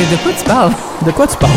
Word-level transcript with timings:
De, 0.00 0.06
de 0.06 0.16
quoi 0.22 0.32
tu 0.32 0.44
parles? 0.44 0.72
De 1.04 1.10
quoi 1.10 1.26
tu 1.26 1.36
parles, 1.36 1.52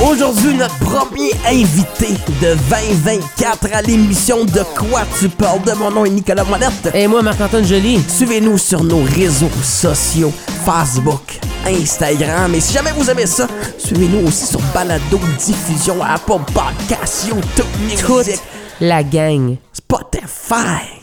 Aujourd'hui, 0.08 0.54
notre 0.54 0.78
premier 0.78 1.32
invité 1.44 2.14
de 2.40 2.54
2024 2.70 3.68
à 3.72 3.82
l'émission 3.82 4.44
De 4.44 4.62
quoi 4.78 5.02
tu 5.18 5.28
parles? 5.28 5.62
De 5.62 5.72
mon 5.72 5.90
nom 5.90 6.04
est 6.04 6.10
Nicolas 6.10 6.44
Monette. 6.44 6.90
Et 6.94 7.08
moi, 7.08 7.20
Marc-Antoine 7.22 7.64
Joly. 7.66 8.00
Suivez-nous 8.06 8.58
sur 8.58 8.84
nos 8.84 9.02
réseaux 9.02 9.50
sociaux, 9.60 10.32
Facebook, 10.64 11.40
Instagram. 11.66 12.54
Et 12.54 12.60
si 12.60 12.72
jamais 12.72 12.92
vous 12.92 13.10
aimez 13.10 13.26
ça, 13.26 13.48
suivez-nous 13.78 14.28
aussi 14.28 14.46
sur 14.46 14.60
Balado 14.72 15.18
Diffusion, 15.44 15.96
Apple 16.00 16.44
Podcasts, 16.54 17.26
YouTube 17.26 17.42
Toute 17.56 17.66
Music, 17.80 18.40
la 18.80 19.02
gang. 19.02 19.56
Spotify, 19.72 21.02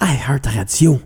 iHeartRadio. 0.00 0.98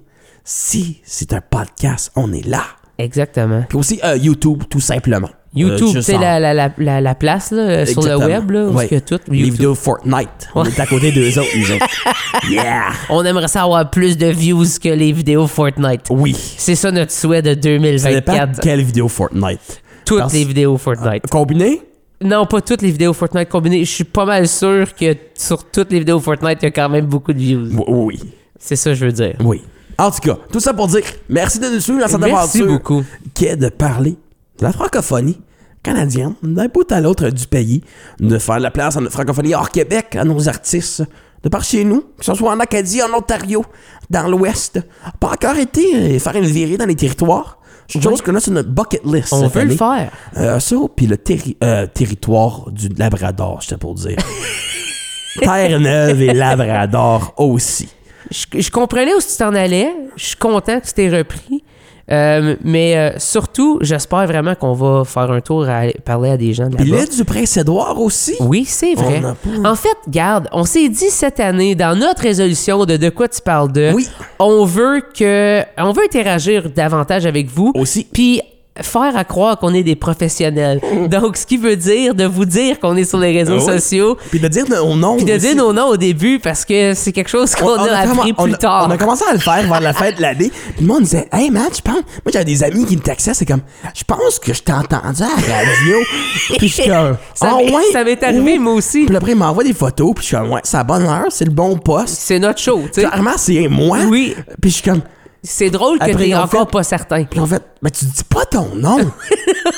Si 0.44 1.00
c'est 1.04 1.32
un 1.32 1.40
podcast, 1.40 2.10
on 2.16 2.32
est 2.32 2.46
là. 2.46 2.62
Exactement. 2.98 3.64
Puis 3.68 3.78
aussi 3.78 4.00
euh, 4.04 4.16
YouTube, 4.16 4.64
tout 4.68 4.80
simplement. 4.80 5.30
YouTube, 5.54 5.88
Euh, 5.88 5.92
juste 5.92 6.06
c'est 6.06 6.18
la, 6.18 6.40
la, 6.40 6.54
la, 6.54 6.72
la, 6.78 7.00
la 7.02 7.14
place 7.14 7.50
là, 7.50 7.84
sur 7.84 8.02
le 8.02 8.16
web, 8.16 8.50
là, 8.50 8.64
où 8.66 8.72
Ouais. 8.74 8.88
que 8.88 8.98
tout? 8.98 9.18
Les 9.28 9.38
YouTube. 9.38 9.52
vidéos 9.52 9.74
Fortnite. 9.74 10.48
On 10.54 10.64
est 10.64 10.80
à 10.80 10.86
côté 10.86 11.12
d'eux 11.12 11.38
autres, 11.38 11.74
autres. 11.74 11.86
Yeah! 12.50 12.84
On 13.10 13.22
aimerait 13.24 13.48
ça 13.48 13.62
avoir 13.62 13.88
plus 13.90 14.16
de 14.16 14.26
views 14.28 14.64
que 14.82 14.88
les 14.88 15.12
vidéos 15.12 15.46
Fortnite. 15.46 16.06
Oui. 16.10 16.34
C'est 16.56 16.74
ça 16.74 16.90
notre 16.90 17.12
souhait 17.12 17.42
de 17.42 17.50
Ça 17.50 17.54
dépend 17.54 18.32
2024. 18.32 18.60
quelle 18.60 18.82
vidéo 18.82 19.08
Fortnite. 19.08 19.82
Toutes 20.06 20.20
Parce- 20.20 20.32
les 20.32 20.44
vidéos 20.44 20.76
Fortnite. 20.78 21.26
Combiné? 21.30 21.82
Non, 22.24 22.46
pas 22.46 22.60
toutes 22.62 22.82
les 22.82 22.90
vidéos 22.90 23.12
Fortnite 23.12 23.48
combinées. 23.48 23.84
Je 23.84 23.90
suis 23.90 24.04
pas 24.04 24.24
mal 24.24 24.48
sûr 24.48 24.94
que 24.94 25.14
sur 25.34 25.64
toutes 25.70 25.92
les 25.92 25.98
vidéos 25.98 26.20
Fortnite, 26.20 26.58
il 26.62 26.66
y 26.66 26.68
a 26.68 26.70
quand 26.70 26.88
même 26.88 27.06
beaucoup 27.06 27.32
de 27.32 27.38
views. 27.38 27.68
Oui, 27.72 27.84
oui. 27.88 28.20
C'est 28.58 28.76
ça 28.76 28.90
que 28.90 28.96
je 28.96 29.06
veux 29.06 29.12
dire. 29.12 29.34
Oui. 29.40 29.60
En 29.98 30.10
tout 30.10 30.20
cas, 30.20 30.38
tout 30.52 30.60
ça 30.60 30.72
pour 30.74 30.88
dire 30.88 31.02
merci 31.28 31.58
de 31.58 31.68
nous 31.68 31.80
suivre 31.80 32.00
dans 32.00 32.08
cette 32.08 32.20
Merci 32.20 32.58
aventure 32.58 32.66
beaucoup. 32.66 33.04
qui 33.34 33.46
est 33.46 33.56
de 33.56 33.68
parler 33.68 34.16
de 34.58 34.64
la 34.64 34.72
francophonie 34.72 35.40
canadienne 35.82 36.34
d'un 36.42 36.68
bout 36.68 36.90
à 36.92 37.00
l'autre 37.00 37.28
du 37.30 37.46
pays, 37.46 37.82
de 38.20 38.38
faire 38.38 38.60
la 38.60 38.70
place 38.70 38.96
à 38.96 39.00
notre 39.00 39.12
francophonie 39.12 39.54
hors 39.54 39.70
Québec, 39.70 40.16
à 40.16 40.24
nos 40.24 40.48
artistes 40.48 41.02
de 41.42 41.48
par 41.48 41.64
chez 41.64 41.84
nous, 41.84 42.02
que 42.18 42.24
ce 42.24 42.34
soit 42.34 42.52
en 42.52 42.60
Acadie, 42.60 43.02
en 43.02 43.12
Ontario, 43.16 43.64
dans 44.10 44.28
l'Ouest, 44.28 44.78
pas 45.18 45.30
encore 45.32 45.56
été 45.56 45.96
euh, 45.96 46.18
faire 46.20 46.36
une 46.36 46.44
virée 46.44 46.76
dans 46.76 46.86
les 46.86 46.94
territoires. 46.94 47.58
C'est 47.88 47.96
une 47.98 48.04
chose 48.04 48.22
qu'on 48.22 48.34
a 48.36 48.40
sur 48.40 48.52
notre 48.52 48.70
bucket 48.70 49.00
list. 49.04 49.32
On 49.32 49.48
veut 49.48 49.64
le 49.64 49.76
faire. 49.76 50.12
Euh, 50.36 50.60
ça, 50.60 50.76
puis 50.94 51.06
le 51.08 51.16
terri- 51.16 51.56
euh, 51.64 51.86
territoire 51.88 52.70
du 52.70 52.88
Labrador, 52.90 53.58
j'étais 53.60 53.76
pour 53.76 53.94
dire. 53.96 54.16
Terre-Neuve 55.40 56.22
et 56.22 56.32
Labrador 56.34 57.34
aussi. 57.38 57.88
Je, 58.32 58.60
je 58.60 58.70
comprenais 58.70 59.14
où 59.14 59.20
tu 59.20 59.36
t'en 59.38 59.54
allais. 59.54 59.92
Je 60.16 60.24
suis 60.26 60.36
content 60.36 60.80
que 60.80 60.86
tu 60.86 60.92
t'es 60.94 61.08
repris. 61.08 61.62
Euh, 62.10 62.56
mais 62.64 62.96
euh, 62.96 63.18
surtout, 63.18 63.78
j'espère 63.80 64.26
vraiment 64.26 64.54
qu'on 64.56 64.72
va 64.72 65.04
faire 65.04 65.30
un 65.30 65.40
tour 65.40 65.68
à 65.68 65.78
aller 65.78 65.96
parler 66.04 66.30
à 66.30 66.36
des 66.36 66.52
gens 66.52 66.68
de 66.68 66.76
l'île 66.76 67.08
du 67.08 67.24
Prince-Édouard 67.24 67.98
aussi? 68.00 68.34
Oui, 68.40 68.64
c'est 68.66 68.94
vrai. 68.94 69.22
A 69.24 69.70
En 69.70 69.76
fait, 69.76 69.96
garde, 70.08 70.48
on 70.52 70.64
s'est 70.64 70.88
dit 70.88 71.10
cette 71.10 71.38
année, 71.38 71.74
dans 71.76 71.96
notre 71.96 72.22
résolution 72.22 72.84
de 72.84 72.96
de 72.96 73.08
quoi 73.08 73.28
tu 73.28 73.40
parles 73.40 73.70
de, 73.72 73.92
Oui. 73.94 74.08
on 74.40 74.64
veut 74.64 75.00
que, 75.16 75.62
on 75.78 75.92
veut 75.92 76.02
interagir 76.04 76.68
davantage 76.70 77.24
avec 77.24 77.46
vous. 77.46 77.72
Aussi. 77.76 78.04
Puis 78.12 78.42
faire 78.80 79.16
à 79.16 79.24
croire 79.24 79.58
qu'on 79.58 79.74
est 79.74 79.82
des 79.82 79.96
professionnels. 79.96 80.80
Donc, 81.10 81.36
ce 81.36 81.44
qui 81.46 81.58
veut 81.58 81.76
dire 81.76 82.14
de 82.14 82.24
vous 82.24 82.46
dire 82.46 82.80
qu'on 82.80 82.96
est 82.96 83.04
sur 83.04 83.18
les 83.18 83.32
réseaux 83.36 83.58
Ah 83.60 83.64
oui. 83.72 83.78
sociaux, 83.80 84.16
Puis 84.30 84.40
de 84.40 84.48
dire 84.48 84.64
nos 84.68 84.94
noms. 84.96 85.16
puis 85.16 85.26
de 85.26 85.32
aussi. 85.32 85.40
dire 85.40 85.56
nos 85.56 85.72
noms 85.74 85.88
au 85.88 85.96
début 85.98 86.38
parce 86.38 86.64
que 86.64 86.94
c'est 86.94 87.12
quelque 87.12 87.28
chose 87.28 87.54
qu'on 87.54 87.74
a, 87.74 87.94
appris 87.98 88.30
commen- 88.30 88.34
on 88.38 88.44
plus 88.44 88.54
a- 88.54 88.58
tard. 88.58 88.86
On 88.88 88.90
a 88.90 88.96
commencé 88.96 89.24
à 89.28 89.32
le 89.34 89.38
faire 89.40 89.62
vers 89.68 89.80
la 89.80 89.92
fin 89.92 90.10
de 90.10 90.20
l'année. 90.22 90.50
Puis 90.76 90.80
le 90.80 90.86
monde 90.86 91.02
disait, 91.02 91.28
hey 91.32 91.50
man, 91.50 91.68
je 91.74 91.80
pense. 91.82 91.96
Moi, 91.96 92.32
j'avais 92.32 92.44
des 92.46 92.62
amis 92.64 92.86
qui 92.86 92.96
me 92.96 93.02
taxaient. 93.02 93.34
C'est 93.34 93.44
comme, 93.46 93.60
je 93.94 94.04
pense 94.04 94.38
que 94.38 94.54
je 94.54 94.62
t'ai 94.62 94.72
entendu 94.72 95.22
à 95.22 95.48
la 95.48 95.56
radio. 95.58 95.96
puis 96.58 96.68
je 96.68 96.74
suis 96.74 96.88
comme, 96.88 97.16
Ça 97.34 97.54
m'est- 97.56 97.70
ouais? 97.74 97.82
ça 97.92 98.04
m'est 98.04 98.22
arrivé, 98.22 98.54
Oh. 98.58 98.62
moi 98.62 98.72
aussi. 98.74 99.04
Puis 99.04 99.16
après, 99.16 99.32
il 99.32 99.36
m'envoie 99.38 99.64
des 99.64 99.74
photos. 99.74 100.12
Puis 100.14 100.22
je 100.22 100.28
suis 100.28 100.36
comme, 100.36 100.50
ouais, 100.50 100.60
c'est 100.64 100.78
à 100.78 100.84
bonne 100.84 101.02
heure. 101.04 101.26
C'est 101.30 101.44
le 101.44 101.50
bon 101.50 101.76
poste. 101.76 102.16
C'est 102.20 102.38
notre 102.38 102.58
show, 102.58 102.80
tu 102.92 103.02
sais. 103.02 103.06
Clairement, 103.06 103.32
c'est 103.36 103.68
moi. 103.68 103.98
Oui. 104.08 104.34
Puis 104.60 104.70
je 104.70 104.74
suis 104.76 104.84
comme, 104.90 105.02
C'est 105.42 105.70
drôle 105.70 105.98
que 105.98 106.04
t'es 106.04 106.34
encore 106.34 106.66
fait- 106.66 106.70
pas 106.70 106.82
certain. 106.84 107.24
Puis 107.24 107.40
en 107.40 107.46
fait, 107.46 107.62
ben 107.82 107.90
tu 107.90 108.04
dis 108.04 108.24
pas 108.28 108.44
ton 108.44 108.74
nom. 108.76 108.98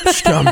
Je 0.06 0.12
suis 0.12 0.22
comme, 0.22 0.50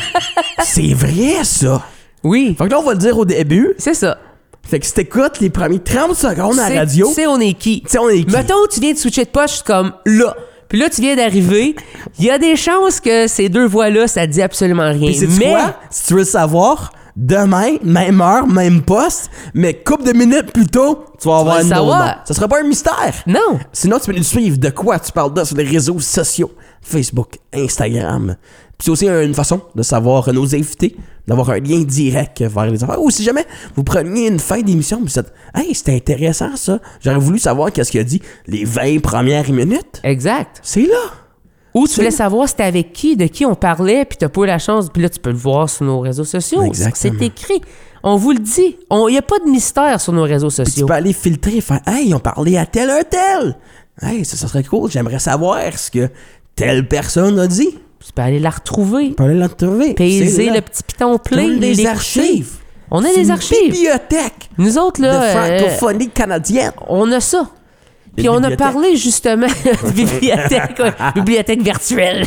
c'est 0.62 0.94
vrai 0.94 1.44
ça. 1.44 1.82
Oui, 2.24 2.54
Fait 2.56 2.64
que 2.64 2.70
là, 2.70 2.78
on 2.78 2.82
va 2.84 2.92
le 2.92 2.98
dire 2.98 3.18
au 3.18 3.24
début. 3.24 3.74
c'est 3.78 3.94
ça. 3.94 4.16
Fait 4.62 4.78
que 4.78 4.86
si 4.86 4.94
t'écoutes 4.94 5.40
les 5.40 5.50
premiers 5.50 5.80
30 5.80 6.14
secondes 6.14 6.58
à 6.60 6.68
la 6.70 6.80
radio, 6.80 7.08
Tu 7.08 7.14
sais, 7.14 7.26
on 7.26 7.40
est 7.40 7.52
qui? 7.54 7.82
tu 7.82 7.88
sais, 7.90 7.98
on 7.98 8.08
est 8.08 8.22
qui? 8.24 8.30
Mettons, 8.34 8.64
tu 8.72 8.78
viens 8.80 8.92
de 8.92 8.98
switcher 8.98 9.24
de 9.24 9.30
poche, 9.30 9.62
comme 9.62 9.92
là. 10.06 10.34
Puis 10.68 10.78
là, 10.78 10.88
tu 10.88 11.02
viens 11.02 11.16
d'arriver. 11.16 11.74
Il 12.18 12.24
y 12.24 12.30
a 12.30 12.38
des 12.38 12.56
chances 12.56 13.00
que 13.00 13.26
ces 13.26 13.48
deux 13.50 13.66
voix-là, 13.66 14.06
ça 14.06 14.26
dit 14.26 14.40
absolument 14.40 14.88
rien. 14.90 15.10
Puis 15.10 15.26
Mais 15.38 15.50
quoi? 15.50 15.74
Si 15.90 16.06
tu 16.06 16.12
veux 16.14 16.20
le 16.20 16.24
savoir, 16.24 16.92
demain, 17.16 17.76
même 17.82 18.20
heure, 18.20 18.46
même 18.46 18.82
poste, 18.82 19.30
mais 19.54 19.74
couple 19.74 20.04
de 20.04 20.12
minutes 20.12 20.52
plus 20.52 20.66
tôt, 20.66 21.04
tu 21.20 21.28
vas 21.28 21.38
avoir 21.38 21.56
un 21.56 21.64
nom. 21.64 21.90
Ça 22.24 22.34
sera 22.34 22.48
pas 22.48 22.60
un 22.60 22.66
mystère. 22.66 23.22
non. 23.26 23.58
Sinon, 23.72 23.98
tu 23.98 24.10
peux 24.10 24.16
nous 24.16 24.22
suivre 24.24 24.58
de 24.58 24.70
quoi 24.70 24.98
tu 24.98 25.12
parles 25.12 25.32
là 25.36 25.44
sur 25.44 25.56
les 25.56 25.64
réseaux 25.64 26.00
sociaux. 26.00 26.50
Facebook, 26.82 27.38
Instagram. 27.54 28.36
Puis 28.76 28.86
c'est 28.86 28.90
aussi 28.90 29.08
une 29.08 29.34
façon 29.34 29.60
de 29.76 29.82
savoir 29.84 30.32
nos 30.32 30.54
invités, 30.56 30.96
d'avoir 31.28 31.50
un 31.50 31.60
lien 31.60 31.80
direct 31.82 32.42
vers 32.42 32.66
les 32.66 32.82
affaires. 32.82 33.00
Ou 33.00 33.10
si 33.10 33.22
jamais 33.22 33.46
vous 33.76 33.84
preniez 33.84 34.26
une 34.26 34.40
fin 34.40 34.60
d'émission, 34.60 34.98
vous 34.98 35.06
dites 35.06 35.32
Hey, 35.54 35.72
c'était 35.74 35.94
intéressant 35.94 36.56
ça. 36.56 36.80
J'aurais 37.00 37.18
voulu 37.18 37.38
savoir 37.38 37.70
qu'est-ce 37.70 37.92
qu'il 37.92 38.00
a 38.00 38.04
dit 38.04 38.20
les 38.48 38.64
20 38.64 39.00
premières 39.00 39.48
minutes. 39.52 40.00
Exact. 40.02 40.58
C'est 40.62 40.82
là. 40.86 41.21
Ou 41.74 41.88
tu 41.88 41.94
voulais 41.96 42.10
savoir 42.10 42.48
c'était 42.48 42.64
avec 42.64 42.92
qui, 42.92 43.16
de 43.16 43.26
qui 43.26 43.46
on 43.46 43.54
parlait, 43.54 44.04
puis 44.04 44.18
t'as 44.18 44.28
pas 44.28 44.42
eu 44.42 44.46
la 44.46 44.58
chance, 44.58 44.88
puis 44.92 45.02
là, 45.02 45.08
tu 45.08 45.18
peux 45.20 45.30
le 45.30 45.36
voir 45.36 45.70
sur 45.70 45.84
nos 45.86 46.00
réseaux 46.00 46.24
sociaux. 46.24 46.62
Exactement. 46.62 47.14
C'est 47.18 47.24
écrit. 47.24 47.62
On 48.02 48.16
vous 48.16 48.32
le 48.32 48.40
dit. 48.40 48.76
Il 48.90 49.06
n'y 49.10 49.18
a 49.18 49.22
pas 49.22 49.38
de 49.38 49.48
mystère 49.50 50.00
sur 50.00 50.12
nos 50.12 50.24
réseaux 50.24 50.48
Puis 50.48 50.64
tu 50.64 50.70
sociaux. 50.70 50.86
peux 50.86 50.92
aller 50.94 51.12
filtrer, 51.12 51.60
faire 51.60 51.80
Hey, 51.86 52.08
ils 52.08 52.14
ont 52.14 52.20
parlé 52.20 52.56
à 52.56 52.66
tel 52.66 52.90
un 52.90 53.02
tel. 53.02 53.56
Hey, 54.02 54.24
ça, 54.24 54.36
ça 54.36 54.48
serait 54.48 54.64
cool. 54.64 54.90
J'aimerais 54.90 55.18
savoir 55.20 55.60
ce 55.78 55.90
que 55.90 56.10
telle 56.56 56.88
personne 56.88 57.38
a 57.38 57.46
dit. 57.46 57.70
Tu 58.04 58.12
peux 58.12 58.22
aller 58.22 58.40
la 58.40 58.50
retrouver. 58.50 59.10
Tu 59.10 59.14
peux 59.14 59.24
aller 59.24 59.38
la 59.38 59.48
trouver. 59.48 59.94
Paiser 59.94 60.50
le 60.50 60.60
petit 60.60 60.82
piton 60.82 61.18
les 61.30 61.74
l'écouter. 61.74 61.86
archives. 61.88 62.50
On 62.90 63.04
a 63.04 63.14
des 63.14 63.30
archives. 63.30 63.70
bibliothèque 63.72 64.50
Nous 64.58 64.76
autres, 64.76 65.00
de 65.00 65.06
là, 65.06 65.22
euh, 65.22 65.58
francophonie 65.60 66.08
canadienne. 66.08 66.72
on 66.88 67.10
a 67.12 67.20
ça. 67.20 67.48
Puis 68.16 68.28
on 68.28 68.42
a 68.42 68.50
parlé 68.56 68.96
justement 68.96 69.46
de 69.86 69.90
bibliothèque, 69.92 70.78
ouais, 70.78 70.92
bibliothèque 71.14 71.62
virtuelle. 71.62 72.24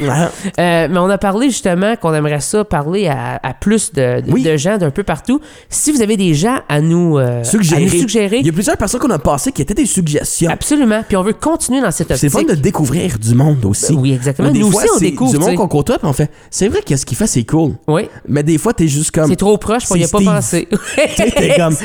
Euh, 0.60 0.88
mais 0.90 0.98
on 0.98 1.10
a 1.10 1.18
parlé 1.18 1.48
justement 1.50 1.96
qu'on 1.96 2.14
aimerait 2.14 2.40
ça 2.42 2.64
parler 2.64 3.08
à, 3.08 3.40
à 3.44 3.54
plus 3.54 3.92
de, 3.94 4.22
de- 4.22 4.32
Oui. 4.32 4.42
de 4.44 4.58
gens 4.58 4.78
d'un 4.78 4.90
peu 4.90 5.04
partout. 5.04 5.40
Si 5.70 5.92
vous 5.92 6.02
avez 6.02 6.18
des 6.18 6.34
gens 6.34 6.58
à 6.70 6.82
nous, 6.82 7.18
euh, 7.18 7.44
Suggérer. 7.44 7.82
à 7.84 7.86
nous 7.86 7.90
suggérer, 7.92 8.38
Il 8.40 8.46
y 8.46 8.50
a 8.50 8.54
plusieurs 8.54 8.78
personnes 8.78 9.00
qu'on 9.00 9.10
a 9.12 9.20
passées 9.20 9.52
qui 9.52 9.62
étaient 9.62 9.74
des 9.76 9.86
suggestions. 9.86 10.50
absolument. 10.50 11.04
Puis 11.08 11.18
on 11.18 11.24
veut 11.24 11.34
continuer 11.34 11.82
dans 11.82 11.92
cette 11.92 12.16
C'est 12.16 12.28
optique. 12.34 12.48
fun 12.50 12.56
de 12.56 12.60
découvrir 12.60 13.20
du 13.20 13.36
monde 13.36 13.64
aussi. 13.66 13.94
Ben 13.94 14.00
oui, 14.02 14.14
exactement. 14.14 14.50
Des 14.52 14.60
Nous 14.60 14.72
fois, 14.72 14.82
aussi, 14.84 14.92
on 14.96 15.00
c'est 15.00 15.06
découvre, 15.06 15.32
Du 15.34 15.38
monde 15.40 15.56
qu'on 15.56 15.68
côtoie, 15.68 15.98
puis 16.00 16.08
on 16.08 16.14
fait 16.14 16.32
c'est 16.50 16.68
vrai 16.68 16.82
que 16.82 16.96
ce 16.96 17.06
qu'il 17.06 17.18
fait, 17.18 17.28
c'est 17.28 17.44
cool. 17.44 17.74
Oui, 17.88 18.10
Mais 18.28 18.44
des 18.44 18.58
fois, 18.58 18.74
t'es 18.74 18.88
juste 18.88 19.12
comme. 19.12 19.30
c'est 19.30 19.36
trop 19.36 19.58
proche 19.58 19.86
pour 19.86 19.98
y 19.98 20.04
a 20.04 20.08
C'est 20.08 20.12
pas 20.26 20.34
pensé. 20.36 20.68
T'es 21.16 21.54
comme. 21.56 21.76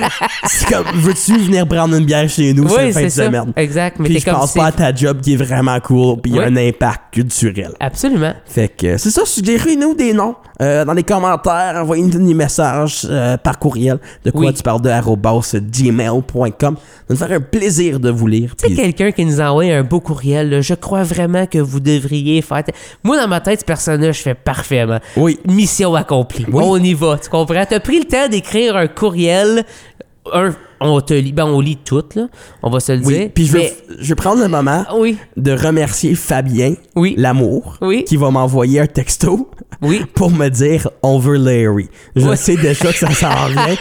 C'est 0.47 0.69
comme. 0.69 0.85
Veux-tu 0.95 1.37
venir 1.39 1.67
prendre 1.67 1.95
une 1.97 2.05
bière 2.05 2.29
chez 2.29 2.53
nous 2.55 2.65
Oui, 2.65 2.93
c'est 2.93 3.05
de 3.05 3.09
ça. 3.09 3.27
semaine? 3.27 3.53
Exact. 3.91 3.99
Mais 4.01 4.09
Puis 4.09 4.19
je 4.21 4.25
comme 4.25 4.35
pense 4.35 4.53
c'est- 4.53 4.59
pas 4.59 4.67
à 4.67 4.73
ta 4.73 4.95
job 4.95 5.21
qui 5.21 5.35
est 5.35 5.37
vraiment 5.37 5.79
cool, 5.81 6.21
puis 6.21 6.33
il 6.33 6.37
y 6.37 6.39
a 6.41 6.49
Oui. 6.49 6.49
un 6.49 6.69
impact 6.69 7.01
culturel. 7.13 7.73
Absolument. 7.81 8.33
Fait 8.47 8.69
que 8.69 8.97
c'est 8.97 9.11
ça, 9.11 9.23
suggérez-nous 9.25 9.95
des 9.95 10.13
noms 10.13 10.35
euh, 10.63 10.85
dans 10.85 10.93
les 10.93 11.03
commentaires, 11.03 11.75
envoyez-nous 11.77 12.27
des 12.27 12.35
messages 12.35 13.07
euh, 13.09 13.37
par 13.39 13.59
courriel 13.59 13.99
de 14.25 14.31
quoi 14.31 14.47
Oui. 14.49 14.55
tu 14.55 14.63
parles 14.63 14.83
de 14.83 14.91
gmail.com. 15.59 16.77
Ça 16.77 17.05
nous 17.09 17.17
faire 17.17 17.33
un 17.33 17.41
plaisir 17.41 17.99
de 18.01 18.11
vous 18.11 18.27
lire. 18.27 18.55
Puis- 18.63 18.75
quelqu'un 18.77 19.11
qui 19.13 19.25
nous 19.25 19.41
envoie 19.41 19.65
un 19.65 19.83
beau 19.83 20.01
courriel, 20.01 20.51
là, 20.51 20.61
je 20.61 20.75
crois 20.75 21.03
vraiment 21.03 21.47
que 21.47 21.59
vous 21.59 21.81
devriez 21.81 22.43
faire. 22.43 22.63
Moi, 23.03 23.21
dans 23.21 23.29
ma 23.29 23.41
tête, 23.41 23.61
cette 23.61 23.67
personne-là, 23.67 24.13
je 24.13 24.21
fais 24.21 24.35
parfaitement. 24.35 24.99
Oui. 25.17 25.39
Mission 25.47 25.95
accomplie. 25.95 26.47
Oui. 26.53 26.63
On 26.67 26.77
y 26.77 26.95
va, 26.95 27.19
tu 27.23 27.29
comprends? 27.31 27.65
T'as 27.69 27.81
pris 27.81 27.99
le 27.99 28.05
temps 28.05 28.29
d'écrire 28.29 28.77
un 28.77 28.87
courriel. 28.87 29.65
Un, 30.33 30.55
on 30.81 31.01
te 31.01 31.15
lit, 31.15 31.33
ben 31.33 31.45
on 31.47 31.61
lit 31.61 31.79
tout, 31.79 32.05
là. 32.15 32.29
On 32.63 32.71
va 32.71 32.79
se 32.81 32.93
le 32.93 32.99
Oui, 33.05 33.15
dire. 33.19 33.31
puis 33.35 33.47
je 33.47 33.57
Mais- 33.57 33.73
je 34.01 34.09
vais 34.11 34.15
prendre 34.15 34.41
le 34.43 34.49
moment 34.49 34.85
Oui, 34.97 35.17
de 35.37 35.53
remercier 35.53 36.15
Fabien, 36.15 36.75
Oui. 36.95 37.15
l'amour, 37.17 37.79
Oui. 37.81 38.05
qui 38.05 38.17
va 38.17 38.31
m'envoyer 38.31 38.81
un 38.81 38.87
texto 38.87 39.51
oui. 39.83 40.03
pour 40.15 40.31
me 40.31 40.49
dire 40.49 40.89
on 41.03 41.19
veut 41.19 41.37
Larry. 41.37 41.89
Je 42.17 42.35
sais 42.37 42.57
déjà 42.57 42.93
que 42.93 42.99
ça 42.99 43.11
s'en 43.13 43.47
vient. 43.49 43.77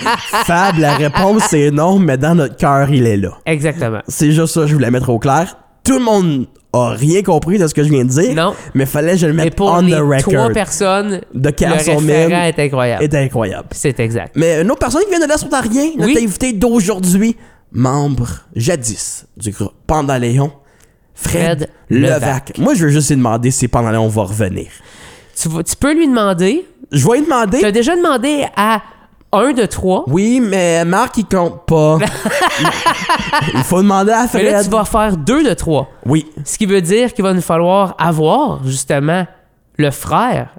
Fab, 0.45 0.77
la 0.77 0.95
réponse 0.95 1.43
c'est 1.49 1.71
non, 1.71 1.99
mais 1.99 2.17
dans 2.17 2.35
notre 2.35 2.55
cœur, 2.55 2.89
il 2.89 3.05
est 3.05 3.17
là. 3.17 3.37
Exactement. 3.45 3.99
C'est 4.07 4.31
juste 4.31 4.53
ça, 4.53 4.65
je 4.65 4.73
voulais 4.73 4.91
mettre 4.91 5.09
au 5.09 5.19
clair. 5.19 5.57
Tout 5.83 5.99
le 5.99 6.05
monde 6.05 6.47
a 6.73 6.89
rien 6.91 7.23
compris 7.23 7.57
de 7.57 7.65
ce 7.67 7.73
que 7.73 7.83
je 7.83 7.89
viens 7.89 8.03
de 8.05 8.09
dire. 8.09 8.35
Non. 8.35 8.53
Mais 8.75 8.85
fallait 8.85 9.13
que 9.13 9.17
je 9.17 9.27
le 9.27 9.33
Mais 9.33 9.45
mette 9.45 9.55
pour 9.55 9.71
on 9.71 9.81
les 9.81 9.91
the 9.93 9.99
record. 9.99 10.33
trois 10.33 10.49
personnes, 10.49 11.21
de 11.33 11.47
le 11.49 11.51
Carson 11.51 11.97
référent 11.97 12.01
Mill 12.01 12.33
est 12.33 12.59
incroyable. 12.59 13.03
est 13.03 13.15
incroyable. 13.15 13.67
C'est 13.71 13.99
exact. 13.99 14.33
Mais 14.35 14.61
une 14.61 14.69
autre 14.69 14.79
personne 14.79 15.01
qui 15.03 15.09
vient 15.09 15.19
de 15.19 15.25
là 15.27 15.37
sur 15.37 15.49
rien, 15.51 15.91
notre 15.97 16.13
Oui. 16.13 16.23
invité 16.23 16.53
d'aujourd'hui, 16.53 17.35
membre 17.71 18.27
jadis 18.55 19.25
du 19.37 19.51
groupe 19.51 19.73
Pandaléon, 19.87 20.51
Fred, 21.15 21.67
Fred 21.67 21.69
Levac. 21.89 22.19
Levac. 22.21 22.57
Moi, 22.59 22.73
je 22.75 22.85
veux 22.85 22.91
juste 22.91 23.09
lui 23.09 23.17
demander 23.17 23.51
si 23.51 23.67
pendant 23.67 23.91
là, 23.91 23.99
on 24.01 24.07
va 24.07 24.23
revenir. 24.23 24.67
Tu, 25.35 25.49
tu 25.49 25.75
peux 25.75 25.93
lui 25.93 26.07
demander. 26.07 26.65
Je 26.91 27.07
vais 27.07 27.17
lui 27.17 27.23
demander. 27.25 27.59
Tu 27.59 27.65
as 27.65 27.71
déjà 27.71 27.95
demandé 27.95 28.45
à 28.55 28.81
un 29.31 29.53
de 29.53 29.65
trois. 29.65 30.03
Oui, 30.07 30.39
mais 30.43 30.83
Marc, 30.85 31.17
il 31.17 31.25
compte 31.25 31.65
pas. 31.67 31.97
il 33.53 33.63
faut 33.63 33.81
demander 33.81 34.11
à 34.11 34.25
Mais 34.33 34.43
là, 34.43 34.51
Fred. 34.59 34.63
tu 34.65 34.69
vas 34.71 34.85
faire 34.85 35.17
deux 35.17 35.47
de 35.47 35.53
trois. 35.53 35.89
Oui, 36.05 36.25
Ce 36.45 36.57
qui 36.57 36.65
veut 36.65 36.81
dire 36.81 37.13
qu'il 37.13 37.23
va 37.23 37.33
nous 37.33 37.41
falloir 37.41 37.95
avoir, 37.99 38.63
justement, 38.65 39.25
le 39.77 39.91
frère, 39.91 40.49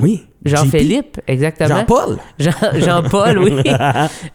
oui. 0.00 0.24
Jean-Philippe, 0.44 1.20
exactement. 1.28 1.68
Jean-Paul. 1.80 2.18
Jean- 2.38 2.50
Jean-Paul, 2.74 3.38
oui. 3.38 3.62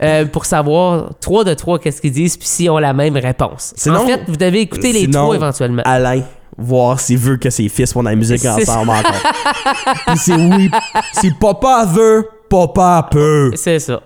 Euh, 0.03 0.25
pour 0.25 0.45
savoir, 0.45 1.09
trois 1.19 1.43
de 1.43 1.53
trois, 1.53 1.79
qu'est-ce 1.79 1.99
qu'ils 2.01 2.11
disent, 2.13 2.37
puis 2.37 2.47
s'ils 2.47 2.69
ont 2.69 2.77
la 2.77 2.93
même 2.93 3.17
réponse. 3.17 3.73
Sinon- 3.75 4.01
en 4.03 4.05
fait, 4.05 4.21
vous 4.27 4.37
devez 4.37 4.61
écouter 4.61 4.93
les 4.93 5.01
sinon, 5.01 5.23
trois 5.23 5.35
éventuellement. 5.35 5.81
Alain, 5.85 6.21
voir 6.57 6.99
s'il 6.99 7.17
veut 7.17 7.37
que 7.37 7.49
ses 7.49 7.67
fils 7.67 7.91
font 7.91 8.01
de 8.03 8.09
la 8.09 8.15
musique 8.15 8.45
ensemble 8.45 8.91
encore. 8.91 9.31
Puis 10.07 10.17
c'est 10.17 10.35
oui. 10.35 10.69
Si 11.13 11.31
papa 11.31 11.85
veut, 11.91 12.29
papa 12.49 13.07
peut. 13.11 13.51
C'est 13.55 13.79
ça. 13.79 13.99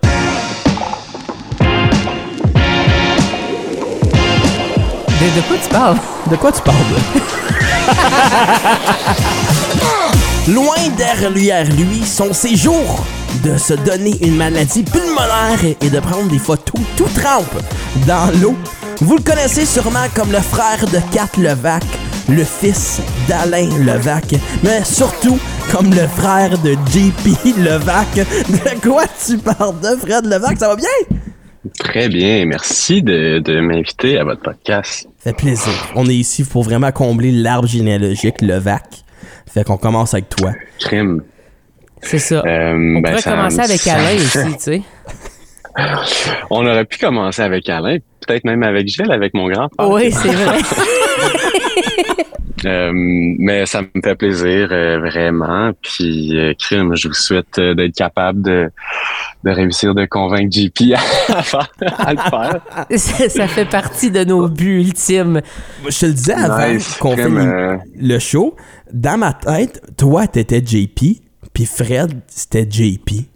De, 5.20 5.26
de 5.36 5.42
quoi 5.48 5.58
tu 5.62 5.70
parles? 5.70 5.98
De 6.30 6.36
quoi 6.36 6.52
tu 6.52 6.62
parles? 6.62 6.78
Loin 10.48 10.90
derrière 10.98 11.66
lui 11.66 12.04
son 12.06 12.34
séjour 12.34 13.04
de 13.44 13.58
se 13.58 13.74
donner 13.74 14.18
une 14.26 14.36
maladie 14.36 14.84
pulmonaire 14.84 15.60
et 15.80 15.90
de 15.90 16.00
prendre 16.00 16.30
des 16.30 16.40
photos 16.40 16.82
tout 16.98 17.08
trempe 17.16 17.62
dans 18.08 18.32
l'eau. 18.42 18.56
Vous 19.02 19.18
le 19.18 19.24
connaissez 19.24 19.66
sûrement 19.66 20.08
comme 20.16 20.32
le 20.32 20.40
frère 20.40 20.86
de 20.88 21.00
Kat 21.14 21.30
Levac, 21.38 21.84
le 22.30 22.44
fils 22.44 23.02
d'Alain 23.28 23.68
Levac, 23.80 24.36
mais 24.64 24.84
surtout 24.84 25.40
comme 25.72 25.90
le 25.92 26.08
frère 26.08 26.58
de 26.60 26.72
JP 26.92 27.58
Levac. 27.58 28.08
De 28.16 28.82
quoi 28.82 29.04
tu 29.26 29.38
parles 29.38 29.80
de 29.80 29.96
Fred 30.00 30.26
Levac? 30.26 30.58
Ça 30.58 30.68
va 30.70 30.76
bien? 30.76 31.18
Très 31.80 32.10
bien, 32.10 32.46
merci 32.46 33.04
de, 33.04 33.40
de 33.40 33.60
m'inviter 33.60 34.18
à 34.18 34.24
votre 34.24 34.42
podcast. 34.42 35.08
fait 35.20 35.36
plaisir. 35.36 35.72
On 35.96 36.08
est 36.10 36.16
ici 36.16 36.44
pour 36.44 36.64
vraiment 36.64 36.92
combler 36.92 37.32
l'arbre 37.32 37.68
généalogique 37.68 38.42
Levac. 38.42 38.84
Fait 39.54 39.64
qu'on 39.64 39.78
commence 39.78 40.14
avec 40.14 40.30
toi. 40.30 40.52
Crime. 40.80 41.22
C'est 42.02 42.18
ça. 42.20 42.42
Euh, 42.46 42.74
On 42.74 43.00
ben, 43.02 43.10
pourrait 43.12 43.22
ça- 43.22 43.32
commencer 43.32 43.60
avec 43.60 43.80
ça- 43.80 43.94
Alain 43.94 44.16
aussi, 44.16 44.54
tu 44.56 44.60
sais. 44.60 44.82
On 46.50 46.66
aurait 46.66 46.86
pu 46.86 46.98
commencer 46.98 47.42
avec 47.42 47.70
Alain, 47.70 47.98
peut-être 48.26 48.44
même 48.44 48.64
avec 48.64 48.88
Gilles, 48.88 49.12
avec 49.12 49.34
mon 49.34 49.48
grand-père. 49.50 49.90
Oui, 49.90 50.12
c'est 50.12 50.30
vrai. 50.34 50.58
Euh, 52.66 52.92
mais 52.94 53.66
ça 53.66 53.82
me 53.82 54.02
fait 54.04 54.16
plaisir, 54.16 54.70
euh, 54.72 55.00
vraiment. 55.00 55.72
Puis, 55.82 56.38
euh, 56.38 56.54
crime, 56.58 56.96
je 56.96 57.08
vous 57.08 57.14
souhaite 57.14 57.58
euh, 57.58 57.74
d'être 57.74 57.96
capable 57.96 58.42
de, 58.44 58.70
de 59.44 59.50
réussir 59.50 59.96
de 59.96 60.06
convaincre 60.06 60.52
JP 60.52 60.94
à, 60.94 62.14
le 62.14 62.20
faire. 62.20 62.60
ça, 62.98 63.30
ça 63.30 63.48
fait 63.48 63.66
partie 63.66 64.12
de 64.12 64.24
nos 64.24 64.48
buts 64.48 64.82
ultimes. 64.82 65.42
Je 65.88 66.00
te 66.00 66.06
le 66.06 66.14
disais 66.14 66.34
avant 66.34 66.74
Nice, 66.74 66.98
qu'on 67.00 67.18
euh, 67.18 67.78
le 68.00 68.20
show. 68.20 68.56
Dans 68.94 69.18
ma 69.18 69.34
tête, 69.34 69.82
toi, 69.98 70.28
t'étais 70.28 70.62
JP, 70.64 71.22
puis 71.54 71.66
Fred, 71.66 72.22
c'était 72.28 72.68
JP. 72.70 73.31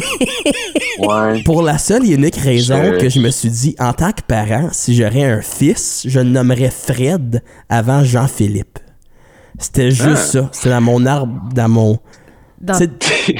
ouais. 0.98 1.42
Pour 1.44 1.62
la 1.62 1.78
seule 1.78 2.04
et 2.06 2.14
unique 2.14 2.36
raison 2.36 2.82
Je- 2.84 2.98
que 2.98 3.08
je 3.08 3.20
me 3.20 3.30
suis 3.30 3.50
dit, 3.50 3.76
en 3.78 3.92
tant 3.92 4.12
que 4.12 4.22
parent, 4.26 4.68
si 4.72 4.94
j'aurais 4.96 5.24
un 5.24 5.40
fils, 5.42 6.02
je 6.06 6.20
le 6.20 6.26
nommerais 6.30 6.70
Fred 6.70 7.42
avant 7.68 8.02
Jean-Philippe. 8.04 8.78
C'était 9.58 9.90
juste 9.90 10.06
Ah. 10.12 10.16
ça. 10.16 10.48
C'était 10.52 10.70
dans 10.70 10.80
mon 10.80 11.04
arbre, 11.06 11.34
dans 11.54 11.68
mon... 11.68 11.98
Dans- 12.60 12.78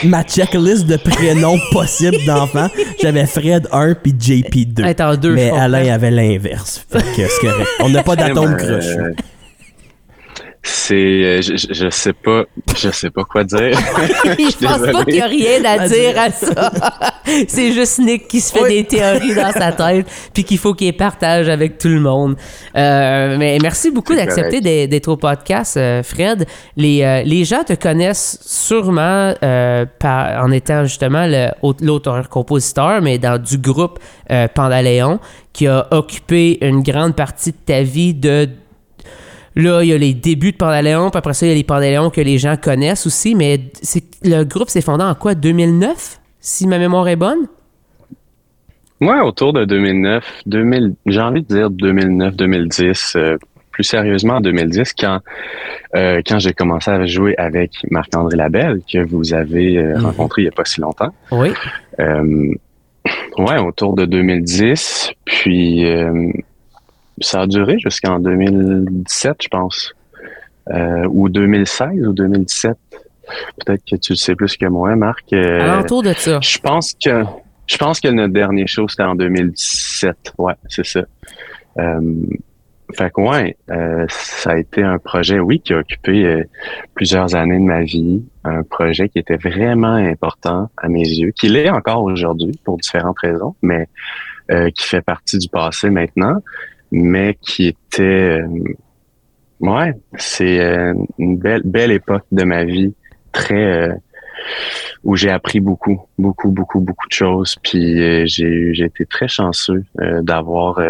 ma 0.04 0.22
checklist 0.22 0.86
de 0.86 0.96
prénoms 0.96 1.58
possibles 1.72 2.24
d'enfants. 2.26 2.68
J'avais 3.02 3.26
Fred 3.26 3.68
1 3.70 3.94
puis 3.94 4.14
JP 4.18 4.72
2. 4.72 4.84
Être 4.84 5.00
en 5.02 5.14
deux, 5.16 5.34
Mais. 5.34 5.50
Alain 5.50 5.92
avait 5.92 6.10
l'inverse. 6.10 6.84
Fait 6.90 7.00
que 7.00 7.28
c'est 7.28 7.46
correct. 7.46 7.68
On 7.80 7.90
n'a 7.90 8.02
pas 8.02 8.16
d'atome 8.16 8.56
Crime, 8.56 8.68
croche. 8.78 8.84
euh, 8.96 9.12
C'est, 10.62 10.94
euh, 10.94 11.40
je, 11.40 11.56
je- 11.56 11.88
sais 11.88 12.12
pas, 12.12 12.44
je 12.76 12.90
sais 12.90 13.08
pas 13.10 13.24
quoi 13.24 13.44
dire. 13.44 13.70
Je 14.24 14.66
pense 14.66 14.92
pas 14.92 15.04
qu'il 15.06 15.14
y 15.16 15.20
a 15.22 15.26
rien 15.26 15.64
à 15.64 15.80
À 15.82 15.88
dire 15.88 16.12
dire. 16.12 16.20
à 16.20 16.30
ça. 16.30 16.70
C'est 17.48 17.72
juste 17.72 17.98
Nick 17.98 18.28
qui 18.28 18.40
se 18.42 18.52
fait 18.52 18.62
Oui. 18.62 18.68
des 18.82 18.84
théories 18.84 19.34
dans 19.34 19.52
sa 19.52 19.72
tête, 19.72 20.06
puis 20.34 20.44
qu'il 20.44 20.58
faut 20.58 20.74
qu'il 20.74 20.94
partage 20.94 21.48
avec 21.48 21.78
tout 21.78 21.88
le 21.88 22.00
monde. 22.00 22.36
Euh, 22.76 23.36
mais 23.38 23.56
merci 23.62 23.90
beaucoup 23.90 24.14
d'accepter 24.14 24.60
d'être 24.86 25.08
au 25.08 25.16
podcast, 25.16 25.76
euh, 25.78 26.02
Fred. 26.02 26.44
Les, 26.76 27.02
euh, 27.04 27.22
les 27.22 27.44
gens 27.44 27.64
te 27.64 27.72
connaissent 27.72 28.38
sûrement 28.42 29.32
euh, 29.42 29.86
par- 29.98 30.44
en 30.44 30.50
étant 30.50 30.84
justement 30.84 31.26
le- 31.26 31.50
l'auteur-compositeur, 31.80 33.00
mais 33.00 33.18
dans 33.18 33.40
du 33.40 33.56
groupe 33.58 33.98
euh, 34.30 34.46
Pandaléon, 34.48 35.20
qui 35.52 35.66
a 35.66 35.86
occupé 35.90 36.58
une 36.60 36.82
grande 36.82 37.14
partie 37.16 37.52
de 37.52 37.56
ta 37.64 37.82
vie 37.82 38.14
de 38.14 38.48
Là, 39.56 39.82
il 39.82 39.88
y 39.88 39.92
a 39.92 39.98
les 39.98 40.14
débuts 40.14 40.52
de 40.52 40.56
Pandaléon, 40.56 41.10
puis 41.10 41.18
après 41.18 41.34
ça, 41.34 41.44
il 41.46 41.48
y 41.48 41.52
a 41.52 41.54
les 41.56 41.64
Pandaléons 41.64 42.10
que 42.10 42.20
les 42.20 42.38
gens 42.38 42.56
connaissent 42.56 43.06
aussi, 43.06 43.34
mais 43.34 43.60
le 44.22 44.44
groupe 44.44 44.68
s'est 44.70 44.80
fondé 44.80 45.02
en 45.04 45.14
quoi 45.14 45.34
2009 45.34 46.20
si 46.40 46.66
ma 46.66 46.78
mémoire 46.78 47.08
est 47.08 47.16
bonne? 47.16 47.48
Ouais, 49.00 49.18
autour 49.20 49.52
de 49.52 49.64
2009, 49.64 50.24
2000, 50.46 50.94
j'ai 51.06 51.20
envie 51.20 51.42
de 51.42 51.46
dire 51.54 51.70
2009, 51.70 52.36
2010, 52.36 53.14
euh, 53.16 53.36
plus 53.72 53.82
sérieusement 53.84 54.34
en 54.34 54.40
2010, 54.40 54.92
quand 54.98 55.20
euh, 55.96 56.20
quand 56.26 56.38
j'ai 56.38 56.52
commencé 56.52 56.90
à 56.90 57.04
jouer 57.06 57.34
avec 57.38 57.72
Marc-André 57.90 58.36
Labelle, 58.36 58.80
que 58.92 58.98
vous 58.98 59.32
avez 59.34 59.78
euh, 59.78 59.96
Mhm. 59.96 60.04
rencontré 60.06 60.42
il 60.42 60.44
y 60.44 60.48
a 60.48 60.52
pas 60.52 60.64
si 60.66 60.80
longtemps. 60.80 61.12
Oui. 61.32 61.48
Ouais, 63.38 63.58
autour 63.58 63.94
de 63.94 64.04
2010, 64.04 65.12
puis 65.24 65.86
euh, 65.86 66.30
ça 67.20 67.42
a 67.42 67.46
duré 67.46 67.78
jusqu'en 67.78 68.18
2017, 68.20 69.36
je 69.42 69.48
pense, 69.48 69.94
euh, 70.70 71.06
ou 71.10 71.28
2016 71.28 72.06
ou 72.06 72.12
2017. 72.12 72.76
Peut-être 73.64 73.82
que 73.88 73.96
tu 73.96 74.12
le 74.12 74.16
sais 74.16 74.34
plus 74.34 74.56
que 74.56 74.66
moi, 74.66 74.96
Marc. 74.96 75.32
euh, 75.32 75.60
Alentour 75.60 76.02
de 76.02 76.12
ça. 76.14 76.40
je 76.42 76.58
pense 76.58 76.94
que 76.94 77.24
je 77.66 77.76
pense 77.76 78.00
que 78.00 78.08
notre 78.08 78.32
dernier 78.32 78.66
show 78.66 78.88
c'était 78.88 79.04
en 79.04 79.14
2017. 79.14 80.32
Ouais, 80.38 80.54
c'est 80.68 80.84
ça. 80.84 81.02
Euh, 81.78 82.00
fait 82.96 83.12
que 83.12 83.20
ouais, 83.20 83.56
euh, 83.70 84.04
ça 84.08 84.50
a 84.50 84.56
été 84.56 84.82
un 84.82 84.98
projet, 84.98 85.38
oui, 85.38 85.60
qui 85.60 85.72
a 85.74 85.78
occupé 85.78 86.24
euh, 86.26 86.42
plusieurs 86.96 87.36
années 87.36 87.58
de 87.58 87.64
ma 87.64 87.82
vie. 87.82 88.24
Un 88.42 88.64
projet 88.64 89.08
qui 89.08 89.20
était 89.20 89.36
vraiment 89.36 89.94
important 89.94 90.68
à 90.76 90.88
mes 90.88 91.06
yeux, 91.06 91.30
qui 91.30 91.48
l'est 91.48 91.70
encore 91.70 92.02
aujourd'hui 92.02 92.58
pour 92.64 92.78
différentes 92.78 93.20
raisons, 93.20 93.54
mais 93.62 93.88
euh, 94.50 94.70
qui 94.70 94.84
fait 94.88 95.02
partie 95.02 95.38
du 95.38 95.48
passé 95.48 95.90
maintenant, 95.90 96.38
mais 96.92 97.36
qui 97.40 97.66
était, 97.68 98.40
euh, 98.42 98.48
ouais, 99.60 99.94
c'est 100.16 100.60
euh, 100.60 100.94
une 101.18 101.36
belle 101.38 101.62
belle 101.64 101.92
époque 101.92 102.24
de 102.32 102.44
ma 102.44 102.64
vie, 102.64 102.94
très 103.32 103.54
euh, 103.88 103.94
où 105.04 105.16
j'ai 105.16 105.30
appris 105.30 105.60
beaucoup, 105.60 106.00
beaucoup, 106.18 106.50
beaucoup, 106.50 106.80
beaucoup 106.80 107.06
de 107.08 107.12
choses. 107.12 107.56
Puis 107.62 108.26
j'ai 108.26 108.72
j'ai 108.74 108.84
été 108.84 109.04
très 109.06 109.28
chanceux 109.28 109.84
d'avoir 110.22 110.80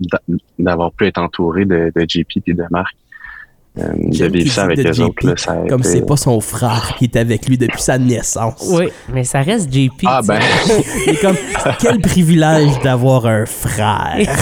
d'a- 0.00 0.22
d'avoir 0.58 0.92
pu 0.92 1.06
être 1.06 1.18
entouré 1.18 1.64
de, 1.64 1.92
de 1.94 2.06
JP 2.08 2.42
et 2.46 2.54
de 2.54 2.64
Marc. 2.70 2.96
Euh, 3.78 3.92
de 3.94 4.26
vivre 4.38 4.50
ça 4.50 4.62
avec 4.64 4.78
JP, 4.94 5.00
autres. 5.02 5.26
Là, 5.26 5.34
ça 5.36 5.52
a 5.52 5.68
Comme 5.68 5.80
été- 5.80 5.90
c'est 5.90 6.06
pas 6.06 6.16
son 6.16 6.40
frère 6.40 6.94
qui 6.98 7.04
est 7.04 7.16
avec 7.16 7.46
lui 7.46 7.58
depuis 7.58 7.82
sa 7.82 7.98
naissance. 7.98 8.66
Oui, 8.70 8.88
mais 9.12 9.22
ça 9.24 9.42
reste 9.42 9.70
JP. 9.72 10.04
Ah 10.06 10.22
ben, 10.26 10.40
comme, 11.20 11.36
quel 11.78 12.00
privilège 12.00 12.78
d'avoir 12.82 13.26
un 13.26 13.44
frère. 13.44 14.16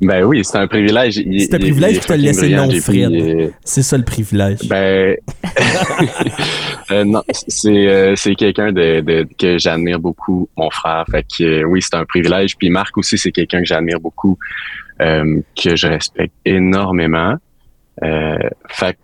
ben 0.00 0.22
oui, 0.24 0.44
c'est 0.44 0.58
un 0.58 0.66
privilège. 0.68 1.16
Il- 1.18 1.40
C'est 1.40 1.54
un 1.54 1.58
il- 1.58 1.60
privilège 1.62 1.92
il 1.96 1.98
puis 1.98 2.06
t'as 2.06 2.14
fucking 2.14 2.26
laissé 2.26 2.48
non, 2.54 2.70
Fred. 2.80 3.12
euh, 3.12 3.50
C'est 3.64 3.82
ça 3.82 3.96
le 3.98 4.04
privilège. 4.04 4.58
Ben, 4.68 5.16
euh, 6.90 7.04
non, 7.04 7.22
c'est 7.32 7.88
euh, 7.88 8.14
c'est 8.16 8.34
quelqu'un 8.34 8.72
de, 8.72 9.00
de- 9.00 9.26
que 9.38 9.58
j'admire 9.58 9.98
beaucoup, 9.98 10.48
mon 10.56 10.70
frère. 10.70 11.04
Fait 11.10 11.24
que 11.24 11.42
euh, 11.44 11.62
oui, 11.64 11.82
c'est 11.82 11.94
un 11.96 12.04
privilège. 12.04 12.56
Puis 12.56 12.70
Marc 12.70 12.96
aussi, 12.96 13.18
c'est 13.18 13.32
quelqu'un 13.32 13.58
que 13.60 13.66
j'admire 13.66 14.00
beaucoup, 14.00 14.38
euh, 15.00 15.40
que 15.60 15.76
je 15.76 15.86
respecte 15.86 16.34
énormément. 16.44 17.34
Euh, 18.04 18.36
fait 18.68 18.96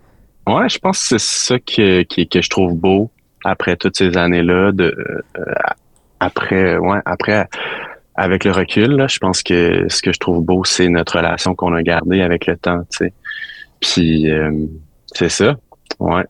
que, 0.47 0.51
ouais, 0.53 0.69
je 0.69 0.77
pense 0.79 0.99
que 1.09 1.17
c'est 1.17 1.19
ça 1.19 1.59
que, 1.59 2.03
que 2.03 2.23
que 2.27 2.41
je 2.41 2.49
trouve 2.49 2.75
beau 2.75 3.11
après 3.43 3.75
toutes 3.75 3.97
ces 3.97 4.15
années-là. 4.17 4.71
De 4.71 4.95
euh, 5.37 5.43
après, 6.19 6.77
ouais, 6.77 6.99
après. 7.05 7.47
Avec 8.17 8.45
le 8.45 8.51
recul, 8.51 8.91
là, 8.91 9.07
je 9.07 9.19
pense 9.19 9.43
que 9.43 9.85
ce 9.89 10.01
que 10.01 10.13
je 10.13 10.19
trouve 10.19 10.43
beau, 10.43 10.63
c'est 10.63 10.87
notre 10.87 11.17
relation 11.17 11.53
qu'on 11.53 11.73
a 11.73 11.83
gardée 11.83 12.21
avec 12.21 12.45
le 12.45 12.55
temps, 12.55 12.79
tu 12.89 12.97
sais. 12.97 13.13
Puis 13.81 14.31
euh, 14.31 14.51
c'est 15.07 15.29
ça. 15.29 15.55
Ouais. 15.99 16.23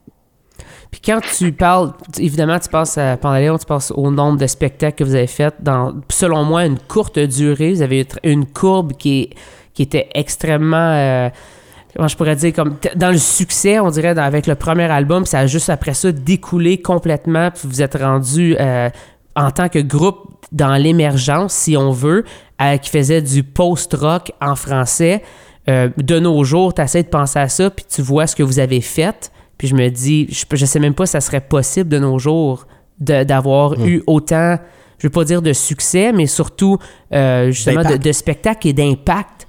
Puis 0.92 1.01
quand 1.06 1.20
tu 1.22 1.51
parles, 1.51 1.94
évidemment, 2.18 2.58
tu 2.58 2.70
passes 2.70 2.98
à 2.98 3.18
Pandaléon, 3.18 3.58
tu 3.58 3.65
passes 3.65 3.92
au 3.92 4.10
nombre 4.10 4.39
de 4.39 4.48
spectacles 4.48 4.96
que 4.98 5.04
vous 5.04 5.15
avez 5.15 5.27
fait 5.27 5.54
dans, 5.60 5.94
selon 6.10 6.44
moi, 6.44 6.65
une 6.65 6.80
courte 6.80 7.20
durée. 7.20 7.74
Vous 7.74 7.82
avez 7.82 8.08
une 8.24 8.46
courbe 8.46 8.94
qui 8.94 9.30
qui 9.75 9.84
était 9.84 10.08
extrêmement. 10.15 10.77
euh, 10.77 11.30
comment 11.96 12.08
je 12.08 12.18
pourrais 12.18 12.36
dire, 12.36 12.54
comme 12.54 12.77
dans 12.96 13.12
le 13.12 13.18
succès, 13.18 13.80
on 13.80 13.89
dirait, 13.89 14.18
avec 14.18 14.48
le 14.48 14.56
premier 14.56 14.89
album, 14.89 15.25
ça 15.25 15.39
a 15.39 15.46
juste 15.48 15.70
après 15.70 15.94
ça 15.94 16.12
découlé 16.12 16.82
complètement, 16.82 17.51
puis 17.51 17.68
vous 17.68 17.82
êtes 17.82 17.96
rendu 17.96 18.56
euh, 18.60 18.89
en 19.36 19.51
tant 19.51 19.70
que 19.70 19.80
groupe 19.80 20.35
dans 20.52 20.75
l'émergence, 20.75 21.54
si 21.54 21.75
on 21.78 21.92
veut, 21.92 22.24
euh, 22.62 22.78
qui 22.78 22.90
faisait 22.90 23.22
du 23.22 23.44
post-rock 23.44 24.32
en 24.42 24.56
français. 24.56 25.22
Euh, 25.68 25.90
de 25.98 26.20
nos 26.20 26.44
jours, 26.44 26.74
tu 26.74 26.82
essaies 26.82 27.04
de 27.04 27.08
penser 27.10 27.40
à 27.40 27.50
ça, 27.50 27.70
puis 27.70 27.86
tu 27.90 28.02
vois 28.02 28.28
ce 28.28 28.36
que 28.36 28.44
vous 28.44 28.60
avez 28.60 28.82
fait, 28.82 29.32
puis 29.58 29.68
je 29.68 29.74
me 29.75 29.90
dis, 29.90 30.28
je, 30.30 30.46
je 30.56 30.66
sais 30.66 30.80
même 30.80 30.94
pas 30.94 31.06
si 31.08 31.14
ça 31.14 31.22
serait 31.22 31.42
possible 31.42 31.90
de 31.90 31.98
nos 31.98 32.20
jours 32.20 32.68
de- 33.00 33.24
d'avoir 33.24 33.74
eu 33.84 34.04
autant, 34.08 34.58
je 35.00 35.08
veux 35.08 35.12
pas 35.12 35.24
dire 35.24 35.42
de 35.42 35.54
succès, 35.54 36.12
mais 36.14 36.28
surtout 36.28 36.78
euh, 37.14 37.48
justement 37.52 37.82
de, 37.84 37.98
de 37.98 38.12
spectacle 38.12 38.68
et 38.68 38.74
d'impact. 38.74 39.48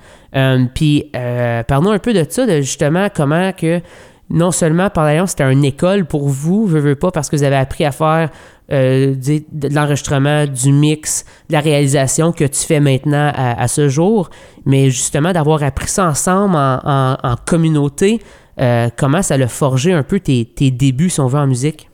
Puis 0.75 1.11
euh, 1.15 1.62
parlons 1.62 1.91
un 1.93 1.99
peu 1.99 2.12
de 2.12 2.25
ça, 2.29 2.47
de 2.47 2.61
justement 2.61 3.09
comment 3.15 3.53
que 3.53 3.81
non 4.30 4.50
seulement 4.50 4.90
Parlions, 4.90 5.26
c'était 5.26 5.50
une 5.50 5.64
école 5.64 6.04
pour 6.04 6.28
vous, 6.28 6.68
je 6.68 6.78
veux 6.78 6.97
pas, 6.97 7.11
parce 7.11 7.28
que 7.28 7.37
vous 7.37 7.45
avez 7.45 7.56
appris 7.56 7.85
à 7.85 7.92
faire 7.92 8.30
euh, 8.73 9.14
de 9.14 9.68
l'enregistrement, 9.73 10.47
du 10.47 10.73
mix, 10.73 11.25
de 11.49 11.52
la 11.52 11.61
réalisation 11.61 12.33
que 12.33 12.45
tu 12.45 12.66
fais 12.66 12.80
maintenant 12.80 13.30
à, 13.35 13.68
ce 13.68 13.88
jour, 13.88 14.30
mais 14.64 14.90
justement 14.90 15.33
d'avoir 15.33 15.62
appris 15.62 15.88
ça 15.88 16.06
ensemble 16.06 16.56
en, 16.56 17.37
communauté, 17.47 18.21
euh, 18.61 18.88
comment 18.97 19.23
ça 19.23 19.37
l'a 19.37 19.47
forgé 19.47 19.92
un 19.92 20.02
peu 20.02 20.18
tes, 20.18 20.45
tes 20.45 20.73
débuts, 20.73 21.11
si 21.11 21.21
on 21.21 21.28
veut, 21.28 21.38
en 21.38 21.47
musique? 21.47 21.88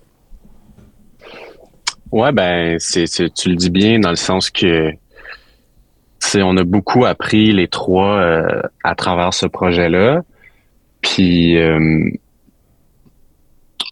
Ouais, 2.11 2.33
ben, 2.33 2.77
c'est, 2.79 3.05
tu 3.35 3.51
le 3.51 3.57
dis 3.57 3.71
bien 3.71 3.99
dans 3.99 4.11
le 4.11 4.17
sens 4.17 4.51
que 4.51 4.93
on 6.37 6.57
a 6.57 6.65
beaucoup 6.65 7.05
appris 7.05 7.53
les 7.53 7.69
trois 7.69 8.17
euh, 8.17 8.63
à 8.85 8.95
travers 8.95 9.35
ce 9.35 9.45
projet-là. 9.45 10.23
Puis, 11.03 11.59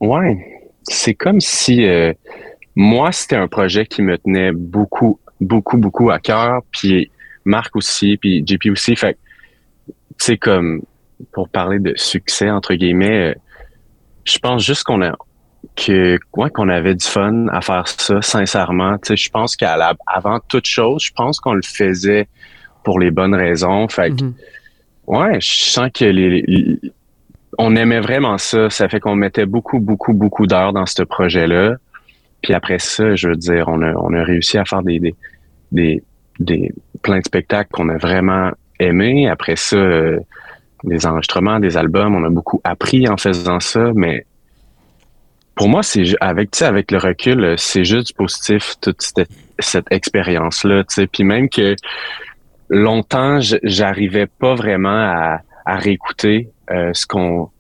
ouais, 0.00 0.62
c'est 0.82 1.14
comme 1.14 1.40
si 1.40 1.84
euh, 1.86 2.12
moi, 2.76 3.12
c'était 3.12 3.36
un 3.36 3.48
projet 3.48 3.86
qui 3.86 4.02
me 4.02 4.16
tenait 4.18 4.52
beaucoup, 4.52 5.18
beaucoup, 5.40 5.76
beaucoup 5.76 6.10
à 6.10 6.18
cœur. 6.18 6.62
Puis 6.72 7.10
Marc 7.44 7.74
aussi, 7.76 8.16
puis 8.16 8.44
JP 8.46 8.70
aussi. 8.70 8.96
Fait 8.96 9.16
c'est 10.18 10.36
comme 10.38 10.82
pour 11.32 11.48
parler 11.48 11.78
de 11.78 11.92
succès 11.96 12.50
entre 12.50 12.74
guillemets, 12.74 13.30
euh, 13.30 13.34
je 14.24 14.38
pense 14.38 14.64
juste 14.64 14.84
qu'on 14.84 15.02
a 15.02 15.14
que 15.76 16.18
ouais, 16.36 16.50
qu'on 16.50 16.68
avait 16.68 16.94
du 16.94 17.04
fun 17.06 17.48
à 17.48 17.60
faire 17.60 17.86
ça 17.88 18.22
sincèrement. 18.22 18.96
Tu 18.98 19.08
sais, 19.08 19.16
je 19.16 19.30
pense 19.30 19.56
qu'à 19.56 19.76
la, 19.76 19.94
avant 20.06 20.40
toute 20.48 20.66
chose, 20.66 21.02
je 21.04 21.12
pense 21.12 21.40
qu'on 21.40 21.52
le 21.54 21.62
faisait 21.62 22.28
pour 22.84 22.98
les 22.98 23.10
bonnes 23.10 23.34
raisons. 23.34 23.86
Fait 23.88 24.10
que, 24.10 24.24
Mhm. 24.24 24.34
ouais, 25.06 25.40
je 25.40 25.50
sens 25.70 25.90
que 25.92 26.04
les, 26.06 26.42
les- 26.46 26.78
on 27.58 27.76
aimait 27.76 28.00
vraiment 28.00 28.38
ça. 28.38 28.70
Ça 28.70 28.88
fait 28.88 29.00
qu'on 29.00 29.16
mettait 29.16 29.46
beaucoup, 29.46 29.80
beaucoup, 29.80 30.12
beaucoup 30.12 30.46
d'heures 30.46 30.72
dans 30.72 30.86
ce 30.86 31.02
projet-là. 31.02 31.76
Puis 32.42 32.54
après 32.54 32.78
ça, 32.78 33.14
je 33.14 33.28
veux 33.28 33.36
dire, 33.36 33.68
on 33.68 33.82
a, 33.82 33.92
on 33.94 34.14
a 34.14 34.22
réussi 34.22 34.58
à 34.58 34.64
faire 34.64 34.82
des, 34.82 35.14
des, 35.72 36.02
des, 36.38 36.72
plein 37.02 37.18
de 37.18 37.24
spectacles 37.24 37.70
qu'on 37.70 37.88
a 37.88 37.98
vraiment 37.98 38.50
aimés. 38.78 39.28
Après 39.28 39.56
ça, 39.56 39.76
euh, 39.76 40.18
des 40.84 41.06
enregistrements, 41.06 41.60
des 41.60 41.76
albums, 41.76 42.14
on 42.14 42.24
a 42.24 42.30
beaucoup 42.30 42.60
appris 42.64 43.08
en 43.08 43.16
faisant 43.16 43.60
ça, 43.60 43.90
mais 43.94 44.24
pour 45.54 45.68
moi, 45.68 45.82
c'est 45.82 46.04
avec, 46.20 46.62
avec 46.62 46.90
le 46.90 46.96
recul, 46.96 47.54
c'est 47.58 47.84
juste 47.84 48.16
positif, 48.16 48.76
toute 48.80 49.02
cette, 49.58 49.92
expérience-là. 49.92 50.84
Puis 51.12 51.22
même 51.22 51.50
que 51.50 51.76
longtemps, 52.70 53.40
j'arrivais 53.62 54.26
pas 54.26 54.54
vraiment 54.54 54.88
à, 54.88 55.40
à 55.66 55.76
réécouter 55.76 56.48
euh, 56.70 56.90
ce 56.94 57.06
qu'on, 57.06 57.50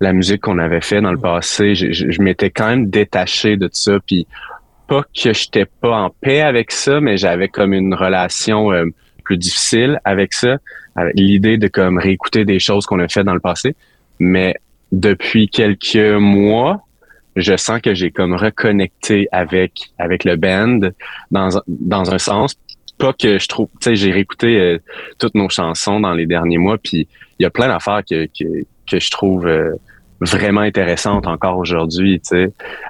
la 0.00 0.12
musique 0.12 0.42
qu'on 0.42 0.58
avait 0.58 0.80
fait 0.80 1.00
dans 1.00 1.12
le 1.12 1.18
passé. 1.18 1.74
Je, 1.74 1.92
je- 1.92 2.10
je 2.10 2.22
m'étais 2.22 2.50
quand 2.50 2.68
même 2.68 2.90
détaché 2.90 3.56
de 3.56 3.68
ça, 3.72 3.98
puis 4.06 4.26
pas 4.88 5.02
que 5.02 5.32
j'étais 5.32 5.64
pas 5.66 5.96
en 5.96 6.10
paix 6.10 6.40
avec 6.40 6.70
ça, 6.72 7.00
mais 7.00 7.16
j'avais 7.16 7.48
comme 7.48 7.72
une 7.72 7.94
relation 7.94 8.72
euh, 8.72 8.86
plus 9.24 9.38
difficile 9.38 10.00
avec 10.04 10.32
ça, 10.32 10.56
avec 10.96 11.14
l'idée 11.16 11.56
de 11.56 11.68
comme 11.68 11.98
réécouter 11.98 12.44
des 12.44 12.58
choses 12.58 12.84
qu'on 12.86 12.98
a 13.00 13.08
fait 13.08 13.24
dans 13.24 13.34
le 13.34 13.40
passé. 13.40 13.74
Mais 14.18 14.56
depuis 14.90 15.48
quelques 15.48 15.96
mois, 16.18 16.82
je 17.36 17.56
sens 17.56 17.80
que 17.80 17.94
j'ai 17.94 18.10
comme 18.10 18.34
reconnecté 18.34 19.26
avec 19.32 19.92
avec 19.98 20.24
le 20.24 20.36
band 20.36 20.80
dans 21.30 21.56
un- 21.56 21.62
dans 21.66 22.12
un 22.12 22.18
sens 22.18 22.54
pas 22.98 23.14
que 23.14 23.38
je 23.38 23.48
trouve 23.48 23.68
tu 23.80 23.84
sais 23.84 23.96
j'ai 23.96 24.12
réécouté 24.12 24.60
euh, 24.60 24.78
toutes 25.18 25.34
nos 25.34 25.48
chansons 25.48 25.98
dans 25.98 26.12
les 26.12 26.26
derniers 26.26 26.58
mois 26.58 26.76
puis 26.76 27.08
il 27.42 27.44
y 27.44 27.46
a 27.46 27.50
plein 27.50 27.68
d'affaires 27.68 28.02
que 28.08 28.26
que 28.26 28.64
que 28.88 29.00
je 29.00 29.10
trouve 29.10 29.48
euh, 29.48 29.74
vraiment 30.20 30.60
intéressantes 30.60 31.26
encore 31.26 31.58
aujourd'hui 31.58 32.22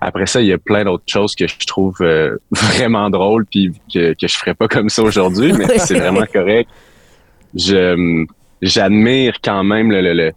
après 0.02 0.26
ça 0.26 0.42
il 0.42 0.48
y 0.48 0.52
a 0.52 0.58
plein 0.58 0.84
d'autres 0.84 1.04
choses 1.06 1.34
que 1.34 1.46
je 1.46 1.66
trouve 1.66 1.96
euh, 2.02 2.36
vraiment 2.50 3.08
drôles 3.08 3.46
puis 3.46 3.72
que 3.92 4.12
que 4.12 4.28
je 4.28 4.36
ferais 4.36 4.54
pas 4.54 4.68
comme 4.68 4.90
ça 4.90 5.02
aujourd'hui 5.02 5.52
mais 5.52 5.78
c'est 5.78 5.98
vraiment 5.98 6.26
correct. 6.30 6.68
Je 7.54 8.26
j'admire 8.60 9.34
quand 9.42 9.64
même 9.64 9.90
le, 9.90 10.02
le, 10.02 10.12
le 10.12 10.32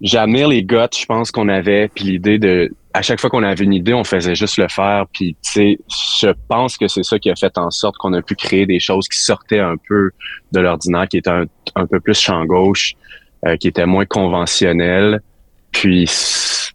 j'admire 0.00 0.48
les 0.48 0.62
guts, 0.62 0.96
je 0.98 1.06
pense 1.06 1.30
qu'on 1.30 1.48
avait, 1.48 1.88
puis 1.88 2.04
l'idée 2.04 2.38
de, 2.38 2.72
à 2.92 3.02
chaque 3.02 3.20
fois 3.20 3.30
qu'on 3.30 3.42
avait 3.42 3.64
une 3.64 3.72
idée, 3.72 3.94
on 3.94 4.04
faisait 4.04 4.34
juste 4.34 4.56
le 4.56 4.68
faire, 4.68 5.04
puis 5.12 5.36
tu 5.42 5.50
sais, 5.50 5.78
je 6.20 6.30
pense 6.48 6.76
que 6.76 6.88
c'est 6.88 7.04
ça 7.04 7.18
qui 7.18 7.30
a 7.30 7.36
fait 7.36 7.56
en 7.56 7.70
sorte 7.70 7.96
qu'on 7.98 8.12
a 8.14 8.22
pu 8.22 8.34
créer 8.34 8.66
des 8.66 8.80
choses 8.80 9.08
qui 9.08 9.18
sortaient 9.18 9.60
un 9.60 9.76
peu 9.88 10.10
de 10.52 10.60
l'ordinaire, 10.60 11.06
qui 11.08 11.18
étaient 11.18 11.30
un, 11.30 11.86
peu 11.86 12.00
plus 12.00 12.18
champ 12.18 12.44
gauche, 12.44 12.94
euh, 13.46 13.56
qui 13.56 13.68
étaient 13.68 13.86
moins 13.86 14.06
conventionnels, 14.06 15.20
puis 15.70 16.10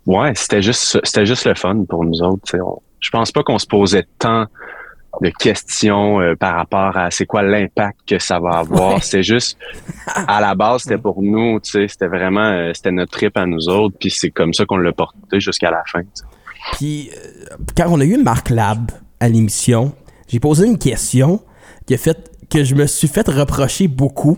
ouais, 0.05 0.33
c'était 0.35 0.61
juste, 0.61 0.99
c'était 1.03 1.25
juste 1.25 1.45
le 1.45 1.55
fun 1.55 1.83
pour 1.87 2.05
nous 2.05 2.21
autres. 2.21 2.55
On- 2.59 2.81
je 3.01 3.09
pense 3.11 3.31
pas 3.31 3.43
qu'on 3.43 3.59
se 3.59 3.67
posait 3.67 4.07
tant 4.17 4.47
de 5.21 5.29
questions 5.29 6.19
euh, 6.21 6.35
par 6.35 6.55
rapport 6.55 6.97
à 6.97 7.11
c'est 7.11 7.25
quoi 7.25 7.41
l'impact 7.43 7.99
que 8.07 8.19
ça 8.19 8.39
va 8.39 8.59
avoir. 8.59 8.95
Ouais. 8.95 8.99
C'est 9.01 9.23
juste 9.23 9.57
à 10.15 10.41
la 10.41 10.55
base 10.55 10.83
c'était 10.83 10.97
pour 10.97 11.21
nous, 11.21 11.59
tu 11.59 11.71
sais, 11.71 11.87
c'était 11.87 12.07
vraiment 12.07 12.41
euh, 12.45 12.71
c'était 12.73 12.91
notre 12.91 13.11
trip 13.11 13.37
à 13.37 13.45
nous 13.45 13.67
autres, 13.69 13.95
puis 13.99 14.11
c'est 14.11 14.31
comme 14.31 14.53
ça 14.53 14.65
qu'on 14.65 14.77
l'a 14.77 14.91
porté 14.91 15.39
jusqu'à 15.39 15.71
la 15.71 15.83
fin. 15.91 16.01
Puis, 16.73 17.11
euh, 17.13 17.55
quand 17.77 17.85
on 17.89 17.99
a 17.99 18.05
eu 18.05 18.17
Marc 18.17 18.49
Lab 18.49 18.91
à 19.19 19.29
l'émission, 19.29 19.93
j'ai 20.27 20.39
posé 20.39 20.65
une 20.65 20.79
question 20.79 21.41
qui 21.85 21.93
a 21.93 21.97
fait 21.97 22.31
que 22.49 22.63
je 22.63 22.75
me 22.75 22.87
suis 22.87 23.07
fait 23.07 23.27
reprocher 23.27 23.87
beaucoup. 23.87 24.37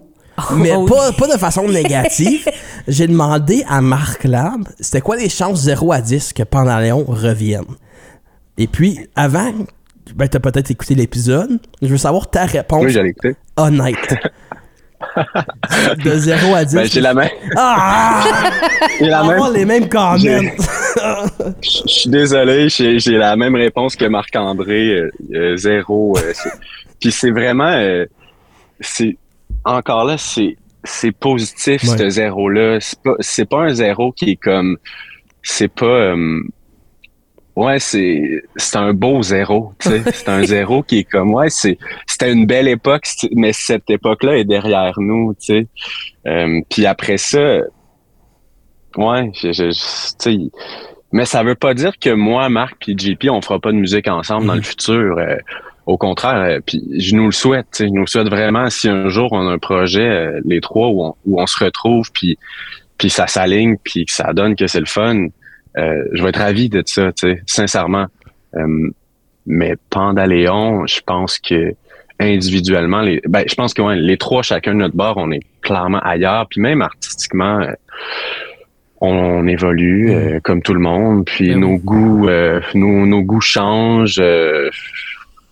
Mais 0.55 0.71
Oh 0.75 0.83
oui. 0.83 0.91
pas, 0.91 1.11
pas 1.13 1.33
de 1.33 1.39
façon 1.39 1.67
négative. 1.67 2.47
J'ai 2.87 3.07
demandé 3.07 3.63
à 3.67 3.81
Marc 3.81 4.23
Lab, 4.23 4.67
c'était 4.79 5.01
quoi 5.01 5.15
les 5.15 5.29
chances 5.29 5.61
0 5.61 5.91
à 5.91 5.99
10 5.99 6.33
que 6.33 6.43
Pandaléon 6.43 7.03
revienne? 7.07 7.65
Et 8.59 8.67
puis, 8.67 8.99
avant, 9.15 9.51
ben, 10.15 10.27
t'as 10.27 10.39
peut-être 10.39 10.71
écouté 10.71 10.95
l'épisode, 10.95 11.59
je 11.81 11.87
veux 11.87 11.97
savoir 11.97 12.29
ta 12.29 12.45
réponse 12.45 12.83
Oui, 12.85 12.91
j'allais 12.91 13.09
écouter. 13.09 13.35
honnête. 13.55 14.15
de 16.03 16.11
0 16.11 16.55
à 16.55 16.65
10. 16.65 16.75
Ben, 16.75 16.85
j'ai 16.85 17.01
la 17.01 17.13
même, 17.13 17.29
Ah! 17.55 18.23
j'ai 18.99 19.05
la 19.09 19.23
même, 19.23 19.41
les 19.53 19.65
mêmes 19.65 19.87
comments. 19.89 20.17
Je 20.17 21.81
suis 21.85 22.09
désolé, 22.09 22.67
j'ai 22.69 22.99
la 23.17 23.35
même 23.35 23.55
réponse 23.55 23.95
que 23.95 24.05
Marc-André, 24.05 24.89
euh, 24.95 25.11
euh, 25.35 25.57
zéro. 25.57 26.17
euh, 26.17 26.33
Puis 26.99 27.11
c'est 27.11 27.29
vraiment, 27.31 27.71
euh, 27.71 28.05
c'est 28.79 29.17
encore 29.65 30.05
là, 30.05 30.17
c'est 30.17 30.57
c'est 30.83 31.11
positif 31.11 31.83
Ouais. 31.83 31.97
ce 31.97 32.09
zéro-là. 32.09 32.77
C'est 32.79 32.99
pas 33.01 33.13
c'est 33.19 33.47
pas 33.49 33.61
un 33.63 33.73
zéro 33.73 34.11
qui 34.13 34.31
est 34.31 34.35
comme, 34.37 34.77
c'est 35.43 35.67
pas, 35.71 35.85
euh, 35.85 36.41
ouais, 37.57 37.79
c'est 37.79 38.43
c'est 38.55 38.77
un 38.77 38.93
beau 38.93 39.21
zéro. 39.23 39.73
tu 39.79 39.89
sais. 39.89 40.01
c'est 40.13 40.29
un 40.29 40.43
zéro 40.43 40.83
qui 40.83 40.99
est 40.99 41.03
comme, 41.03 41.33
ouais, 41.33 41.49
c'est 41.49 41.77
c'était 42.07 42.31
une 42.31 42.45
belle 42.45 42.67
époque, 42.67 43.05
mais 43.35 43.51
cette 43.53 43.89
époque-là 43.89 44.37
est 44.37 44.45
derrière 44.45 44.93
nous, 44.99 45.33
tu 45.33 45.45
sais. 45.45 45.67
Euh, 46.27 46.61
puis 46.69 46.85
après 46.85 47.17
ça, 47.17 47.59
ouais, 48.97 49.31
je, 49.33 49.51
je, 49.51 49.71
je- 49.71 49.71
tu 49.71 49.73
sais, 50.19 50.37
mais 51.11 51.25
ça 51.25 51.43
veut 51.43 51.55
pas 51.55 51.73
dire 51.73 51.93
que 51.99 52.09
moi, 52.09 52.49
Marc 52.49 52.75
puis 52.79 52.95
JP, 52.97 53.29
on 53.29 53.41
fera 53.41 53.59
pas 53.59 53.71
de 53.71 53.77
musique 53.77 54.07
ensemble 54.07 54.45
dans 54.47 54.55
le 54.55 54.61
futur. 54.61 55.17
euh, 55.17 55.37
au 55.85 55.97
contraire, 55.97 56.35
euh, 56.41 56.59
puis 56.65 56.83
je 56.99 57.15
nous 57.15 57.27
le 57.27 57.31
souhaite. 57.31 57.77
Je 57.79 57.85
nous 57.85 58.01
le 58.01 58.07
souhaite 58.07 58.27
vraiment 58.27 58.69
si 58.69 58.89
un 58.89 59.07
jour 59.07 59.29
on 59.31 59.47
a 59.47 59.51
un 59.53 59.57
projet, 59.57 60.01
euh, 60.01 60.41
les 60.43 60.59
trois, 60.59 60.89
où 60.89 61.01
on, 61.05 61.15
où 61.25 61.41
on 61.41 61.47
se 61.47 61.63
retrouve, 61.63 62.11
puis 62.11 62.37
puis 62.97 63.09
ça 63.09 63.27
s'aligne, 63.27 63.77
puis 63.83 64.05
que 64.05 64.11
ça 64.11 64.33
donne 64.33 64.55
que 64.55 64.67
c'est 64.67 64.79
le 64.81 64.85
fun. 64.85 65.27
Euh, 65.77 66.03
je 66.13 66.23
vais 66.23 66.29
être 66.29 66.39
ravi 66.39 66.69
de 66.69 66.83
ça, 66.85 67.11
tu 67.13 67.27
sais, 67.27 67.41
sincèrement. 67.45 68.07
Euh, 68.55 68.89
mais 69.45 69.75
Pandaléon, 69.89 70.85
je 70.87 71.01
pense 71.05 71.39
que 71.39 71.73
individuellement, 72.19 73.01
les, 73.01 73.21
ben, 73.27 73.43
je 73.47 73.55
pense 73.55 73.73
que 73.73 73.81
ouais, 73.81 73.95
les 73.95 74.17
trois, 74.17 74.41
chacun 74.41 74.73
de 74.73 74.79
notre 74.79 74.95
bord, 74.95 75.15
on 75.17 75.31
est 75.31 75.43
clairement 75.61 75.99
ailleurs. 75.99 76.47
Puis 76.49 76.61
même 76.61 76.81
artistiquement, 76.81 77.59
euh, 77.59 77.73
on, 78.99 79.47
évolue 79.47 80.11
euh, 80.11 80.39
comme 80.43 80.61
tout 80.61 80.73
le 80.73 80.79
monde. 80.79 81.25
Puis 81.25 81.49
Ben 81.49 81.59
nos 81.59 81.77
goûts, 81.77 82.27
nos, 82.73 83.05
nos 83.05 83.21
goûts 83.21 83.41
changent. 83.41 84.21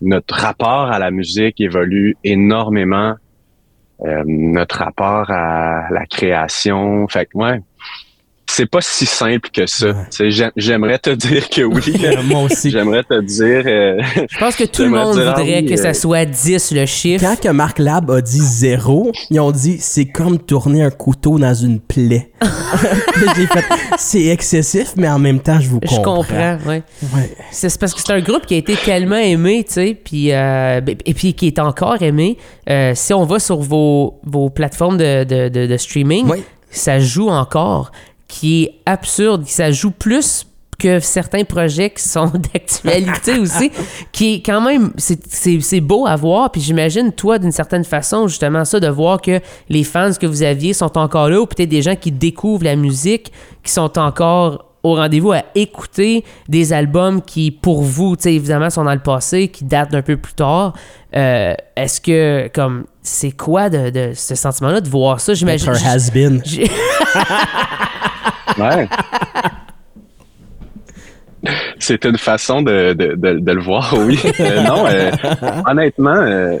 notre 0.02 0.34
rapport 0.34 0.90
à 0.90 0.98
la 0.98 1.10
musique 1.10 1.60
évolue 1.60 2.16
énormément 2.24 3.14
euh, 4.04 4.24
notre 4.26 4.78
rapport 4.78 5.30
à 5.30 5.88
la 5.90 6.04
création. 6.04 7.08
Fait 7.08 7.24
que 7.26 7.38
ouais, 7.38 7.60
c'est 8.48 8.66
pas 8.66 8.80
si 8.80 9.06
simple 9.06 9.48
que 9.52 9.66
ça. 9.66 9.94
J'aimerais 10.56 10.98
te 10.98 11.10
dire 11.10 11.48
que 11.50 11.62
oui. 11.62 11.94
Moi 12.24 12.42
aussi. 12.42 12.70
J'aimerais 12.70 13.02
te 13.04 13.20
dire. 13.20 13.62
euh, 13.66 14.00
Je 14.30 14.38
pense 14.38 14.56
que 14.56 14.64
tout 14.64 14.82
le 14.82 14.90
monde 14.90 15.14
dire, 15.14 15.32
ah 15.34 15.38
voudrait 15.40 15.60
oui, 15.62 15.66
que 15.66 15.76
ça 15.76 15.88
euh, 15.88 15.92
soit 15.94 16.24
10 16.24 16.72
le 16.72 16.86
chiffre. 16.86 17.24
Quand 17.24 17.38
que 17.40 17.48
Marc 17.48 17.78
Lab 17.78 18.10
a 18.10 18.20
dit 18.20 18.38
zéro, 18.40 19.12
ils 19.30 19.40
ont 19.40 19.50
dit 19.52 19.76
c'est 19.80 20.06
comme 20.06 20.38
tourner 20.38 20.82
un 20.82 20.90
couteau 20.90 21.38
dans 21.38 21.54
une 21.54 21.80
plaie. 21.80 22.30
C'est 23.98 24.26
excessif, 24.26 24.92
mais 24.96 25.08
en 25.08 25.18
même 25.18 25.40
temps, 25.40 25.58
je 25.60 25.68
vous 25.68 25.80
Je 25.82 25.88
comprends. 25.96 26.16
comprends, 26.16 26.58
ouais. 26.66 26.82
C'est 27.50 27.78
parce 27.78 27.94
que 27.94 28.00
c'est 28.00 28.12
un 28.12 28.20
groupe 28.20 28.46
qui 28.46 28.54
a 28.54 28.58
été 28.58 28.74
tellement 28.76 29.16
aimé, 29.16 29.64
tu 29.66 29.74
sais, 29.74 29.98
puis 30.02 30.32
euh, 30.32 30.80
et 31.04 31.14
puis 31.14 31.34
qui 31.34 31.46
est 31.46 31.58
encore 31.58 32.02
aimé. 32.02 32.36
Euh, 32.68 32.92
si 32.94 33.12
on 33.14 33.24
va 33.24 33.38
sur 33.38 33.58
vos, 33.60 34.20
vos 34.24 34.50
plateformes 34.50 34.96
de, 34.98 35.24
de, 35.24 35.48
de, 35.48 35.66
de 35.66 35.76
streaming, 35.76 36.26
Oui. 36.28 36.42
ça 36.70 36.98
joue 36.98 37.28
encore, 37.28 37.90
qui 38.28 38.64
est 38.64 38.74
absurde, 38.86 39.44
ça 39.46 39.70
joue 39.70 39.90
plus 39.90 40.46
que 40.78 41.00
certains 41.00 41.44
projets 41.44 41.88
qui 41.88 42.02
sont 42.02 42.26
d'actualité 42.52 43.38
aussi, 43.38 43.70
qui 44.12 44.34
est 44.34 44.42
quand 44.44 44.60
même, 44.60 44.92
c'est- 44.98 45.80
beau 45.80 46.06
à 46.06 46.16
voir, 46.16 46.50
puis 46.52 46.60
j'imagine, 46.60 47.12
toi, 47.12 47.38
d'une 47.38 47.52
certaine 47.52 47.84
façon, 47.84 48.28
justement, 48.28 48.64
ça, 48.66 48.78
de 48.78 48.88
voir 48.88 49.22
que 49.22 49.40
les 49.70 49.84
fans 49.84 50.12
que 50.20 50.26
vous 50.26 50.42
aviez 50.42 50.74
sont 50.74 50.98
encore 50.98 51.30
là, 51.30 51.40
ou 51.40 51.46
peut-être 51.46 51.68
des 51.70 51.80
gens 51.82 51.96
qui 51.96 52.12
découvrent 52.12 52.64
la 52.64 52.76
musique, 52.76 53.32
qui 53.64 53.72
sont 53.72 53.98
encore 53.98 54.64
au 54.82 54.94
rendez-vous 54.94 55.32
à 55.32 55.42
écouter 55.56 56.24
des 56.48 56.72
albums 56.72 57.20
qui, 57.22 57.50
pour 57.50 57.82
vous, 57.82 58.14
tu 58.14 58.24
sais, 58.24 58.34
évidemment, 58.34 58.68
sont 58.70 58.84
dans 58.84 58.92
le 58.94 59.00
passé, 59.00 59.48
qui 59.48 59.64
datent 59.64 59.90
d'un 59.90 60.02
peu 60.02 60.16
plus 60.18 60.34
tard. 60.34 60.74
Euh, 61.16 61.54
Est-ce 61.74 62.00
que, 62.02 62.48
comme, 62.54 62.84
c'est 63.02 63.32
quoi 63.32 63.68
de, 63.70 63.88
de 63.90 64.12
ce 64.14 64.34
sentiment-là 64.34 64.80
de 64.82 64.88
voir 64.88 65.20
ça? 65.20 65.32
J'imagine. 65.34 65.70
un 65.70 65.86
has-been. 65.86 66.42
Ouais. 68.58 68.88
C'est 71.78 72.04
une 72.04 72.18
façon 72.18 72.62
de, 72.62 72.92
de, 72.94 73.14
de, 73.14 73.38
de 73.38 73.52
le 73.52 73.60
voir, 73.60 73.94
oui. 73.98 74.18
Euh, 74.40 74.62
non, 74.62 74.86
euh, 74.86 75.10
honnêtement, 75.66 76.10
euh, 76.16 76.58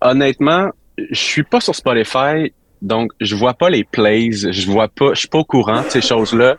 honnêtement, 0.00 0.70
je 0.98 1.18
suis 1.18 1.42
pas 1.42 1.60
sur 1.60 1.74
Spotify, 1.74 2.52
donc 2.82 3.12
je 3.20 3.34
vois 3.34 3.54
pas 3.54 3.68
les 3.70 3.84
plays, 3.84 4.30
je 4.32 4.70
vois 4.70 4.88
pas, 4.88 5.14
je 5.14 5.20
suis 5.20 5.28
pas 5.28 5.38
au 5.38 5.44
courant 5.44 5.82
de 5.82 5.88
ces 5.88 6.00
choses-là. 6.02 6.56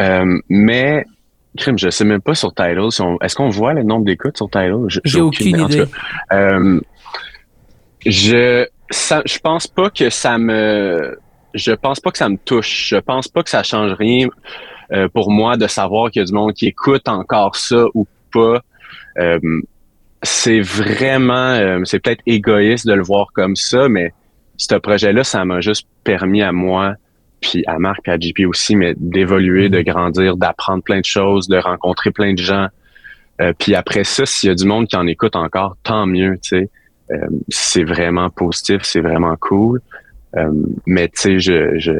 Euh, 0.00 0.38
mais, 0.48 1.04
crime, 1.56 1.78
je 1.78 1.90
sais 1.90 2.04
même 2.04 2.22
pas 2.22 2.34
sur 2.34 2.52
Tidal. 2.54 2.90
si 2.90 3.02
Est-ce 3.20 3.36
qu'on 3.36 3.50
voit 3.50 3.74
le 3.74 3.82
nombre 3.84 4.04
d'écoutes 4.06 4.36
sur 4.36 4.48
Tidal? 4.50 4.84
Je- 4.88 5.00
J'ai 5.04 5.20
aucune 5.20 5.60
en 5.60 5.66
tout 5.68 5.74
idée. 5.74 5.84
cas, 5.86 6.36
euh, 6.36 6.80
je, 8.06 8.66
ça, 8.90 9.22
je 9.26 9.38
pense 9.38 9.66
pas 9.68 9.90
que 9.90 10.10
ça 10.10 10.38
me, 10.38 11.18
je 11.54 11.72
pense 11.72 12.00
pas 12.00 12.10
que 12.10 12.18
ça 12.18 12.28
me 12.28 12.36
touche. 12.36 12.88
Je 12.88 12.96
pense 12.96 13.28
pas 13.28 13.42
que 13.42 13.50
ça 13.50 13.62
change 13.62 13.92
rien 13.92 14.28
euh, 14.92 15.08
pour 15.08 15.30
moi 15.30 15.56
de 15.56 15.66
savoir 15.66 16.10
qu'il 16.10 16.20
y 16.20 16.22
a 16.22 16.26
du 16.26 16.32
monde 16.32 16.52
qui 16.52 16.66
écoute 16.66 17.08
encore 17.08 17.56
ça 17.56 17.84
ou 17.94 18.06
pas. 18.32 18.60
Euh, 19.18 19.38
c'est 20.22 20.60
vraiment, 20.60 21.52
euh, 21.52 21.80
c'est 21.84 22.00
peut-être 22.00 22.22
égoïste 22.26 22.86
de 22.86 22.92
le 22.92 23.02
voir 23.02 23.28
comme 23.32 23.56
ça, 23.56 23.88
mais 23.88 24.12
ce 24.56 24.74
projet-là, 24.74 25.24
ça 25.24 25.44
m'a 25.44 25.60
juste 25.60 25.86
permis 26.04 26.42
à 26.42 26.52
moi, 26.52 26.94
puis 27.40 27.64
à 27.66 27.78
Marc, 27.78 28.06
à 28.08 28.18
JP 28.18 28.40
aussi, 28.46 28.76
mais 28.76 28.94
d'évoluer, 28.98 29.68
de 29.70 29.80
grandir, 29.80 30.36
d'apprendre 30.36 30.82
plein 30.82 31.00
de 31.00 31.04
choses, 31.04 31.48
de 31.48 31.56
rencontrer 31.56 32.10
plein 32.10 32.34
de 32.34 32.38
gens. 32.38 32.68
Puis 33.58 33.74
après 33.74 34.04
ça, 34.04 34.26
s'il 34.26 34.50
y 34.50 34.52
a 34.52 34.54
du 34.54 34.66
monde 34.66 34.86
qui 34.86 34.96
en 34.96 35.06
écoute 35.06 35.34
encore, 35.34 35.78
tant 35.82 36.04
mieux, 36.04 36.38
tu 36.42 36.58
sais. 36.60 36.70
C'est 37.48 37.84
vraiment 37.84 38.28
positif, 38.28 38.82
c'est 38.82 39.00
vraiment 39.00 39.34
cool. 39.40 39.80
Euh, 40.36 40.50
mais 40.86 41.08
tu 41.08 41.20
sais, 41.20 41.40
je, 41.40 41.78
je, 41.78 41.92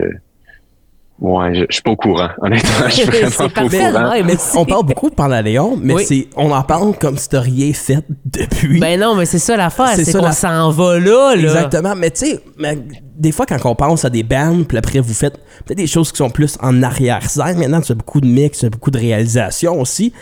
ouais, 1.21 1.54
je, 1.54 1.65
je 1.69 1.75
suis 1.75 1.83
pas 1.83 1.91
au 1.91 1.97
courant. 1.97 2.28
Honnêtement, 2.43 2.71
je 2.87 2.91
suis 2.93 3.04
vraiment 3.04 3.31
pas 3.31 3.45
au 3.65 3.69
courant. 3.69 4.11
ouais, 4.11 4.23
merci. 4.23 4.57
On 4.57 4.65
parle 4.65 4.87
beaucoup 4.87 5.11
de 5.11 5.15
Pandaléon, 5.15 5.76
mais 5.83 5.95
Oui. 5.95 6.04
c'est 6.07 6.28
on 6.37 6.50
en 6.52 6.63
parle 6.63 6.97
comme 6.99 7.19
si 7.19 7.28
t'as 7.28 7.41
rien 7.41 7.73
fait 7.73 8.04
depuis. 8.25 8.78
Ben 8.78 8.99
non, 9.00 9.15
mais 9.17 9.26
c'est 9.26 9.39
ça 9.39 9.57
l'affaire, 9.57 9.89
C'est 9.97 10.04
c'est 10.04 10.13
ça 10.13 10.19
qu'on 10.21 10.26
la- 10.26 10.33
s'en 10.33 10.71
va 10.71 10.99
là, 10.99 11.35
là. 11.35 11.43
Exactement. 11.43 11.95
Mais 11.97 12.11
tu 12.11 12.26
sais, 12.26 12.41
mais 12.59 12.78
des 13.17 13.33
fois, 13.33 13.47
quand 13.47 13.59
on 13.67 13.75
pense 13.75 14.04
à 14.04 14.11
des 14.11 14.23
bands, 14.23 14.63
puis 14.67 14.78
après, 14.78 15.00
vous 15.00 15.13
faites 15.13 15.35
peut-être 15.65 15.76
des 15.78 15.87
choses 15.87 16.11
qui 16.13 16.19
sont 16.19 16.31
plus 16.31 16.57
en 16.63 16.83
arrière-scène. 16.83 17.59
Maintenant, 17.59 17.81
tu 17.81 17.89
fais 17.89 17.95
beaucoup 17.95 18.21
de 18.21 18.26
mix, 18.28 18.59
tu 18.59 18.67
fais 18.67 18.71
beaucoup 18.71 18.91
de 18.91 18.99
réalisation 18.99 19.81
aussi. 19.81 20.13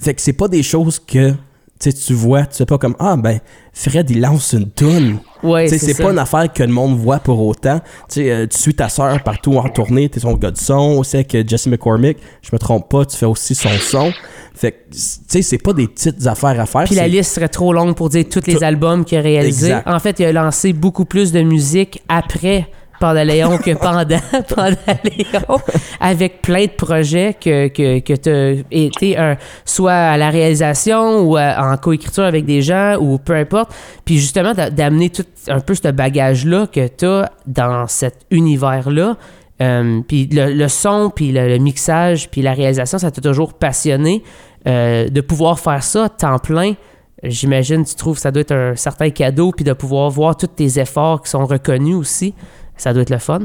Fait 0.00 0.14
que 0.14 0.20
c'est 0.20 0.32
pas 0.32 0.46
des 0.48 0.62
choses 0.62 0.98
que 1.00 1.34
sais, 1.78 1.92
tu 1.92 2.12
vois. 2.14 2.46
Tu 2.46 2.56
fais 2.56 2.66
pas 2.66 2.78
comme 2.78 2.94
Ah, 2.98 3.16
ben, 3.16 3.38
Fred, 3.72 4.10
il 4.10 4.20
lance 4.20 4.52
une 4.52 4.70
toune. 4.70 5.18
Ouais, 5.42 5.68
Tu 5.68 5.78
sais, 5.78 5.92
c'est 5.94 6.02
pas 6.02 6.10
une 6.10 6.18
affaire 6.18 6.52
que 6.52 6.62
le 6.64 6.72
monde 6.72 6.96
voit 6.98 7.20
pour 7.20 7.44
autant. 7.46 7.78
Tu 7.78 7.84
sais, 8.22 8.30
euh, 8.30 8.46
tu 8.46 8.58
suis 8.58 8.74
ta 8.74 8.88
sœur 8.88 9.22
partout 9.22 9.56
en 9.56 9.68
tournée, 9.68 10.08
t'es 10.08 10.18
son 10.20 10.34
gars 10.34 10.50
de 10.50 10.56
son. 10.58 10.96
Aussi 10.98 11.16
avec 11.16 11.48
Jesse 11.48 11.68
McCormick, 11.68 12.18
je 12.42 12.50
me 12.52 12.58
trompe 12.58 12.88
pas, 12.88 13.04
tu 13.04 13.16
fais 13.16 13.26
aussi 13.26 13.54
son 13.54 13.68
son. 13.80 14.12
Fait 14.54 14.72
que, 14.72 14.76
tu 14.92 14.98
sais, 15.28 15.42
c'est 15.42 15.58
pas 15.58 15.72
des 15.72 15.86
petites 15.86 16.26
affaires 16.26 16.58
à 16.60 16.66
faire. 16.66 16.84
Puis 16.84 16.96
la 16.96 17.06
liste 17.06 17.32
serait 17.34 17.48
trop 17.48 17.72
longue 17.72 17.94
pour 17.94 18.08
dire 18.08 18.24
tous 18.28 18.40
les 18.46 18.54
Tout- 18.56 18.64
albums 18.64 19.04
qu'il 19.04 19.18
a 19.18 19.20
réalisés. 19.20 19.76
En 19.86 20.00
fait, 20.00 20.18
il 20.18 20.24
a 20.24 20.32
lancé 20.32 20.72
beaucoup 20.72 21.04
plus 21.04 21.30
de 21.30 21.42
musique 21.42 22.02
après 22.08 22.66
Pandaléon 23.00 23.58
que 23.58 23.74
pendant 23.74 24.04
Pandaléon, 24.54 25.60
avec 26.00 26.42
plein 26.42 26.64
de 26.64 26.70
projets 26.70 27.34
que, 27.34 27.68
que, 27.68 28.00
que 28.00 28.12
tu 28.14 28.30
as 28.30 28.64
été 28.70 29.16
un, 29.18 29.36
soit 29.64 29.92
à 29.92 30.16
la 30.16 30.30
réalisation 30.30 31.20
ou 31.20 31.36
à- 31.36 31.56
en 31.72 31.76
coécriture 31.76 32.24
avec 32.24 32.44
des 32.44 32.62
gens 32.62 32.96
ou 33.00 33.18
peu 33.18 33.34
importe. 33.34 33.72
Puis 34.04 34.18
justement, 34.18 34.54
d'a- 34.54 34.70
d'amener 34.70 35.10
tout 35.10 35.24
un 35.48 35.60
peu 35.60 35.74
ce 35.74 35.88
bagage-là 35.88 36.66
que 36.66 36.86
tu 36.88 37.06
as 37.06 37.30
dans 37.46 37.86
cet 37.86 38.26
univers-là. 38.30 39.16
Euh, 39.60 40.00
puis 40.06 40.28
le, 40.30 40.68
son, 40.68 41.10
puis 41.14 41.32
le, 41.32 41.58
mixage, 41.58 42.28
puis 42.30 42.42
la 42.42 42.52
réalisation, 42.52 42.98
ça 42.98 43.10
t'a 43.10 43.20
toujours 43.20 43.54
passionné. 43.54 44.22
Euh, 44.66 45.08
de 45.08 45.20
pouvoir 45.20 45.60
faire 45.60 45.82
ça 45.84 46.08
temps 46.08 46.38
plein, 46.40 46.74
j'imagine 47.22 47.84
tu 47.84 47.94
trouves 47.94 48.16
que 48.16 48.20
ça 48.20 48.30
doit 48.32 48.42
être 48.42 48.52
un 48.54 48.74
certain 48.76 49.08
cadeau, 49.10 49.52
puis 49.52 49.64
de 49.64 49.72
pouvoir 49.72 50.10
voir 50.10 50.36
tous 50.36 50.48
tes 50.48 50.78
efforts 50.80 51.22
qui 51.22 51.30
sont 51.30 51.46
reconnus 51.46 51.94
aussi, 51.94 52.34
ça 52.78 52.92
doit 52.92 53.02
être 53.02 53.10
le 53.10 53.18
fun. 53.18 53.40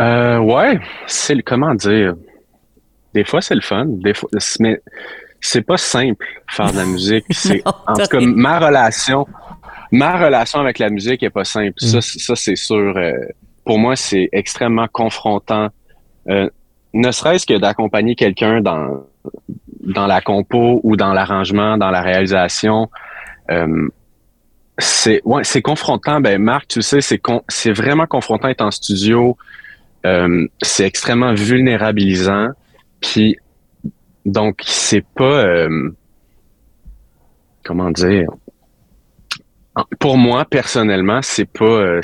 Euh, 0.00 0.38
ouais, 0.38 0.80
c'est 1.06 1.34
le 1.34 1.42
comment 1.42 1.74
dire? 1.74 2.14
Des 3.12 3.24
fois, 3.24 3.40
c'est 3.40 3.54
le 3.54 3.60
fun. 3.60 3.84
Des 3.86 4.12
fois, 4.14 4.28
mais 4.60 4.80
c'est 5.40 5.62
pas 5.62 5.76
simple 5.76 6.24
faire 6.50 6.72
de 6.72 6.76
la 6.78 6.84
musique. 6.86 7.24
C'est 7.30 7.62
en 7.66 7.94
tout 7.94 8.06
cas 8.06 8.18
ma 8.20 8.58
relation. 8.58 9.26
Ma 9.92 10.16
relation 10.16 10.58
avec 10.60 10.78
la 10.78 10.88
musique 10.90 11.22
est 11.22 11.30
pas 11.30 11.44
simple. 11.44 11.74
Mm. 11.80 11.86
Ça, 11.86 12.00
c'est- 12.00 12.18
ça 12.18 12.34
c'est 12.34 12.56
sûr. 12.56 12.96
euh, 12.96 13.12
pour 13.64 13.78
moi, 13.78 13.94
c'est 13.94 14.28
extrêmement 14.32 14.88
confrontant. 14.90 15.68
Euh, 16.28 16.48
ne 16.92 17.10
serait-ce 17.10 17.46
que 17.46 17.54
d'accompagner 17.58 18.14
quelqu'un 18.14 18.60
dans 18.60 19.04
dans 19.80 20.06
la 20.06 20.20
compo 20.22 20.80
ou 20.82 20.96
dans 20.96 21.12
l'arrangement, 21.12 21.76
dans 21.76 21.90
la 21.90 22.00
réalisation. 22.00 22.90
Euh, 23.50 23.88
c'est 24.78 25.20
ouais, 25.24 25.44
c'est 25.44 25.62
confrontant. 25.62 26.20
Ben 26.20 26.40
Marc, 26.40 26.68
tu 26.68 26.82
sais, 26.82 27.00
c'est 27.00 27.18
con- 27.18 27.42
c'est 27.48 27.72
vraiment 27.72 28.06
confrontant 28.06 28.48
d'être 28.48 28.60
en 28.62 28.70
studio. 28.70 29.36
Euh, 30.06 30.46
c'est 30.62 30.84
extrêmement 30.86 31.32
vulnérabilisant. 31.34 32.48
Puis 33.00 33.36
donc 34.26 34.60
c'est 34.66 35.04
pas 35.14 35.44
euh, 35.44 35.90
comment 37.64 37.90
dire? 37.90 38.28
Pour 39.98 40.16
moi 40.18 40.44
personnellement, 40.44 41.20
c'est 41.22 41.50
pas. 41.50 41.64
euh, 41.64 42.00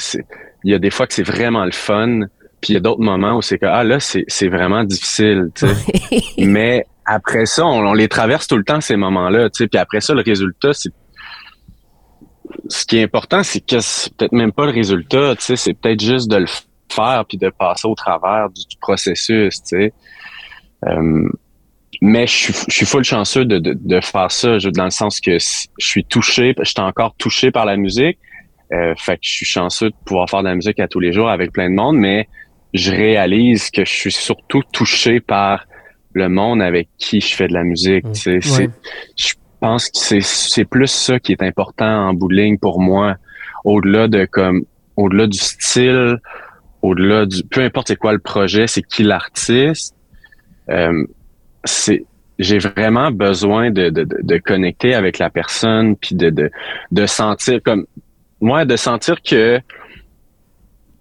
Il 0.64 0.70
y 0.72 0.74
a 0.74 0.78
des 0.78 0.90
fois 0.90 1.06
que 1.06 1.14
c'est 1.14 1.22
vraiment 1.22 1.64
le 1.64 1.72
fun. 1.72 2.20
Puis 2.60 2.72
il 2.72 2.74
y 2.74 2.76
a 2.76 2.80
d'autres 2.80 3.00
moments 3.00 3.36
où 3.36 3.42
c'est 3.42 3.58
que 3.58 3.66
ah 3.66 3.84
là 3.84 4.00
c'est 4.00 4.24
c'est 4.28 4.48
vraiment 4.48 4.84
difficile. 4.84 5.50
Tu 5.54 5.66
sais. 5.66 6.20
Mais 6.38 6.84
après 7.06 7.46
ça, 7.46 7.64
on, 7.66 7.86
on 7.86 7.92
les 7.94 8.08
traverse 8.08 8.46
tout 8.46 8.56
le 8.56 8.64
temps 8.64 8.80
ces 8.80 8.96
moments-là. 8.96 9.50
Tu 9.50 9.64
sais. 9.64 9.68
Puis 9.68 9.78
après 9.78 10.00
ça, 10.00 10.14
le 10.14 10.22
résultat, 10.22 10.72
c'est 10.72 10.92
ce 12.68 12.84
qui 12.84 12.98
est 12.98 13.02
important, 13.04 13.42
c'est 13.42 13.60
que 13.64 13.80
c'est 13.80 14.12
peut-être 14.14 14.32
même 14.32 14.52
pas 14.52 14.66
le 14.66 14.72
résultat, 14.72 15.34
tu 15.36 15.42
sais, 15.42 15.56
c'est 15.56 15.74
peut-être 15.74 16.00
juste 16.02 16.30
de 16.30 16.36
le 16.36 16.46
faire 16.90 17.24
puis 17.28 17.38
de 17.38 17.48
passer 17.50 17.86
au 17.86 17.94
travers 17.94 18.48
du, 18.50 18.62
du 18.68 18.76
processus, 18.78 19.62
tu 19.62 19.68
sais. 19.68 19.92
Euh, 20.86 21.28
mais 22.02 22.26
je 22.26 22.32
suis, 22.32 22.54
je 22.68 22.74
suis 22.74 22.86
full 22.86 23.04
chanceux 23.04 23.44
de, 23.44 23.58
de, 23.58 23.76
de 23.78 24.00
faire 24.00 24.30
ça, 24.30 24.58
je- 24.58 24.70
dans 24.70 24.84
le 24.84 24.90
sens 24.90 25.20
que 25.20 25.38
je 25.38 25.58
suis 25.78 26.04
touché, 26.04 26.54
je 26.58 26.64
suis 26.64 26.80
encore 26.80 27.14
touché 27.16 27.50
par 27.50 27.64
la 27.66 27.76
musique. 27.76 28.18
Euh, 28.72 28.94
fait 28.96 29.14
que 29.16 29.22
je 29.22 29.30
suis 29.32 29.46
chanceux 29.46 29.90
de 29.90 29.94
pouvoir 30.04 30.30
faire 30.30 30.40
de 30.42 30.48
la 30.48 30.54
musique 30.54 30.78
à 30.78 30.86
tous 30.88 31.00
les 31.00 31.12
jours 31.12 31.28
avec 31.28 31.52
plein 31.52 31.68
de 31.68 31.74
monde, 31.74 31.96
mais 31.96 32.28
je 32.72 32.92
réalise 32.92 33.68
que 33.70 33.84
je 33.84 33.90
suis 33.92 34.12
surtout 34.12 34.62
touché 34.72 35.18
par 35.20 35.66
le 36.12 36.28
monde 36.28 36.62
avec 36.62 36.88
qui 36.96 37.20
je 37.20 37.34
fais 37.34 37.48
de 37.48 37.52
la 37.52 37.64
musique. 37.64 38.04
tu 38.12 38.20
sais. 38.20 38.38
C'est- 38.40 38.62
Ouais. 38.66 38.70
Je 39.18 39.32
pense 39.60 39.86
que 39.86 39.98
c'est 39.98 40.22
c'est 40.22 40.64
plus 40.64 40.88
ça 40.88 41.20
qui 41.20 41.32
est 41.32 41.42
important 41.42 42.08
en 42.08 42.14
bout 42.14 42.28
de 42.28 42.34
ligne 42.34 42.58
pour 42.58 42.80
moi, 42.80 43.16
au-delà 43.64 44.08
de 44.08 44.24
comme 44.24 44.64
au-delà 44.96 45.26
du 45.26 45.38
style, 45.38 46.18
au-delà 46.82 47.26
du 47.26 47.42
peu 47.44 47.60
importe 47.62 47.88
c'est 47.88 47.96
quoi 47.96 48.12
le 48.12 48.18
projet, 48.18 48.66
c'est 48.66 48.82
qui 48.82 49.02
l'artiste. 49.02 49.94
Euh, 50.68 51.04
c'est 51.64 52.04
j'ai 52.38 52.58
vraiment 52.58 53.10
besoin 53.10 53.70
de, 53.70 53.90
de, 53.90 54.04
de, 54.04 54.38
connecter 54.38 54.94
avec 54.94 55.18
la 55.18 55.28
personne, 55.28 55.94
puis 55.94 56.14
de, 56.14 56.30
de, 56.30 56.50
de 56.90 57.04
sentir 57.04 57.60
comme 57.62 57.84
moi, 58.40 58.64
de 58.64 58.76
sentir 58.76 59.20
que 59.20 59.60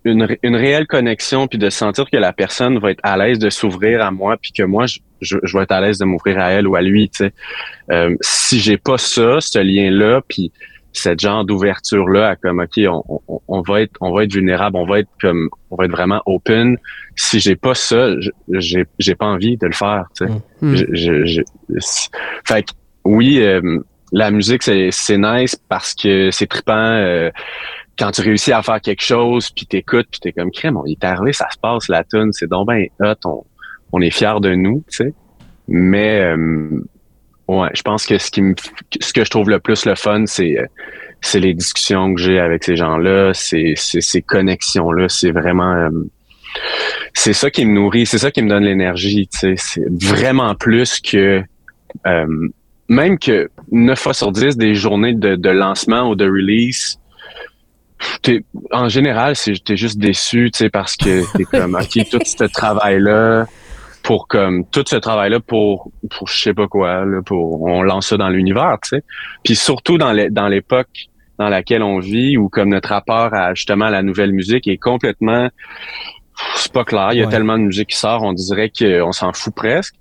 une, 0.03 0.27
une 0.43 0.55
réelle 0.55 0.85
connexion, 0.85 1.47
puis 1.47 1.57
de 1.57 1.69
sentir 1.69 2.09
que 2.09 2.17
la 2.17 2.33
personne 2.33 2.77
va 2.79 2.91
être 2.91 2.99
à 3.03 3.17
l'aise 3.17 3.39
de 3.39 3.49
s'ouvrir 3.49 4.01
à 4.03 4.11
moi, 4.11 4.35
puis 4.35 4.51
que 4.51 4.63
moi, 4.63 4.85
je, 4.85 4.99
je, 5.21 5.37
vais 5.41 5.63
être 5.63 5.71
à 5.71 5.81
l'aise 5.81 5.97
de 5.97 6.05
m'ouvrir 6.05 6.39
à 6.39 6.51
elle 6.51 6.67
ou 6.67 6.75
à 6.75 6.81
lui. 6.81 7.09
Tu 7.09 7.25
sais. 7.25 7.33
Euh, 7.91 8.15
si 8.21 8.59
j'ai 8.59 8.77
pas 8.77 8.97
ça, 8.97 9.39
ce 9.39 9.59
lien-là, 9.59 10.21
puis 10.27 10.51
cette 10.91 11.19
genre 11.19 11.45
d'ouverture 11.45 12.07
là 12.07 12.29
à 12.29 12.35
comme 12.35 12.59
ok 12.59 12.79
on, 12.87 13.21
on, 13.27 13.41
on, 13.47 13.61
va 13.61 13.81
être 13.81 13.95
on 14.01 14.11
va 14.11 14.23
être 14.23 14.33
vulnérable 14.33 14.75
on 14.75 14.87
va 14.87 14.99
être 14.99 15.09
comme 15.21 15.49
on 15.69 15.75
va 15.75 15.85
être 15.85 15.91
vraiment 15.91 16.21
open 16.25 16.77
si 17.15 17.39
j'ai 17.39 17.55
pas 17.55 17.75
ça 17.75 18.15
j'ai 18.49 18.85
j'ai 18.97 19.15
pas 19.15 19.27
envie 19.27 19.55
de 19.55 19.67
le 19.67 19.71
faire 19.71 20.05
tu 20.17 20.25
sais 20.25 20.33
mm. 20.61 20.75
je, 20.93 21.25
je, 21.25 21.41
fait 22.43 22.63
que, 22.63 22.71
oui 23.05 23.39
euh, 23.39 23.79
la 24.11 24.31
musique 24.31 24.63
c'est 24.63 24.89
c'est 24.91 25.19
nice 25.19 25.55
parce 25.69 25.93
que 25.93 26.31
c'est 26.31 26.47
trippant 26.47 26.73
euh, 26.73 27.29
quand 27.99 28.11
tu 28.11 28.21
réussis 28.21 28.53
à 28.53 28.63
faire 28.63 28.79
quelque 28.79 29.03
chose, 29.03 29.51
puis 29.51 29.65
t'écoutes, 29.65 30.07
puis 30.09 30.21
t'es 30.21 30.31
comme 30.31 30.51
crème, 30.51 30.77
on 30.77 30.85
est 30.85 31.03
arrivé, 31.03 31.33
ça 31.33 31.49
se 31.51 31.57
passe 31.57 31.89
la 31.89 32.05
tune, 32.05 32.31
c'est 32.31 32.47
donc 32.47 32.67
ben 32.67 32.87
hot, 33.01 33.13
on, 33.25 33.43
on 33.91 34.01
est 34.01 34.11
fiers 34.11 34.39
de 34.41 34.53
nous, 34.55 34.83
tu 34.89 34.97
sais. 34.97 35.13
Mais 35.67 36.21
euh, 36.21 36.81
ouais, 37.47 37.69
je 37.73 37.81
pense 37.81 38.05
que 38.05 38.17
ce 38.17 38.31
qui 38.31 38.41
me, 38.41 38.55
ce 38.99 39.13
que 39.13 39.23
je 39.23 39.29
trouve 39.29 39.49
le 39.49 39.59
plus 39.59 39.85
le 39.85 39.95
fun, 39.95 40.25
c'est 40.25 40.57
c'est 41.21 41.39
les 41.39 41.53
discussions 41.53 42.13
que 42.13 42.21
j'ai 42.21 42.39
avec 42.39 42.63
ces 42.63 42.75
gens-là, 42.75 43.33
c'est 43.33 43.73
ces 43.75 44.21
connexions 44.21 44.91
là, 44.91 45.09
c'est 45.09 45.31
vraiment 45.31 45.73
euh, 45.73 45.89
c'est 47.13 47.33
ça 47.33 47.51
qui 47.51 47.65
me 47.65 47.73
nourrit, 47.73 48.05
c'est 48.05 48.17
ça 48.17 48.31
qui 48.31 48.41
me 48.41 48.49
donne 48.49 48.63
l'énergie, 48.63 49.27
tu 49.27 49.39
sais. 49.39 49.53
C'est 49.57 49.85
vraiment 49.89 50.55
plus 50.55 50.99
que 50.99 51.43
euh, 52.07 52.47
même 52.87 53.19
que 53.19 53.49
9 53.71 53.99
fois 53.99 54.13
sur 54.13 54.31
10 54.31 54.57
des 54.57 54.73
journées 54.73 55.13
de, 55.13 55.35
de 55.35 55.49
lancement 55.49 56.09
ou 56.09 56.15
de 56.15 56.25
release 56.25 56.99
en 58.71 58.89
général, 58.89 59.35
c'est 59.35 59.63
t'es 59.63 59.77
juste 59.77 59.97
déçu, 59.97 60.49
tu 60.51 60.59
sais, 60.59 60.69
parce 60.69 60.95
que 60.95 61.23
t'es 61.37 61.43
comme, 61.43 61.75
ok, 61.81 62.09
tout 62.09 62.19
ce 62.23 62.45
travail-là, 62.45 63.47
pour 64.03 64.27
comme 64.27 64.65
tout 64.69 64.83
ce 64.87 64.95
travail-là 64.95 65.39
pour 65.39 65.91
pour 66.09 66.27
je 66.27 66.41
sais 66.41 66.53
pas 66.53 66.67
quoi, 66.67 67.05
là, 67.05 67.21
pour 67.25 67.63
on 67.63 67.81
lance 67.81 68.07
ça 68.07 68.17
dans 68.17 68.29
l'univers, 68.29 68.77
tu 68.83 68.89
sais. 68.89 69.03
Puis 69.43 69.55
surtout 69.55 69.97
dans 69.97 70.11
les, 70.11 70.29
dans 70.29 70.47
l'époque 70.47 71.09
dans 71.37 71.49
laquelle 71.49 71.83
on 71.83 71.99
vit, 71.99 72.37
où 72.37 72.49
comme 72.49 72.69
notre 72.69 72.89
rapport 72.89 73.33
à 73.33 73.53
justement 73.53 73.89
la 73.89 74.03
nouvelle 74.03 74.33
musique 74.33 74.67
est 74.67 74.77
complètement, 74.77 75.49
c'est 76.55 76.71
pas 76.71 76.83
clair. 76.83 77.09
Il 77.13 77.19
y 77.19 77.23
a 77.23 77.27
tellement 77.27 77.57
de 77.57 77.63
musique 77.63 77.89
qui 77.89 77.97
sort, 77.97 78.23
on 78.23 78.33
dirait 78.33 78.69
qu'on 78.69 79.11
s'en 79.11 79.33
fout 79.33 79.55
presque. 79.55 79.95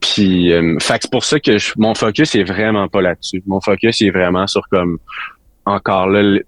Puis, 0.00 0.52
euh, 0.52 0.78
fait 0.78 1.00
c'est 1.02 1.10
pour 1.10 1.24
ça 1.24 1.40
que 1.40 1.56
mon 1.76 1.94
focus 1.94 2.36
est 2.36 2.44
vraiment 2.44 2.86
pas 2.86 3.02
là-dessus. 3.02 3.42
Mon 3.46 3.60
focus 3.60 4.00
est 4.02 4.10
vraiment 4.10 4.46
sur 4.46 4.68
comme 4.68 4.98
encore 5.64 6.08
là 6.08 6.38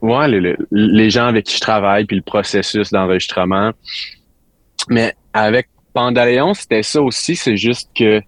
Ouais, 0.00 0.26
les, 0.26 0.56
les, 0.72 1.10
gens 1.10 1.26
avec 1.26 1.46
qui 1.46 1.54
je 1.54 1.60
travaille, 1.60 2.06
puis 2.06 2.16
le 2.16 2.22
processus 2.22 2.90
d'enregistrement. 2.90 3.70
Mais 4.88 5.14
avec 5.32 5.68
Pandaléon, 5.92 6.54
c'était 6.54 6.82
ça 6.82 7.02
aussi, 7.02 7.36
c'est 7.36 7.56
juste 7.56 7.90
que 7.94 8.20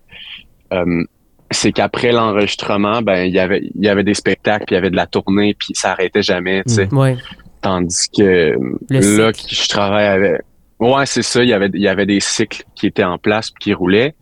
euh, 0.72 1.04
c'est 1.50 1.72
qu'après 1.72 2.12
l'enregistrement, 2.12 3.02
ben 3.02 3.24
il 3.24 3.32
y 3.32 3.38
avait 3.38 3.60
il 3.74 3.84
y 3.84 3.88
avait 3.88 4.04
des 4.04 4.14
spectacles, 4.14 4.64
puis 4.66 4.74
il 4.74 4.76
y 4.76 4.78
avait 4.78 4.90
de 4.90 4.96
la 4.96 5.06
tournée, 5.06 5.54
puis 5.54 5.68
ça 5.74 5.92
arrêtait 5.92 6.22
jamais, 6.22 6.62
tu 6.64 6.74
sais. 6.74 6.94
Ouais. 6.94 7.16
Tandis 7.60 8.08
que 8.10 8.56
là, 8.90 9.32
je 9.32 9.68
travaille 9.68 10.06
avec. 10.06 10.42
Ouais, 10.80 11.06
c'est 11.06 11.22
ça. 11.22 11.42
Il 11.42 11.48
y 11.48 11.52
avait 11.52 11.70
il 11.72 11.80
y 11.80 11.88
avait 11.88 12.06
des 12.06 12.20
cycles 12.20 12.64
qui 12.74 12.86
étaient 12.86 13.04
en 13.04 13.18
place, 13.18 13.50
qui 13.50 13.72
roulaient 13.72 14.14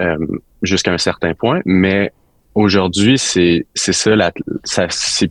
euh, 0.00 0.18
jusqu'à 0.62 0.92
un 0.92 0.98
certain 0.98 1.34
point. 1.34 1.60
Mais 1.64 2.12
aujourd'hui, 2.54 3.18
c'est 3.18 3.66
c'est 3.74 3.92
ça. 3.92 4.14
La, 4.14 4.32
ça 4.64 4.86
c'est 4.90 5.30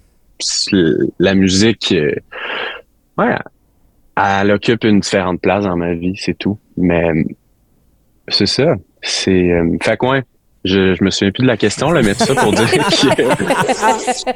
la 1.20 1.34
musique, 1.34 1.94
euh, 1.94 2.14
ouais, 3.18 3.36
elle 4.18 4.52
occupe 4.52 4.84
une 4.84 5.00
différente 5.00 5.42
place 5.42 5.64
dans 5.64 5.78
ma 5.78 5.94
vie, 5.94 6.16
c'est 6.18 6.38
tout. 6.38 6.60
Mais 6.78 7.26
c'est 8.28 8.46
ça. 8.46 8.76
C'est. 9.02 9.52
Euh, 9.52 9.78
fait 9.82 9.98
quoi? 9.98 10.22
Je, 10.64 10.96
je 10.96 11.04
me 11.04 11.12
souviens 11.12 11.32
plus 11.32 11.44
de 11.44 11.48
la 11.48 11.58
question, 11.58 11.92
là, 11.92 12.02
mais 12.02 12.14
ça 12.16 12.34
pour 12.34 12.52
dire 12.52 12.72
que. 12.72 14.32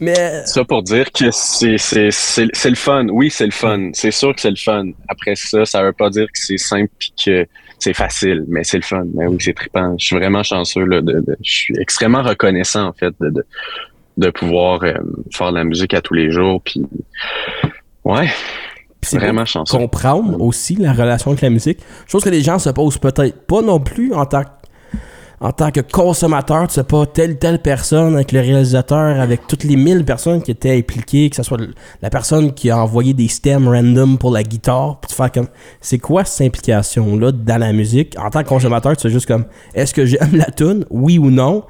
Mais... 0.00 0.44
Ça 0.46 0.64
pour 0.64 0.82
dire 0.82 1.10
que 1.12 1.30
c'est, 1.30 1.78
c'est, 1.78 2.10
c'est, 2.10 2.48
c'est 2.52 2.70
le 2.70 2.76
fun. 2.76 3.06
Oui, 3.08 3.30
c'est 3.30 3.44
le 3.46 3.52
fun. 3.52 3.90
C'est 3.92 4.10
sûr 4.10 4.34
que 4.34 4.40
c'est 4.40 4.50
le 4.50 4.56
fun. 4.56 4.86
Après 5.08 5.36
ça, 5.36 5.64
ça 5.64 5.82
veut 5.82 5.92
pas 5.92 6.10
dire 6.10 6.26
que 6.26 6.38
c'est 6.38 6.58
simple 6.58 6.90
et 7.00 7.24
que 7.24 7.46
c'est 7.78 7.94
facile, 7.94 8.44
mais 8.48 8.64
c'est 8.64 8.78
le 8.78 8.82
fun. 8.82 9.04
Mais 9.14 9.26
oui, 9.26 9.36
c'est 9.40 9.52
trippant. 9.52 9.94
Je 9.98 10.06
suis 10.06 10.16
vraiment 10.16 10.42
chanceux. 10.42 10.84
Là, 10.84 11.00
de, 11.00 11.22
je 11.42 11.50
suis 11.50 11.78
extrêmement 11.78 12.22
reconnaissant, 12.22 12.86
en 12.86 12.92
fait, 12.92 13.14
de, 13.20 13.44
de 14.16 14.30
pouvoir 14.30 14.82
euh, 14.82 14.94
faire 15.32 15.50
de 15.50 15.58
la 15.58 15.64
musique 15.64 15.94
à 15.94 16.00
tous 16.00 16.14
les 16.14 16.30
jours. 16.30 16.60
Puis, 16.62 16.82
ouais, 18.04 18.28
c'est 19.04 19.18
vraiment 19.18 19.44
chanceux. 19.44 19.76
Comprendre 19.76 20.40
aussi 20.40 20.76
la 20.76 20.92
relation 20.92 21.30
avec 21.30 21.42
la 21.42 21.50
musique. 21.50 21.80
Chose 22.06 22.24
que 22.24 22.30
les 22.30 22.42
gens 22.42 22.58
se 22.58 22.70
posent 22.70 22.98
peut-être 22.98 23.46
pas 23.46 23.62
non 23.62 23.80
plus 23.80 24.12
en 24.12 24.26
tant 24.26 24.42
que 24.42 24.48
en 25.40 25.52
tant 25.52 25.70
que 25.70 25.80
consommateur, 25.80 26.68
tu 26.68 26.74
sais 26.74 26.84
pas 26.84 27.04
telle 27.04 27.38
telle 27.38 27.60
personne 27.60 28.14
avec 28.14 28.32
le 28.32 28.40
réalisateur, 28.40 29.20
avec 29.20 29.46
toutes 29.46 29.64
les 29.64 29.76
mille 29.76 30.04
personnes 30.04 30.40
qui 30.42 30.52
étaient 30.52 30.74
impliquées, 30.74 31.28
que 31.28 31.36
ce 31.36 31.42
soit 31.42 31.58
la 32.00 32.08
personne 32.08 32.54
qui 32.54 32.70
a 32.70 32.78
envoyé 32.78 33.12
des 33.12 33.28
stems 33.28 33.68
random 33.68 34.16
pour 34.16 34.30
la 34.30 34.42
guitare, 34.42 35.00
te 35.06 35.12
faire 35.12 35.30
comme 35.30 35.48
c'est 35.82 35.98
quoi 35.98 36.24
cette 36.24 36.46
implication 36.46 37.16
là 37.18 37.30
dans 37.30 37.58
la 37.58 37.72
musique? 37.74 38.16
En 38.18 38.30
tant 38.30 38.42
que 38.42 38.48
consommateur, 38.48 38.96
tu 38.96 39.02
sais 39.02 39.10
juste 39.10 39.26
comme 39.26 39.44
est-ce 39.74 39.92
que 39.92 40.06
j'aime 40.06 40.34
la 40.34 40.50
tune, 40.50 40.86
oui 40.88 41.18
ou 41.18 41.30
non? 41.30 41.64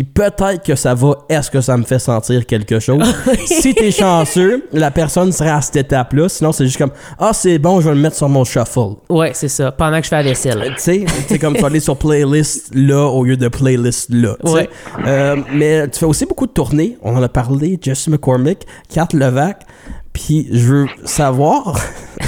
Puis 0.00 0.04
peut-être 0.14 0.64
que 0.64 0.74
ça 0.76 0.94
va, 0.94 1.14
est-ce 1.28 1.50
que 1.50 1.60
ça 1.60 1.76
me 1.76 1.82
fait 1.82 1.98
sentir 1.98 2.46
quelque 2.46 2.80
chose? 2.80 3.04
si 3.44 3.74
t'es 3.74 3.90
chanceux, 3.90 4.64
la 4.72 4.90
personne 4.90 5.30
sera 5.30 5.56
à 5.56 5.60
cette 5.60 5.76
étape-là. 5.76 6.26
Sinon, 6.30 6.52
c'est 6.52 6.64
juste 6.64 6.78
comme, 6.78 6.92
ah, 7.18 7.32
c'est 7.34 7.58
bon, 7.58 7.82
je 7.82 7.88
vais 7.90 7.94
le 7.94 8.00
mettre 8.00 8.16
sur 8.16 8.26
mon 8.30 8.44
shuffle. 8.44 8.94
Ouais, 9.10 9.32
c'est 9.34 9.48
ça. 9.48 9.72
Pendant 9.72 9.98
que 9.98 10.04
je 10.04 10.08
fais 10.08 10.16
la 10.16 10.22
vaisselle. 10.22 10.72
tu 10.76 10.82
sais, 10.82 11.04
c'est 11.28 11.38
comme 11.38 11.54
tu 11.54 11.60
vas 11.60 11.66
aller 11.66 11.80
sur 11.80 11.98
playlist 11.98 12.70
là 12.74 13.08
au 13.08 13.24
lieu 13.24 13.36
de 13.36 13.48
playlist 13.48 14.08
là. 14.08 14.36
Ouais. 14.42 14.70
Euh, 15.06 15.36
mais 15.52 15.86
tu 15.88 15.98
fais 15.98 16.06
aussi 16.06 16.24
beaucoup 16.24 16.46
de 16.46 16.52
tournées. 16.52 16.96
On 17.02 17.14
en 17.14 17.22
a 17.22 17.28
parlé, 17.28 17.78
Jesse 17.78 18.08
McCormick, 18.08 18.66
Kat 18.88 19.08
Levac. 19.12 19.66
Puis 20.14 20.48
je 20.50 20.66
veux 20.66 20.86
savoir, 21.04 21.78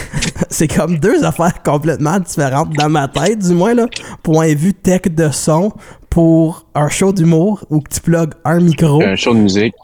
c'est 0.50 0.68
comme 0.68 0.98
deux 0.98 1.24
affaires 1.24 1.62
complètement 1.62 2.20
différentes 2.20 2.70
dans 2.74 2.88
ma 2.88 3.08
tête, 3.08 3.38
du 3.40 3.54
moins 3.54 3.74
là. 3.74 3.86
Point 4.22 4.52
de 4.52 4.58
vue 4.58 4.74
tech 4.74 5.02
de 5.10 5.30
son, 5.30 5.72
pour 6.12 6.66
un 6.74 6.90
show 6.90 7.10
d'humour 7.10 7.64
où 7.70 7.82
tu 7.90 7.98
plugues 8.02 8.34
un 8.44 8.60
micro. 8.60 9.02
Un 9.02 9.16
show 9.16 9.32
de 9.32 9.38
musique. 9.38 9.74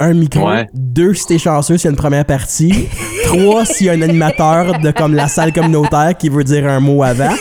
Un 0.00 0.14
micro. 0.14 0.48
Deux, 0.74 1.14
si 1.14 1.26
t'es 1.26 1.38
chanceux, 1.38 1.78
s'il 1.78 1.84
y 1.84 1.88
a 1.88 1.90
une 1.92 1.96
première 1.96 2.24
partie. 2.24 2.88
Trois, 3.26 3.64
s'il 3.64 3.86
y 3.86 3.90
a 3.90 3.92
un 3.92 4.02
animateur 4.02 4.80
de 4.80 4.90
comme 4.90 5.14
la 5.14 5.28
salle 5.28 5.52
communautaire 5.52 6.16
qui 6.18 6.28
veut 6.28 6.42
dire 6.42 6.66
un 6.66 6.80
mot 6.80 7.04
avant. 7.04 7.36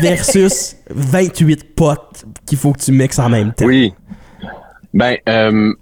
Versus 0.00 0.76
28 0.90 1.74
potes 1.74 2.24
qu'il 2.46 2.56
faut 2.56 2.72
que 2.72 2.78
tu 2.78 2.92
mixes 2.92 3.18
en 3.18 3.28
même 3.28 3.52
temps. 3.52 3.66
Oui. 3.66 3.92
Ben, 4.94 5.16
euh, 5.28 5.72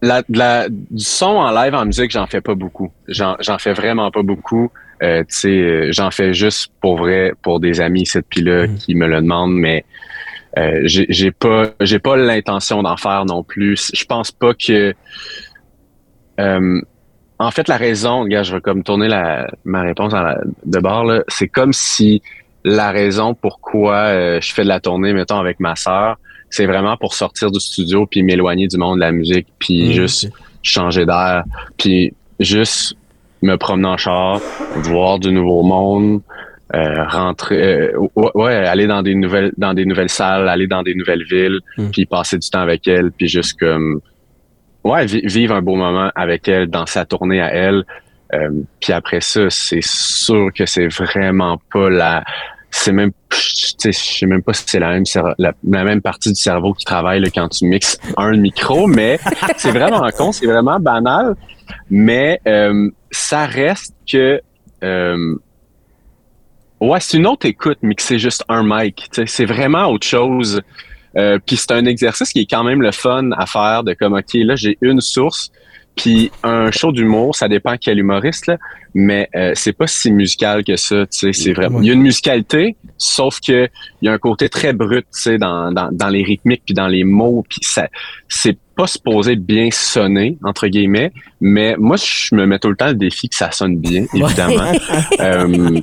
la, 0.00 0.22
la, 0.30 0.68
du 0.70 1.04
son 1.04 1.26
en 1.26 1.50
live 1.50 1.74
en 1.74 1.84
musique, 1.84 2.10
j'en 2.10 2.26
fais 2.26 2.40
pas 2.40 2.54
beaucoup. 2.54 2.90
J'en 3.06 3.36
fais 3.58 3.74
vraiment 3.74 4.10
pas 4.10 4.22
beaucoup. 4.22 4.70
Euh, 5.02 5.22
tu 5.24 5.36
sais, 5.36 5.48
euh, 5.48 5.88
j'en 5.92 6.10
fais 6.10 6.32
juste 6.32 6.72
pour 6.80 6.96
vrai, 6.96 7.34
pour 7.42 7.60
des 7.60 7.82
amis, 7.82 8.06
cette 8.06 8.28
pile 8.28 8.46
là 8.46 8.66
mm. 8.66 8.76
qui 8.76 8.94
me 8.94 9.06
le 9.06 9.16
demandent, 9.16 9.52
mais 9.52 9.84
euh, 10.56 10.82
j'ai 10.84 11.30
pas 11.32 11.70
j'ai 11.80 11.98
pas 11.98 12.16
l'intention 12.16 12.82
d'en 12.82 12.96
faire 12.96 13.24
non 13.24 13.42
plus. 13.42 13.90
Je 13.94 14.04
pense 14.04 14.30
pas 14.30 14.54
que 14.54 14.94
euh, 16.40 16.80
en 17.38 17.50
fait 17.50 17.68
la 17.68 17.76
raison, 17.76 18.22
regarde, 18.22 18.44
je 18.46 18.54
vais 18.54 18.60
comme 18.60 18.84
tourner 18.84 19.08
la, 19.08 19.48
ma 19.64 19.82
réponse 19.82 20.14
à 20.14 20.38
de 20.64 20.78
bord 20.78 21.04
là, 21.04 21.22
c'est 21.28 21.48
comme 21.48 21.72
si 21.72 22.22
la 22.64 22.92
raison 22.92 23.34
pourquoi 23.34 23.96
euh, 23.96 24.40
je 24.40 24.52
fais 24.52 24.62
de 24.62 24.68
la 24.68 24.80
tournée 24.80 25.12
mettons 25.12 25.38
avec 25.38 25.58
ma 25.58 25.74
sœur, 25.74 26.16
c'est 26.50 26.66
vraiment 26.66 26.96
pour 26.96 27.14
sortir 27.14 27.50
du 27.50 27.60
studio 27.60 28.06
puis 28.06 28.22
m'éloigner 28.22 28.68
du 28.68 28.78
monde 28.78 28.96
de 28.96 29.00
la 29.00 29.12
musique 29.12 29.48
puis 29.58 29.88
mmh, 29.88 29.92
juste 29.92 30.30
changer 30.62 31.04
d'air 31.04 31.44
puis 31.76 32.14
juste 32.38 32.96
me 33.42 33.56
promener 33.56 33.88
en 33.88 33.96
char, 33.96 34.40
voir 34.76 35.18
du 35.18 35.30
nouveau 35.30 35.62
monde, 35.62 36.22
euh, 36.72 37.04
rentrer, 37.04 37.90
euh, 37.92 38.08
ouais, 38.16 38.54
aller 38.54 38.86
dans 38.86 39.02
des 39.02 39.14
nouvelles, 39.14 39.52
dans 39.58 39.74
des 39.74 39.84
nouvelles 39.84 40.08
salles, 40.08 40.48
aller 40.48 40.66
dans 40.66 40.82
des 40.82 40.94
nouvelles 40.94 41.22
villes, 41.22 41.60
hmm. 41.76 41.90
puis 41.90 42.06
passer 42.06 42.38
du 42.38 42.48
temps 42.48 42.62
avec 42.62 42.88
elle, 42.88 43.12
puis 43.12 43.28
juste 43.28 43.58
comme, 43.60 44.00
ouais, 44.82 45.04
vivre 45.04 45.54
un 45.54 45.60
beau 45.60 45.76
moment 45.76 46.10
avec 46.14 46.48
elle 46.48 46.68
dans 46.68 46.86
sa 46.86 47.04
tournée 47.04 47.42
à 47.42 47.52
elle. 47.52 47.84
Euh, 48.32 48.48
puis 48.80 48.94
après 48.94 49.20
ça, 49.20 49.50
c'est 49.50 49.82
sûr 49.82 50.48
que 50.56 50.64
c'est 50.64 50.88
vraiment 50.88 51.60
pas 51.70 51.90
la, 51.90 52.24
c'est 52.70 52.92
même, 52.92 53.12
je 53.30 53.90
sais 53.92 54.26
même 54.26 54.42
pas 54.42 54.54
si 54.54 54.64
c'est 54.66 54.80
la 54.80 54.88
même, 54.88 55.04
la, 55.38 55.84
même 55.84 56.00
partie 56.00 56.30
du 56.30 56.40
cerveau 56.40 56.72
qui 56.72 56.86
travaille 56.86 57.20
là, 57.20 57.28
quand 57.32 57.50
tu 57.50 57.66
mixes 57.66 57.98
un 58.16 58.38
micro, 58.38 58.86
mais 58.86 59.20
c'est 59.58 59.70
vraiment 59.70 60.08
con, 60.16 60.32
c'est 60.32 60.46
vraiment 60.46 60.80
banal, 60.80 61.34
mais 61.90 62.40
ça 63.10 63.44
reste 63.44 63.94
que 64.10 64.40
ouais, 66.80 67.00
c'est 67.00 67.16
une 67.16 67.26
autre 67.26 67.46
écoute, 67.46 67.78
mais 67.82 67.94
que 67.94 68.02
c'est 68.02 68.18
juste 68.18 68.44
un 68.48 68.62
mic. 68.64 69.08
C'est 69.26 69.44
vraiment 69.44 69.86
autre 69.86 70.06
chose. 70.06 70.60
Euh, 71.16 71.38
puis 71.44 71.56
c'est 71.56 71.72
un 71.72 71.84
exercice 71.86 72.32
qui 72.32 72.40
est 72.40 72.50
quand 72.50 72.64
même 72.64 72.82
le 72.82 72.92
fun 72.92 73.30
à 73.32 73.46
faire 73.46 73.84
de 73.84 73.94
comme, 73.94 74.14
OK, 74.14 74.34
là, 74.34 74.56
j'ai 74.56 74.78
une 74.80 75.00
source, 75.00 75.52
puis 75.94 76.32
un 76.42 76.72
show 76.72 76.90
d'humour, 76.90 77.36
ça 77.36 77.48
dépend 77.48 77.76
quel 77.80 78.00
humoriste, 78.00 78.48
là, 78.48 78.58
mais 78.94 79.28
euh, 79.36 79.52
c'est 79.54 79.72
pas 79.72 79.86
si 79.86 80.10
musical 80.10 80.64
que 80.64 80.74
ça, 80.74 81.06
tu 81.06 81.18
sais, 81.18 81.32
c'est 81.32 81.52
vraiment... 81.52 81.80
Il 81.80 81.86
y 81.86 81.90
a 81.90 81.92
une 81.92 82.02
musicalité, 82.02 82.76
sauf 82.98 83.38
que 83.40 83.68
il 84.02 84.06
y 84.06 84.08
a 84.08 84.12
un 84.12 84.18
côté 84.18 84.48
très 84.48 84.72
brut, 84.72 85.06
tu 85.14 85.20
sais, 85.20 85.38
dans, 85.38 85.70
dans, 85.70 85.88
dans 85.92 86.08
les 86.08 86.24
rythmiques, 86.24 86.62
puis 86.64 86.74
dans 86.74 86.88
les 86.88 87.04
mots, 87.04 87.44
puis 87.48 87.60
ça... 87.62 87.88
C'est 88.28 88.58
pas 88.76 88.88
supposé 88.88 89.36
bien 89.36 89.68
sonner, 89.70 90.36
entre 90.42 90.66
guillemets, 90.66 91.12
mais 91.40 91.76
moi, 91.78 91.96
je 91.96 92.34
me 92.34 92.44
mets 92.44 92.58
tout 92.58 92.70
le 92.70 92.76
temps 92.76 92.88
le 92.88 92.94
défi 92.94 93.28
que 93.28 93.36
ça 93.36 93.52
sonne 93.52 93.76
bien, 93.76 94.04
évidemment. 94.12 94.72
euh, 95.20 95.80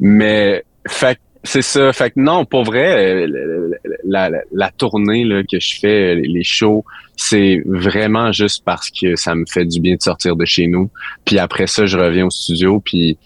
mais, 0.00 0.64
fait 0.86 1.18
c'est 1.44 1.62
ça. 1.62 1.92
Fait 1.92 2.10
que 2.10 2.20
non, 2.20 2.44
pour 2.44 2.62
vrai, 2.64 3.26
euh, 3.26 3.70
la, 4.04 4.30
la, 4.30 4.38
la 4.52 4.70
tournée 4.70 5.24
là, 5.24 5.42
que 5.42 5.58
je 5.58 5.78
fais, 5.80 6.14
les 6.14 6.44
shows, 6.44 6.84
c'est 7.16 7.62
vraiment 7.66 8.32
juste 8.32 8.64
parce 8.64 8.90
que 8.90 9.16
ça 9.16 9.34
me 9.34 9.44
fait 9.46 9.64
du 9.64 9.80
bien 9.80 9.96
de 9.96 10.02
sortir 10.02 10.36
de 10.36 10.44
chez 10.44 10.66
nous. 10.66 10.90
Puis 11.24 11.38
après 11.38 11.66
ça, 11.66 11.84
je 11.84 11.98
reviens 11.98 12.26
au 12.26 12.30
studio, 12.30 12.80
puis 12.80 13.18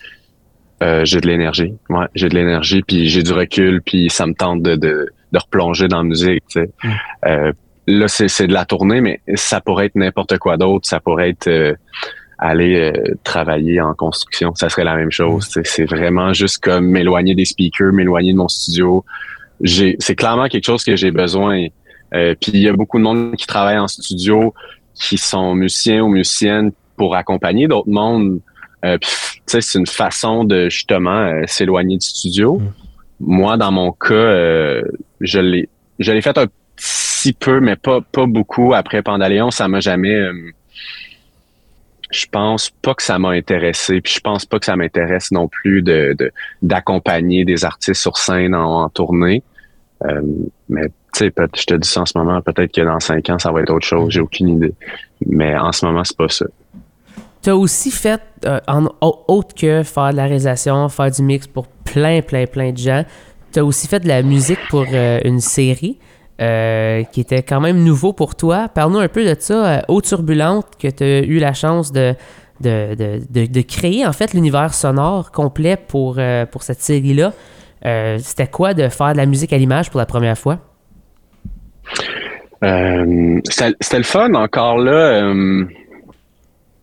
euh, 0.83 1.05
j'ai 1.05 1.21
de 1.21 1.27
l'énergie. 1.27 1.75
Ouais, 1.91 2.07
j'ai 2.15 2.29
de 2.29 2.35
l'énergie, 2.35 2.83
puis 2.83 3.09
j'ai 3.09 3.23
du 3.23 3.33
recul, 3.33 3.83
puis 3.83 4.09
ça 4.11 4.27
me 4.27 4.35
tente 4.35 4.63
de, 4.63 4.77
de, 4.77 5.09
de 5.33 5.39
replonger 5.39 5.89
dans 5.89 5.99
la 5.99 6.05
musique. 6.05 6.45
Tu 6.49 6.61
sais. 6.61 6.71
Mm. 6.83 6.91
Euh, 7.27 7.53
là, 7.87 8.09
c'est 8.09 8.47
de 8.47 8.53
la 8.53 8.65
tournée, 8.65 9.01
mais 9.01 9.21
ça 9.35 9.61
pourrait 9.61 9.87
être 9.87 9.95
n'importe 9.95 10.39
quoi 10.39 10.57
d'autre. 10.57 10.89
Ça 10.89 11.01
pourrait 11.01 11.31
être 11.31 11.49
euh, 11.49 11.75
aller 12.39 12.77
euh, 12.77 13.15
travailler 13.25 13.81
en 13.81 13.95
construction, 13.95 14.55
ça 14.55 14.69
serait 14.69 14.85
la 14.85 14.97
même 14.97 15.11
chose. 15.11 15.49
Mm. 15.57 15.61
C'est 15.65 15.85
vraiment 15.85 16.33
juste 16.33 16.63
comme 16.63 16.87
m'éloigner 16.87 17.35
des 17.35 17.45
speakers, 17.45 17.93
m'éloigner 17.93 18.33
de 18.33 18.39
mon 18.39 18.49
studio. 18.49 19.05
C'est 19.65 20.15
clairement 20.15 20.49
quelque 20.49 20.67
chose 20.67 20.85
que 20.85 20.97
j'ai 20.97 21.11
besoin. 21.11 21.67
Euh, 22.15 22.35
puis 22.41 22.53
il 22.55 22.61
y 22.61 22.69
a 22.69 22.73
beaucoup 22.73 22.99
de 22.99 23.03
monde 23.03 23.37
qui 23.37 23.47
travaille 23.47 23.79
en 23.79 23.89
studio, 23.89 24.55
qui 24.95 25.19
sont 25.19 25.55
musiciens 25.55 26.03
ou 26.03 26.09
musiciennes 26.09 26.73
pour 26.97 27.17
accompagner 27.17 27.69
d'autres 27.69 27.89
mondes. 27.89 28.41
Euh, 28.85 28.99
c'est 29.47 29.75
une 29.75 29.87
façon 29.87 30.45
de 30.45 30.69
justement 30.69 31.19
euh, 31.19 31.43
s'éloigner 31.47 31.97
du 31.97 32.07
studio. 32.07 32.59
Mm. 32.59 32.73
Moi, 33.21 33.57
dans 33.57 33.73
mon 33.73 33.93
cas, 33.93 34.83
je 35.21 35.41
l'ai 35.41 35.71
je 35.99 36.13
l'ai 36.13 36.21
fait 36.21 36.37
un 36.37 36.47
petit 36.77 37.33
peu, 37.33 37.61
mais 37.61 37.75
pas 37.75 38.03
pas 38.03 38.27
beaucoup. 38.27 38.75
Après 38.75 39.01
Pandaléon, 39.01 39.51
ça 39.51 39.69
m'a 39.69 39.81
jamais 39.81 40.23
je 42.11 42.27
pense 42.31 42.71
pas 42.71 42.95
que 42.95 43.03
ça 43.03 43.19
m'a 43.19 43.31
intéressé, 43.31 44.01
puis 44.01 44.13
je 44.15 44.21
pense 44.21 44.45
pas 44.45 44.59
que 44.59 44.67
ça 44.67 44.77
m'intéresse 44.77 45.33
non 45.33 45.49
plus 45.49 45.83
de 45.83 46.17
d'accompagner 46.63 47.45
des 47.45 47.65
artistes 47.65 48.01
sur 48.01 48.17
scène 48.17 48.55
en, 48.55 48.89
tournée. 48.89 49.43
Euh, 50.05 50.21
mais 50.69 50.89
tu 51.15 51.25
sais, 51.25 51.33
je 51.57 51.65
te 51.65 51.75
dis 51.75 51.89
ça 51.89 52.03
en 52.03 52.07
ce 52.07 52.17
moment, 52.17 52.41
peut-être 52.43 52.73
que 52.73 52.83
dans 52.83 53.01
cinq 53.01 53.31
ans, 53.31 53.39
ça 53.39 53.51
va 53.51 53.63
être 53.63 53.71
autre 53.71 53.87
chose, 53.87 54.13
j'ai 54.13 54.21
aucune 54.21 54.49
idée. 54.49 54.75
Mais 55.27 55.57
en 55.57 55.73
ce 55.73 55.87
moment, 55.87 56.05
c'est 56.05 56.17
pas 56.17 56.29
ça. 56.29 56.47
Tu 57.43 57.51
as 57.51 57.57
aussi 57.57 57.91
fait, 57.91 58.21
euh, 58.45 58.61
autre 59.01 59.55
que 59.55 59.83
faire 59.83 60.11
de 60.11 60.17
la 60.17 60.25
réalisation, 60.25 60.89
faire 60.89 61.11
du 61.11 61.23
mix 61.23 61.47
pour 61.47 61.67
plein, 61.67 62.21
plein, 62.21 62.47
plein 62.47 62.73
de 62.73 62.79
gens, 62.79 63.05
tu 63.53 63.61
as 63.61 63.65
aussi 63.65 63.89
fait 63.89 64.01
de 64.01 64.09
la 64.09 64.23
musique 64.23 64.59
pour 64.69 64.85
euh, 64.93 65.21
une 65.25 65.41
série. 65.41 65.99
Euh, 66.39 67.03
qui 67.05 67.23
était 67.23 67.43
quand 67.43 67.63
même 67.63 67.83
nouveau 67.83 68.13
pour 68.13 68.35
toi. 68.35 68.69
Parle-nous 68.69 68.99
un 68.99 69.09
peu 69.09 69.25
de 69.25 69.35
ça, 69.39 69.83
Eau 69.89 70.03
Turbulente, 70.03 70.67
que 70.79 70.89
tu 70.89 71.03
as 71.03 71.21
eu 71.21 71.39
la 71.39 71.55
chance 71.55 71.93
de, 71.93 72.15
de, 72.61 72.95
de, 72.95 73.47
de, 73.47 73.61
créer 73.63 74.07
en 74.07 74.13
fait 74.13 74.35
l'univers 74.35 74.75
sonore 74.75 75.33
complet 75.33 75.79
pour, 75.79 76.17
euh, 76.19 76.45
pour 76.45 76.63
cette 76.63 76.83
série-là. 76.83 77.33
Euh, 77.87 78.19
c'était 78.19 78.49
quoi 78.49 78.75
de 78.75 78.87
faire 78.91 79.15
de 79.15 79.17
la 79.17 79.25
musique 79.25 79.55
à 79.55 79.57
l'image 79.57 79.91
pour 79.91 79.99
la 79.99 80.05
première 80.05 80.37
fois? 80.37 80.59
c'était 82.63 83.99
le 83.99 84.03
fun 84.03 84.35
encore 84.35 84.79
là 84.79 85.23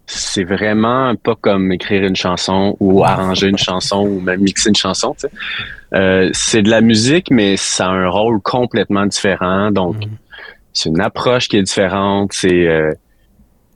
c'est 0.05 0.43
vraiment 0.43 1.15
pas 1.15 1.35
comme 1.35 1.71
écrire 1.71 2.03
une 2.03 2.15
chanson 2.15 2.75
ou 2.79 3.03
arranger 3.03 3.47
une 3.47 3.57
chanson 3.57 4.01
ou 4.05 4.19
même 4.19 4.41
mixer 4.41 4.69
une 4.69 4.75
chanson. 4.75 5.15
Euh, 5.95 6.29
c'est 6.33 6.61
de 6.61 6.69
la 6.69 6.81
musique, 6.81 7.29
mais 7.29 7.57
ça 7.57 7.87
a 7.87 7.91
un 7.91 8.09
rôle 8.09 8.41
complètement 8.41 9.05
différent. 9.05 9.71
Donc, 9.71 9.97
mm. 9.97 10.09
c'est 10.73 10.89
une 10.89 11.01
approche 11.01 11.47
qui 11.47 11.57
est 11.57 11.63
différente. 11.63 12.33
C'est 12.33 12.67
euh, 12.67 12.93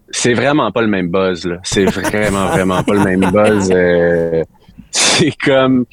c'est 0.10 0.34
vraiment 0.34 0.72
pas 0.72 0.82
le 0.82 0.88
même 0.88 1.10
buzz. 1.10 1.46
là. 1.46 1.58
C'est 1.64 1.86
vraiment, 1.86 2.48
vraiment 2.48 2.84
pas 2.84 2.94
le 2.94 3.04
même 3.04 3.32
buzz. 3.32 3.70
Euh, 3.72 4.44
c'est 4.92 5.36
comme... 5.38 5.86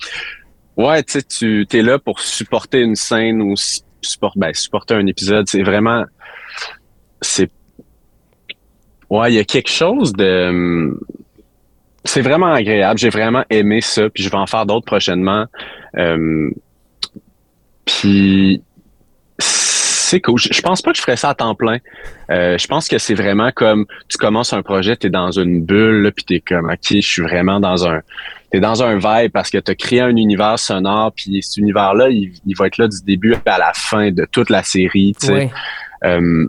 Ouais, 0.77 1.03
tu 1.03 1.21
sais, 1.21 1.23
tu 1.23 1.67
es 1.73 1.83
là 1.83 1.99
pour 1.99 2.21
supporter 2.21 2.81
une 2.81 2.97
scène 2.97 3.43
ou 3.43 3.55
support, 4.01 4.33
ben, 4.37 4.53
supporter 4.55 4.95
un 4.95 5.07
épisode. 5.07 5.49
C'est 5.49 5.63
vraiment... 5.63 6.05
C'est 7.21 7.51
Ouais, 9.11 9.33
il 9.33 9.37
y 9.37 9.39
a 9.39 9.45
quelque 9.45 9.71
chose 9.71 10.13
de. 10.13 10.99
C'est 12.05 12.21
vraiment 12.21 12.53
agréable. 12.53 12.99
J'ai 12.99 13.09
vraiment 13.09 13.45
aimé 13.51 13.81
ça. 13.81 14.11
Puis 14.11 14.23
je 14.23 14.31
vais 14.31 14.37
en 14.37 14.47
faire 14.47 14.67
d'autres 14.67 14.87
prochainement. 14.87 15.47
Euh, 15.97 16.51
puis 17.85 18.63
c'est 19.39 20.21
cool. 20.21 20.39
Je, 20.39 20.61
pense 20.61 20.83
pas 20.83 20.93
que 20.93 20.97
je 20.97 21.03
ferais 21.03 21.17
ça 21.17 21.31
à 21.31 21.35
temps 21.35 21.55
plein. 21.55 21.79
Euh, 22.31 22.59
je 22.59 22.67
pense 22.67 22.89
que 22.89 22.99
c'est 22.99 23.15
vraiment 23.15 23.51
comme 23.53 23.87
tu 24.09 24.19
commences 24.19 24.53
un 24.53 24.63
projet, 24.63 24.97
tu 24.97 25.07
es 25.07 25.11
dans 25.11 25.31
une 25.31 25.65
bulle, 25.65 26.13
puis 26.15 26.25
tu 26.25 26.35
es 26.35 26.41
comme 26.41 26.71
OK, 26.71 26.79
je 26.91 27.01
suis 27.01 27.23
vraiment 27.23 27.59
dans 27.59 27.87
un. 27.87 28.01
T'es 28.51 28.61
dans 28.61 28.83
un 28.83 28.95
vibe 28.97 29.33
parce 29.33 29.51
que 29.51 29.59
tu 29.59 29.71
as 29.73 29.75
créé 29.75 30.01
un 30.01 30.15
univers 30.15 30.59
sonore, 30.59 31.13
puis 31.13 31.43
cet 31.43 31.57
univers-là, 31.57 32.11
il, 32.11 32.31
va 32.57 32.69
être 32.69 32.79
là 32.79 32.87
du 32.87 32.99
début 33.05 33.35
à 33.47 33.59
la 33.59 33.73
fin 33.75 34.13
de 34.13 34.27
toute 34.31 34.51
la 34.51 34.63
série. 34.63 35.17
Tu 35.19 35.27
sais. 35.27 35.51
Euh, 36.05 36.47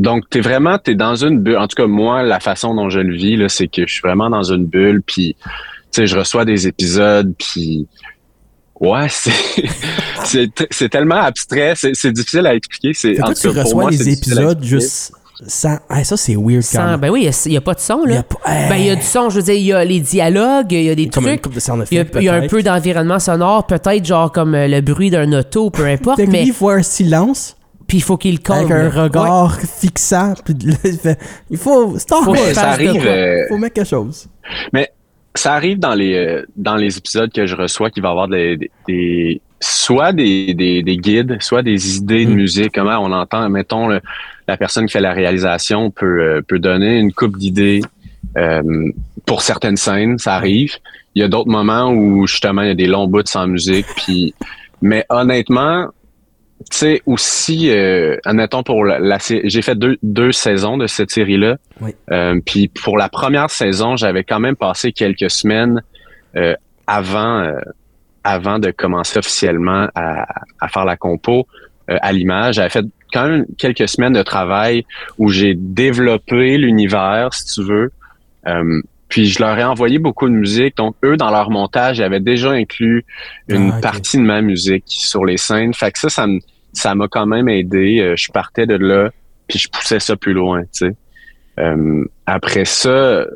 donc, 0.00 0.30
t'es 0.30 0.40
vraiment, 0.40 0.78
t'es 0.78 0.94
dans 0.94 1.14
une 1.14 1.40
bulle. 1.40 1.58
En 1.58 1.68
tout 1.68 1.76
cas, 1.76 1.86
moi, 1.86 2.22
la 2.22 2.40
façon 2.40 2.74
dont 2.74 2.88
je 2.88 3.00
le 3.00 3.14
vis, 3.14 3.36
là, 3.36 3.50
c'est 3.50 3.68
que 3.68 3.86
je 3.86 3.92
suis 3.92 4.00
vraiment 4.00 4.30
dans 4.30 4.42
une 4.42 4.64
bulle, 4.64 5.02
puis, 5.02 5.36
tu 5.42 5.50
sais, 5.90 6.06
je 6.06 6.18
reçois 6.18 6.46
des 6.46 6.66
épisodes, 6.66 7.34
puis, 7.38 7.86
ouais, 8.80 9.08
c'est, 10.24 10.50
c'est, 10.70 10.88
tellement 10.88 11.16
abstrait, 11.16 11.74
c'est, 11.76 12.12
difficile 12.12 12.46
à 12.46 12.54
expliquer. 12.54 12.94
C'est, 12.94 13.22
en 13.22 13.34
tu 13.34 13.48
reçois 13.48 13.90
des 13.90 14.08
épisodes 14.08 14.64
juste 14.64 15.12
sans. 15.46 15.78
ça, 16.02 16.16
c'est 16.16 16.34
weird 16.34 16.64
quand 16.72 16.86
même. 16.86 17.00
Ben 17.00 17.10
oui, 17.10 17.28
il 17.44 17.50
n'y 17.50 17.56
a, 17.58 17.60
pas 17.60 17.74
de 17.74 17.80
son, 17.80 18.04
là. 18.06 18.24
Ben, 18.46 18.76
il 18.76 18.86
y 18.86 18.90
a 18.90 18.96
du 18.96 19.02
son, 19.02 19.28
je 19.28 19.36
veux 19.36 19.42
dire, 19.42 19.54
il 19.54 19.66
y 19.66 19.72
a 19.74 19.84
les 19.84 20.00
dialogues, 20.00 20.72
il 20.72 20.82
y 20.82 20.90
a 20.90 20.94
des 20.94 21.10
trucs. 21.10 21.44
Il 21.90 22.22
y, 22.22 22.28
a 22.30 22.34
un 22.34 22.46
peu 22.46 22.62
d'environnement 22.62 23.18
sonore, 23.18 23.66
peut-être 23.66 24.04
genre 24.04 24.32
comme 24.32 24.54
euh, 24.54 24.66
le 24.66 24.80
bruit 24.80 25.10
d'un 25.10 25.30
auto, 25.34 25.68
peu 25.68 25.84
importe. 25.86 26.20
mais 26.26 26.44
il 26.44 26.54
faut 26.54 26.70
un 26.70 26.82
silence 26.82 27.56
puis 27.90 27.98
il 27.98 28.02
faut 28.02 28.16
qu'il 28.16 28.40
compte. 28.40 28.70
Avec 28.70 28.70
un 28.70 28.88
regard 28.88 29.58
fixant. 29.58 30.34
Puis 30.44 30.54
il 31.50 31.56
faut. 31.56 31.98
C'est 31.98 32.08
faut, 32.08 32.36
ça 32.54 32.68
arrive, 32.68 33.04
euh, 33.04 33.48
faut 33.48 33.56
mettre 33.56 33.74
quelque 33.74 33.88
chose. 33.88 34.28
Mais 34.72 34.92
ça 35.34 35.54
arrive 35.54 35.80
dans 35.80 35.94
les, 35.94 36.14
euh, 36.14 36.46
dans 36.54 36.76
les 36.76 36.96
épisodes 36.96 37.32
que 37.32 37.46
je 37.46 37.56
reçois 37.56 37.90
qu'il 37.90 38.04
va 38.04 38.10
y 38.10 38.12
avoir 38.12 38.28
des, 38.28 38.70
des, 38.86 39.40
soit 39.58 40.12
des, 40.12 40.54
des, 40.54 40.84
des, 40.84 40.96
guides, 40.98 41.38
soit 41.40 41.62
des 41.64 41.96
idées 41.96 42.26
de 42.26 42.30
mm. 42.30 42.34
musique. 42.34 42.72
Comment 42.72 42.96
on 43.00 43.10
entend, 43.10 43.50
mettons, 43.50 43.88
la 43.88 44.56
personne 44.56 44.86
qui 44.86 44.92
fait 44.92 45.00
la 45.00 45.12
réalisation 45.12 45.90
peut, 45.90 46.20
euh, 46.20 46.42
peut 46.46 46.60
donner 46.60 46.96
une 46.96 47.12
coupe 47.12 47.36
d'idées 47.38 47.80
pour 49.26 49.42
certaines 49.42 49.76
scènes, 49.76 50.16
ça 50.18 50.36
arrive. 50.36 50.76
Il 51.16 51.22
y 51.22 51.24
a 51.24 51.28
d'autres 51.28 51.50
moments 51.50 51.90
où 51.90 52.24
justement 52.28 52.62
il 52.62 52.68
y 52.68 52.70
a 52.70 52.74
des 52.74 52.86
longs 52.86 53.08
bouts 53.08 53.26
sans 53.26 53.48
musique. 53.48 53.86
Puis, 53.96 54.32
mais 54.80 55.04
honnêtement, 55.08 55.88
tu 56.68 56.76
sais, 56.76 57.02
aussi, 57.06 57.70
euh, 57.70 58.18
admettons, 58.24 58.62
pour 58.62 58.84
la, 58.84 58.98
la 58.98 59.18
j'ai 59.20 59.62
fait 59.62 59.76
deux, 59.76 59.96
deux 60.02 60.32
saisons 60.32 60.76
de 60.76 60.86
cette 60.86 61.10
série-là. 61.10 61.56
Oui. 61.80 61.94
Euh, 62.10 62.38
puis 62.44 62.68
pour 62.68 62.98
la 62.98 63.08
première 63.08 63.50
saison, 63.50 63.96
j'avais 63.96 64.24
quand 64.24 64.40
même 64.40 64.56
passé 64.56 64.92
quelques 64.92 65.30
semaines 65.30 65.82
euh, 66.36 66.54
avant, 66.86 67.40
euh, 67.40 67.58
avant 68.24 68.58
de 68.58 68.70
commencer 68.70 69.18
officiellement 69.18 69.88
à, 69.94 70.26
à 70.60 70.68
faire 70.68 70.84
la 70.84 70.96
compo 70.96 71.46
euh, 71.90 71.96
à 72.02 72.12
l'image. 72.12 72.56
J'avais 72.56 72.68
fait 72.68 72.84
quand 73.12 73.26
même 73.26 73.46
quelques 73.56 73.88
semaines 73.88 74.12
de 74.12 74.22
travail 74.22 74.84
où 75.16 75.30
j'ai 75.30 75.54
développé 75.54 76.58
l'univers, 76.58 77.32
si 77.32 77.54
tu 77.54 77.66
veux. 77.66 77.90
Puis 79.10 79.26
je 79.26 79.42
leur 79.42 79.58
ai 79.58 79.64
envoyé 79.64 79.98
beaucoup 79.98 80.28
de 80.28 80.34
musique. 80.34 80.76
Donc, 80.76 80.94
eux, 81.04 81.16
dans 81.16 81.30
leur 81.30 81.50
montage, 81.50 81.98
ils 81.98 82.02
avaient 82.04 82.20
déjà 82.20 82.50
inclus 82.50 83.04
une 83.48 83.72
ah, 83.74 83.80
partie 83.80 84.18
de 84.18 84.22
ma 84.22 84.40
musique 84.40 84.84
sur 84.86 85.24
les 85.24 85.36
scènes. 85.36 85.74
Fait 85.74 85.90
que 85.90 85.98
ça, 85.98 86.08
ça, 86.08 86.26
ça 86.72 86.94
m'a 86.94 87.08
quand 87.08 87.26
même 87.26 87.48
aidé. 87.48 88.00
Euh, 88.00 88.14
je 88.16 88.30
partais 88.30 88.66
de 88.66 88.74
là, 88.74 89.10
puis 89.48 89.58
je 89.58 89.68
poussais 89.68 90.00
ça 90.00 90.16
plus 90.16 90.32
loin, 90.32 90.62
tu 90.62 90.68
sais. 90.72 90.96
Euh, 91.58 92.04
après 92.26 92.64
ça, 92.64 93.26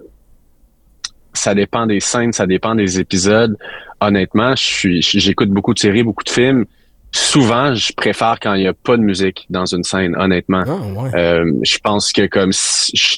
ça 1.33 1.55
dépend 1.55 1.87
des 1.87 2.01
scènes, 2.01 2.33
ça 2.33 2.47
dépend 2.47 2.75
des 2.75 2.99
épisodes. 3.01 3.57
Honnêtement, 4.01 4.55
je 4.57 4.62
suis, 4.62 5.03
j'écoute 5.03 5.51
beaucoup 5.51 5.75
de 5.75 5.79
séries, 5.79 6.03
beaucoup 6.03 6.25
de 6.25 6.31
films. 6.31 6.64
Souvent, 7.11 7.75
je 7.75 7.92
préfère 7.92 8.38
quand 8.40 8.55
il 8.55 8.62
n'y 8.62 8.66
a 8.66 8.73
pas 8.73 8.97
de 8.97 9.03
musique 9.03 9.47
dans 9.51 9.66
une 9.66 9.85
scène, 9.85 10.16
honnêtement. 10.16 10.64
Ah, 10.66 11.16
euh, 11.16 11.53
je 11.62 11.79
pense 11.79 12.12
que 12.12 12.27
comme 12.27 12.51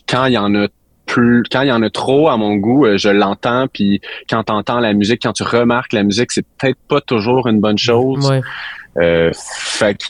quand 0.08 0.26
il 0.26 0.32
y 0.32 0.38
en 0.38 0.54
a 0.54 0.66
plus 1.06 1.44
quand 1.50 1.62
il 1.62 1.68
y 1.68 1.72
en 1.72 1.82
a 1.82 1.90
trop 1.90 2.28
à 2.28 2.36
mon 2.36 2.56
goût, 2.56 2.84
euh, 2.84 2.98
je 2.98 3.08
l'entends 3.08 3.68
puis 3.72 4.00
quand 4.28 4.44
tu 4.44 4.52
entends 4.52 4.80
la 4.80 4.92
musique, 4.92 5.22
quand 5.22 5.32
tu 5.32 5.44
remarques 5.44 5.92
la 5.92 6.02
musique, 6.02 6.32
c'est 6.32 6.44
peut-être 6.58 6.78
pas 6.88 7.00
toujours 7.00 7.46
une 7.46 7.60
bonne 7.60 7.78
chose. 7.78 8.28
Ouais. 8.28 8.42
Euh, 9.00 9.30
fait 9.34 9.98
que, 9.98 10.04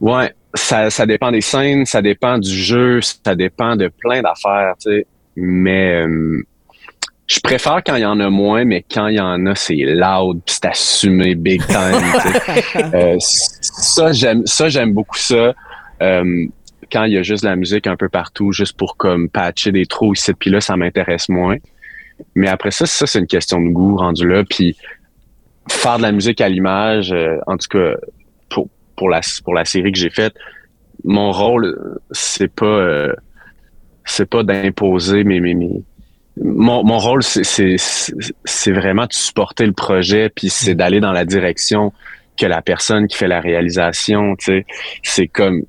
ouais, 0.00 0.32
ça, 0.54 0.90
ça 0.90 1.06
dépend 1.06 1.30
des 1.30 1.40
scènes, 1.40 1.86
ça 1.86 2.02
dépend 2.02 2.38
du 2.38 2.50
jeu, 2.50 3.00
ça 3.00 3.34
dépend 3.34 3.76
de 3.76 3.88
plein 3.88 4.22
d'affaires, 4.22 4.74
tu 4.80 4.90
sais. 4.90 5.06
Mais 5.36 6.02
euh, 6.04 6.42
je 7.28 7.40
préfère 7.40 7.82
quand 7.84 7.94
il 7.94 8.02
y 8.02 8.06
en 8.06 8.18
a 8.20 8.30
moins, 8.30 8.64
mais 8.64 8.84
quand 8.90 9.08
il 9.08 9.16
y 9.16 9.20
en 9.20 9.44
a, 9.46 9.54
c'est 9.54 9.76
loud, 9.76 10.40
pis 10.44 10.54
c'est 10.54 10.66
assumé 10.66 11.34
big 11.34 11.64
time. 11.66 11.76
Euh, 12.94 13.16
ça, 13.20 14.12
j'aime, 14.12 14.46
ça 14.46 14.68
j'aime 14.68 14.92
beaucoup 14.92 15.18
ça. 15.18 15.54
Euh, 16.00 16.46
quand 16.90 17.04
il 17.04 17.12
y 17.12 17.18
a 17.18 17.22
juste 17.22 17.42
de 17.42 17.48
la 17.48 17.56
musique 17.56 17.86
un 17.86 17.96
peu 17.96 18.08
partout, 18.08 18.52
juste 18.52 18.76
pour 18.76 18.96
comme 18.96 19.28
patcher 19.28 19.72
des 19.72 19.84
trous 19.84 20.14
ici 20.14 20.32
puis 20.32 20.50
là, 20.50 20.60
ça 20.60 20.76
m'intéresse 20.76 21.28
moins. 21.28 21.56
Mais 22.34 22.48
après 22.48 22.70
ça, 22.70 22.86
ça 22.86 23.06
c'est 23.06 23.18
une 23.18 23.26
question 23.26 23.60
de 23.60 23.68
goût 23.68 23.96
rendu 23.96 24.26
là. 24.26 24.42
Puis 24.48 24.76
faire 25.68 25.98
de 25.98 26.02
la 26.02 26.12
musique 26.12 26.40
à 26.40 26.48
l'image, 26.48 27.12
euh, 27.12 27.38
en 27.46 27.56
tout 27.56 27.68
cas 27.70 27.94
pour 28.48 28.68
pour 28.96 29.08
la 29.08 29.20
pour 29.44 29.54
la 29.54 29.64
série 29.64 29.92
que 29.92 29.98
j'ai 29.98 30.10
faite, 30.10 30.34
mon 31.04 31.30
rôle 31.30 31.98
c'est 32.10 32.52
pas 32.52 32.66
euh, 32.66 33.12
c'est 34.04 34.28
pas 34.28 34.42
d'imposer 34.42 35.24
mes 35.24 35.40
mes, 35.40 35.54
mes 35.54 35.82
mon, 36.40 36.84
mon 36.84 36.98
rôle 36.98 37.22
c'est 37.22 37.44
c'est 37.44 37.76
c'est 38.44 38.72
vraiment 38.72 39.06
de 39.06 39.12
supporter 39.12 39.66
le 39.66 39.72
projet 39.72 40.28
puis 40.28 40.48
c'est 40.50 40.74
d'aller 40.74 41.00
dans 41.00 41.12
la 41.12 41.24
direction 41.24 41.92
que 42.38 42.46
la 42.46 42.62
personne 42.62 43.08
qui 43.08 43.16
fait 43.16 43.28
la 43.28 43.40
réalisation, 43.40 44.36
tu 44.36 44.44
sais, 44.44 44.66
c'est 45.02 45.26
comme 45.26 45.64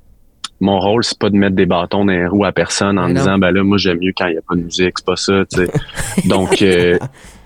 mon 0.60 0.78
rôle, 0.78 1.02
c'est 1.02 1.18
pas 1.18 1.30
de 1.30 1.36
mettre 1.36 1.56
des 1.56 1.66
bâtons 1.66 2.04
dans 2.04 2.12
les 2.12 2.26
roues 2.26 2.44
à 2.44 2.52
personne 2.52 2.98
en 2.98 3.08
disant 3.08 3.38
ben 3.38 3.50
là, 3.50 3.62
moi 3.64 3.78
j'aime 3.78 3.98
mieux 3.98 4.12
quand 4.16 4.26
il 4.26 4.34
y 4.34 4.38
a 4.38 4.42
pas 4.42 4.54
de 4.54 4.62
musique, 4.62 4.92
c'est 4.98 5.06
pas 5.06 5.16
ça, 5.16 5.44
tu 5.52 5.64
sais. 5.64 6.28
Donc 6.28 6.62
euh, 6.62 6.98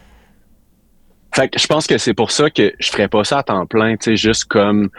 fait 1.34 1.48
que 1.48 1.58
je 1.58 1.66
pense 1.66 1.86
que 1.86 1.98
c'est 1.98 2.14
pour 2.14 2.30
ça 2.30 2.48
que 2.48 2.72
je 2.78 2.90
ferais 2.90 3.08
pas 3.08 3.24
ça 3.24 3.38
à 3.38 3.42
temps 3.42 3.66
plein, 3.66 3.96
tu 3.96 4.04
sais, 4.04 4.16
juste 4.16 4.44
comme 4.44 4.90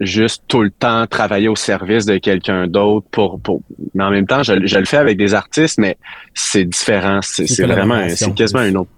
juste 0.00 0.42
tout 0.48 0.62
le 0.62 0.70
temps 0.70 1.06
travailler 1.06 1.48
au 1.48 1.56
service 1.56 2.06
de 2.06 2.18
quelqu'un 2.18 2.66
d'autre 2.66 3.06
pour, 3.10 3.40
pour 3.40 3.62
mais 3.94 4.04
en 4.04 4.10
même 4.10 4.26
temps 4.26 4.42
je, 4.42 4.66
je 4.66 4.78
le 4.78 4.84
fais 4.84 4.96
avec 4.96 5.16
des 5.16 5.34
artistes 5.34 5.78
mais 5.78 5.96
c'est 6.34 6.64
différent 6.64 7.20
c'est 7.22 7.66
vraiment 7.66 8.08
c'est 8.08 8.32
quasiment 8.34 8.62
une 8.62 8.76
autre. 8.76 8.90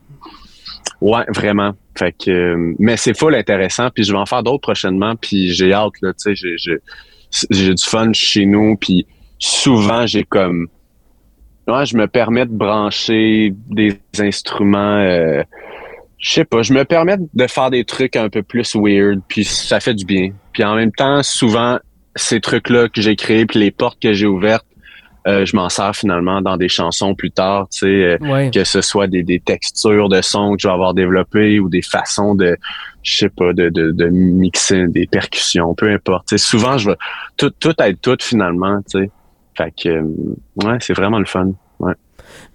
Ouais 1.01 1.25
vraiment. 1.29 1.73
Fait 1.97 2.13
que 2.13 2.75
mais 2.79 2.99
c'est 2.99 3.19
full 3.19 3.35
intéressant 3.35 3.89
puis 3.91 4.05
je 4.05 4.13
vais 4.13 4.19
en 4.19 4.27
faire 4.27 4.43
d'autres 4.43 4.61
prochainement 4.61 5.17
puis 5.17 5.53
j'ai 5.53 5.73
hâte 5.73 5.95
là 6.03 6.13
tu 6.13 6.19
sais 6.19 6.35
j'ai 6.35 6.57
j'ai 6.59 6.79
j'ai 7.51 7.75
du 7.75 7.85
fun 7.85 8.13
chez 8.13 8.45
nous 8.45 8.77
puis 8.77 9.07
souvent 9.39 10.07
j'ai 10.07 10.25
comme 10.25 10.69
ouais, 11.67 11.87
je 11.87 11.97
me 11.97 12.07
permets 12.07 12.47
de 12.47 12.53
brancher 12.53 13.55
des 13.71 13.99
instruments 14.19 14.99
euh, 14.99 15.43
je 16.21 16.31
sais 16.33 16.45
pas, 16.45 16.63
je 16.63 16.73
me 16.75 16.85
permets 16.85 17.17
de 17.33 17.47
faire 17.47 17.71
des 17.71 17.85
trucs 17.85 18.15
un 18.17 18.29
peu 18.29 18.43
plus 18.43 18.77
weird, 18.77 19.21
puis 19.29 19.45
ça 19.45 19.81
fait 19.81 19.95
du 19.95 20.05
bien. 20.05 20.31
Puis 20.53 20.63
en 20.65 20.75
même 20.77 20.93
temps, 20.93 21.23
souvent, 21.23 21.79
ces 22.15 22.41
trucs-là 22.41 22.89
que 22.89 23.01
j'ai 23.01 23.17
créés, 23.17 23.47
puis 23.47 23.59
les 23.59 23.71
portes 23.71 24.01
que 24.01 24.13
j'ai 24.13 24.27
ouvertes, 24.27 24.67
euh, 25.27 25.45
je 25.45 25.55
m'en 25.55 25.69
sers 25.69 25.95
finalement 25.95 26.41
dans 26.41 26.57
des 26.57 26.69
chansons 26.69 27.15
plus 27.15 27.31
tard, 27.31 27.69
tu 27.71 27.81
sais, 27.81 27.87
euh, 27.87 28.17
Ouais. 28.21 28.51
que 28.53 28.65
ce 28.65 28.81
soit 28.81 29.07
des, 29.07 29.23
des 29.23 29.39
textures 29.39 30.09
de 30.09 30.23
son 30.23 30.55
que 30.57 30.63
je 30.63 30.67
vais 30.69 30.73
avoir 30.73 30.95
développées 30.95 31.61
ou 31.61 31.69
des 31.69 31.83
façons 31.83 32.35
de, 32.35 32.57
je 33.03 33.17
sais 33.17 33.29
pas, 33.29 33.53
de, 33.53 33.69
de, 33.69 33.91
de 33.93 34.07
mixer 34.09 34.87
des 34.89 35.07
percussions, 35.07 35.75
peu 35.75 35.91
importe. 35.91 36.29
Tu 36.29 36.39
sais, 36.39 36.45
souvent, 36.47 36.79
je 36.79 36.91
vais 36.91 36.97
tout, 37.37 37.51
tout 37.51 37.75
être 37.81 38.01
tout 38.01 38.17
finalement, 38.21 38.79
tu 38.91 38.99
sais. 39.03 39.11
Fait 39.57 39.73
que, 39.83 39.89
euh, 39.91 40.03
ouais, 40.65 40.79
c'est 40.81 40.95
vraiment 40.95 41.19
le 41.19 41.27
fun. 41.27 41.53
Ouais. 41.81 41.95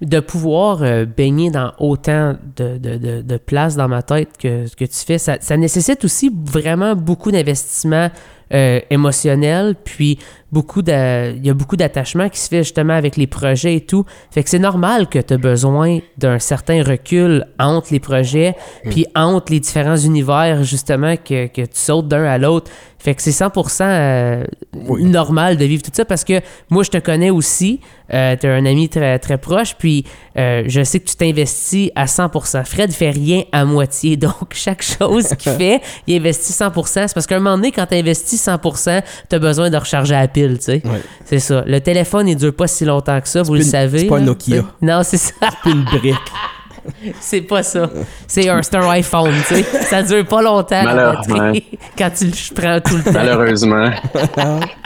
De 0.01 0.19
pouvoir 0.19 0.83
euh, 0.83 1.05
baigner 1.05 1.49
dans 1.49 1.73
autant 1.79 2.35
de, 2.57 2.77
de, 2.77 3.37
places 3.37 3.75
dans 3.75 3.87
ma 3.87 4.03
tête 4.03 4.37
que, 4.37 4.67
que 4.75 4.85
tu 4.85 4.99
fais, 5.05 5.17
ça, 5.17 5.37
ça 5.39 5.55
nécessite 5.55 6.03
aussi 6.03 6.29
vraiment 6.33 6.95
beaucoup 6.95 7.31
d'investissement 7.31 8.09
euh, 8.53 8.79
émotionnel, 8.89 9.75
puis 9.83 10.19
beaucoup 10.51 10.81
de, 10.81 11.35
il 11.35 11.45
y 11.45 11.49
a 11.49 11.53
beaucoup 11.53 11.75
d'attachement 11.75 12.29
qui 12.29 12.39
se 12.39 12.47
fait 12.47 12.63
justement 12.63 12.93
avec 12.93 13.17
les 13.17 13.27
projets 13.27 13.75
et 13.75 13.81
tout. 13.81 14.05
Fait 14.31 14.43
que 14.43 14.49
c'est 14.49 14.59
normal 14.59 15.07
que 15.07 15.19
tu 15.19 15.33
as 15.33 15.37
besoin 15.37 15.99
d'un 16.17 16.39
certain 16.39 16.83
recul 16.83 17.45
entre 17.59 17.87
les 17.91 17.99
projets, 17.99 18.55
puis 18.89 19.05
entre 19.15 19.51
les 19.51 19.59
différents 19.59 19.97
univers 19.97 20.63
justement 20.63 21.17
que, 21.17 21.47
que 21.47 21.61
tu 21.61 21.67
sautes 21.73 22.07
d'un 22.07 22.23
à 22.23 22.37
l'autre. 22.37 22.71
Fait 23.05 23.13
que 23.13 23.21
c'est 23.21 23.29
100% 23.29 23.83
euh, 23.83 24.43
normal 24.73 25.57
de 25.57 25.65
vivre 25.65 25.83
tout 25.83 25.91
ça 25.93 26.05
parce 26.05 26.23
que 26.23 26.41
moi, 26.71 26.81
je 26.81 26.89
te 26.89 26.97
connais 26.97 27.29
aussi. 27.29 27.79
Euh, 28.11 28.35
tu 28.35 28.47
es 28.47 28.49
un 28.49 28.65
ami 28.65 28.89
très, 28.89 29.19
très 29.19 29.37
proche, 29.37 29.75
puis 29.77 30.05
euh, 30.37 30.63
je 30.65 30.83
sais 30.83 30.99
que 30.99 31.07
tu 31.07 31.15
t'investis 31.15 31.91
à 31.93 32.05
100%. 32.05 32.65
Fred 32.65 32.91
fait 32.91 33.11
rien 33.11 33.43
à 33.51 33.63
moitié, 33.63 34.17
donc 34.25 34.53
chaque 34.53 34.81
chose 34.81 35.27
qu'il 35.37 35.51
fait, 35.57 35.81
il 36.07 36.15
investit 36.15 36.51
100%. 36.51 36.83
C'est 36.85 37.13
parce 37.13 37.27
qu'à 37.27 37.35
un 37.35 37.39
moment 37.39 37.57
donné, 37.57 37.71
quand 37.71 37.85
tu 37.85 37.93
investis 37.93 38.34
100%, 38.37 39.01
tu 39.29 39.35
as 39.35 39.39
besoin 39.39 39.69
de 39.69 39.77
recharger 39.77 40.13
la 40.13 40.27
pile, 40.27 40.57
tu 40.57 40.65
sais. 40.65 40.81
Ouais. 40.85 41.01
C'est 41.25 41.39
ça. 41.39 41.63
Le 41.65 41.79
téléphone, 41.81 42.27
il 42.27 42.35
dure 42.35 42.55
pas 42.55 42.67
si 42.67 42.85
longtemps 42.85 43.19
que 43.21 43.27
ça, 43.27 43.41
vous 43.43 43.53
le 43.55 43.61
une- 43.61 43.65
savez. 43.65 43.99
c'est 43.99 44.05
pas 44.07 44.17
un 44.17 44.21
Nokia. 44.21 44.63
Non, 44.81 45.01
c'est 45.03 45.17
ça. 45.17 45.33
Puis 45.63 45.71
une 45.71 45.83
brique. 45.83 46.15
C'est 47.19 47.41
pas 47.41 47.63
ça. 47.63 47.89
C'est 48.27 48.47
un, 48.47 48.61
c'est 48.61 48.75
un 48.75 48.87
iPhone, 48.91 49.33
tu 49.47 49.55
sais. 49.55 49.63
Ça 49.63 50.03
dure 50.03 50.23
pas 50.27 50.43
longtemps 50.43 50.83
la 50.83 50.93
Malheureusement. 50.93 51.35
batterie, 51.37 51.65
quand 51.97 52.11
tu 52.15 52.25
le 52.25 52.53
prends 52.53 52.79
tout 52.79 52.97
le 52.97 53.03
temps. 53.03 53.11
Malheureusement. 53.11 53.89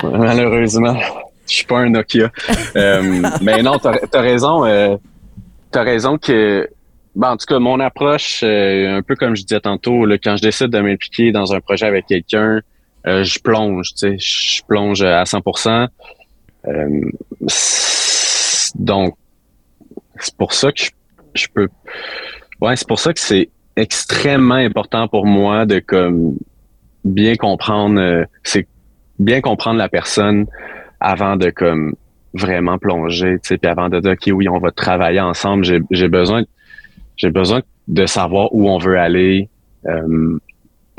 Malheureusement. 0.04 0.96
Je 1.48 1.56
suis 1.56 1.66
pas 1.66 1.80
un 1.80 1.90
Nokia. 1.90 2.32
Euh, 2.76 3.22
mais 3.42 3.62
non, 3.64 3.80
t'as 3.80 3.96
as 4.14 4.22
raison. 4.22 4.66
Euh, 4.66 4.96
t'as 5.72 5.84
raison 5.84 6.18
que. 6.18 6.70
Ben, 7.16 7.32
en 7.32 7.38
tout 7.38 7.48
cas, 7.48 7.60
mon 7.60 7.80
approche, 7.80 8.42
euh, 8.44 8.98
un 8.98 9.02
peu 9.02 9.16
comme 9.16 9.36
je 9.36 9.42
disais 9.44 9.60
tantôt, 9.60 10.06
là, 10.06 10.18
quand 10.24 10.38
je 10.38 10.42
décide 10.44 10.68
de 10.68 10.80
m'impliquer 10.80 11.32
dans 11.32 11.54
un 11.54 11.60
projet 11.60 11.86
avec 11.88 12.06
quelqu'un, 12.06 12.62
euh, 13.08 13.24
je 13.24 13.40
plonge, 13.40 13.90
tu 13.96 13.98
sais, 13.98 14.18
je 14.20 14.64
plonge 14.68 15.02
à 15.02 15.24
100%. 15.24 15.88
Euh, 16.68 17.02
donc, 18.76 19.16
c'est 20.20 20.36
pour 20.36 20.54
ça 20.54 20.72
que 20.72 20.82
je, 21.34 21.48
peux. 21.54 21.68
Ouais, 22.62 22.76
c'est 22.76 22.88
pour 22.88 23.00
ça 23.00 23.14
que 23.14 23.20
c'est 23.20 23.50
extrêmement 23.76 24.56
important 24.56 25.08
pour 25.08 25.26
moi 25.26 25.66
de 25.66 25.80
comme 25.80 26.38
bien 27.06 27.36
comprendre. 27.36 28.00
euh, 28.00 28.26
c'est 28.44 28.68
bien 29.18 29.42
comprendre 29.42 29.78
la 29.78 29.90
personne 29.90 30.46
avant 31.00 31.36
de 31.38 31.50
comme 31.50 31.96
vraiment 32.34 32.78
plonger, 32.78 33.40
tu 33.42 33.48
sais, 33.50 33.58
puis 33.58 33.72
avant 33.72 33.90
de 33.90 34.00
dire 34.00 34.12
ok 34.12 34.30
oui 34.34 34.48
on 34.50 34.60
va 34.60 34.72
travailler 34.72 35.20
ensemble, 35.20 35.64
j'ai 35.64 35.80
j'ai 35.92 36.08
besoin 36.10 36.44
j'ai 37.18 37.32
besoin 37.32 37.62
de 37.88 38.06
savoir 38.06 38.54
où 38.54 38.70
on 38.70 38.78
veut 38.78 39.00
aller. 39.00 39.50
euh, 39.88 40.38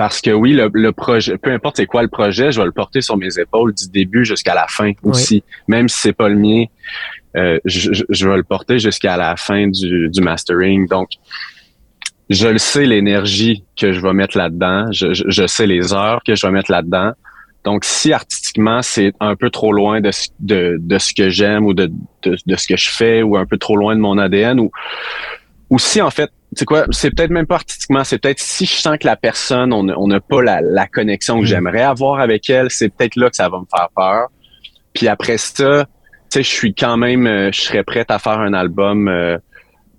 parce 0.01 0.23
que 0.23 0.31
oui, 0.31 0.55
le, 0.55 0.71
le 0.73 0.93
projet, 0.93 1.37
peu 1.37 1.53
importe 1.53 1.77
c'est 1.77 1.85
quoi 1.85 2.01
le 2.01 2.09
projet, 2.09 2.53
je 2.53 2.59
vais 2.59 2.65
le 2.65 2.73
porter 2.73 3.03
sur 3.03 3.19
mes 3.19 3.39
épaules 3.39 3.75
du 3.75 3.87
début 3.91 4.25
jusqu'à 4.25 4.55
la 4.55 4.67
fin 4.67 4.93
aussi. 5.03 5.45
Même 5.69 5.91
si 5.91 6.01
c'est 6.01 6.15
pas 6.15 6.31
le 6.31 6.37
mien, 6.37 6.65
euh, 7.37 7.59
je, 7.67 8.27
vais 8.27 8.37
le 8.39 8.43
porter 8.43 8.79
jusqu'à 8.79 9.19
la 9.19 9.37
fin 9.37 9.69
du, 9.69 10.09
du 10.09 10.21
mastering. 10.23 10.89
Donc, 10.89 11.11
je 12.31 12.49
le 12.49 12.57
sais 12.57 12.87
l'énergie 12.87 13.63
que 13.79 13.93
je 13.93 14.01
vais 14.01 14.15
mettre 14.15 14.39
là-dedans. 14.39 14.91
Je, 14.91 15.13
je, 15.13 15.25
je 15.29 15.47
sais 15.47 15.67
les 15.67 15.93
heures 15.93 16.23
que 16.27 16.35
je 16.35 16.47
vais 16.47 16.53
mettre 16.53 16.71
là-dedans. 16.73 17.13
Donc, 17.65 17.85
si 17.85 18.15
artistiquement, 18.15 18.81
c'est 18.81 19.13
un 19.21 19.37
peu 19.37 19.51
trop 19.51 19.71
loin 19.71 20.01
de, 20.01 20.11
ce- 20.13 20.31
de, 20.39 20.79
de 20.81 20.97
ce 20.97 21.13
que 21.13 21.29
j'aime 21.29 21.67
ou 21.67 21.75
de, 21.75 21.93
de, 22.23 22.39
de 22.47 22.57
ce 22.57 22.67
que 22.67 22.79
je 22.79 22.89
fais 22.89 23.23
ou 23.23 23.37
un 23.37 23.45
peu 23.45 23.59
trop 23.59 23.77
loin 23.77 23.95
de 23.95 24.01
mon 24.01 24.17
ADN 24.17 24.61
ou, 24.61 24.71
ou 25.69 25.79
si, 25.79 26.01
en 26.01 26.09
fait, 26.09 26.31
c'est 26.55 26.65
quoi, 26.65 26.85
c'est 26.91 27.11
peut-être 27.15 27.31
même 27.31 27.47
pas 27.47 27.57
artistiquement, 27.57 28.03
c'est 28.05 28.19
peut-être 28.19 28.41
si 28.41 28.67
je 28.67 28.75
sens 28.75 28.97
que 28.99 29.07
la 29.07 29.17
personne, 29.17 29.73
on 29.73 29.85
n'a 29.85 29.95
on 29.99 30.09
n'a 30.09 30.21
pas 30.21 30.43
la, 30.43 30.61
la 30.61 30.87
connexion 30.87 31.37
que 31.39 31.45
Mm. 31.45 31.47
j'aimerais 31.47 31.83
avoir 31.83 32.21
avec 32.21 32.49
elle, 32.51 32.71
c'est 32.71 32.89
peut-être 32.89 33.17
là 33.17 33.31
que 33.31 33.37
ça 33.37 33.49
va 33.49 33.59
me 33.59 33.67
faire 33.71 33.89
peur. 33.95 34.29
Puis 34.93 35.07
après 35.09 35.39
ça, 35.39 35.85
tu 35.85 35.91
sais, 36.31 36.43
je 36.43 36.49
suis 36.49 36.75
quand 36.75 36.97
même, 36.97 37.27
euh, 37.27 37.51
je 37.53 37.61
serais 37.61 37.85
prête 37.85 38.11
à 38.11 38.19
faire 38.19 38.41
un 38.41 38.53
album 38.53 39.09
euh, 39.09 39.39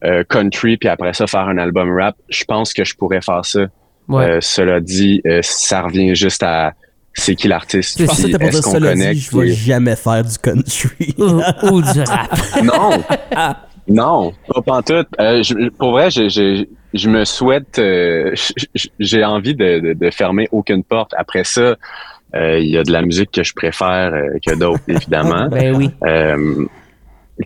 euh, 0.03 0.23
country, 0.27 0.77
puis 0.77 0.89
après 0.89 1.13
ça, 1.13 1.27
faire 1.27 1.47
un 1.47 1.57
album 1.57 1.95
rap. 1.97 2.15
Je 2.29 2.43
pense 2.43 2.73
que 2.73 2.83
je 2.83 2.95
pourrais 2.95 3.21
faire 3.21 3.45
ça. 3.45 3.61
Ouais. 4.07 4.25
Euh, 4.25 4.37
cela 4.41 4.79
dit, 4.81 5.21
euh, 5.25 5.39
ça 5.43 5.83
revient 5.83 6.15
juste 6.15 6.43
à 6.43 6.73
c'est 7.13 7.35
qui 7.35 7.47
l'artiste. 7.49 7.99
Je 7.99 8.05
pensais 8.05 8.31
que 8.31 8.37
pour 8.37 8.47
est-ce 8.47 8.57
dire 8.57 8.63
qu'on 8.63 8.71
cela 8.71 8.89
connecte, 8.91 9.13
dit, 9.13 9.27
je 9.31 9.37
vais 9.37 9.51
jamais 9.53 9.95
faire 9.97 10.23
du 10.23 10.37
country. 10.37 11.13
ou, 11.17 11.41
ou 11.69 11.81
du 11.81 12.01
rap. 12.01 12.31
Non, 12.63 13.03
non, 13.87 14.33
pas 14.47 14.61
pantoute. 14.61 15.07
Euh, 15.19 15.41
je- 15.43 15.69
pour 15.69 15.91
vrai, 15.91 16.09
je, 16.11 16.29
je, 16.29 16.65
je 16.93 17.09
me 17.09 17.25
souhaite, 17.25 17.79
euh, 17.79 18.33
j'ai 18.99 19.23
envie 19.25 19.55
de, 19.55 19.79
de, 19.79 19.93
de 19.93 20.09
fermer 20.11 20.47
aucune 20.51 20.83
porte. 20.83 21.13
Après 21.17 21.43
ça, 21.43 21.75
euh, 22.35 22.59
il 22.59 22.69
y 22.69 22.77
a 22.77 22.83
de 22.83 22.91
la 22.91 23.01
musique 23.01 23.31
que 23.31 23.43
je 23.43 23.53
préfère 23.53 24.13
euh, 24.13 24.37
que 24.45 24.55
d'autres, 24.55 24.83
évidemment. 24.87 25.47
Ben 25.51 25.75
oui. 25.75 25.89
Euh, 26.05 26.65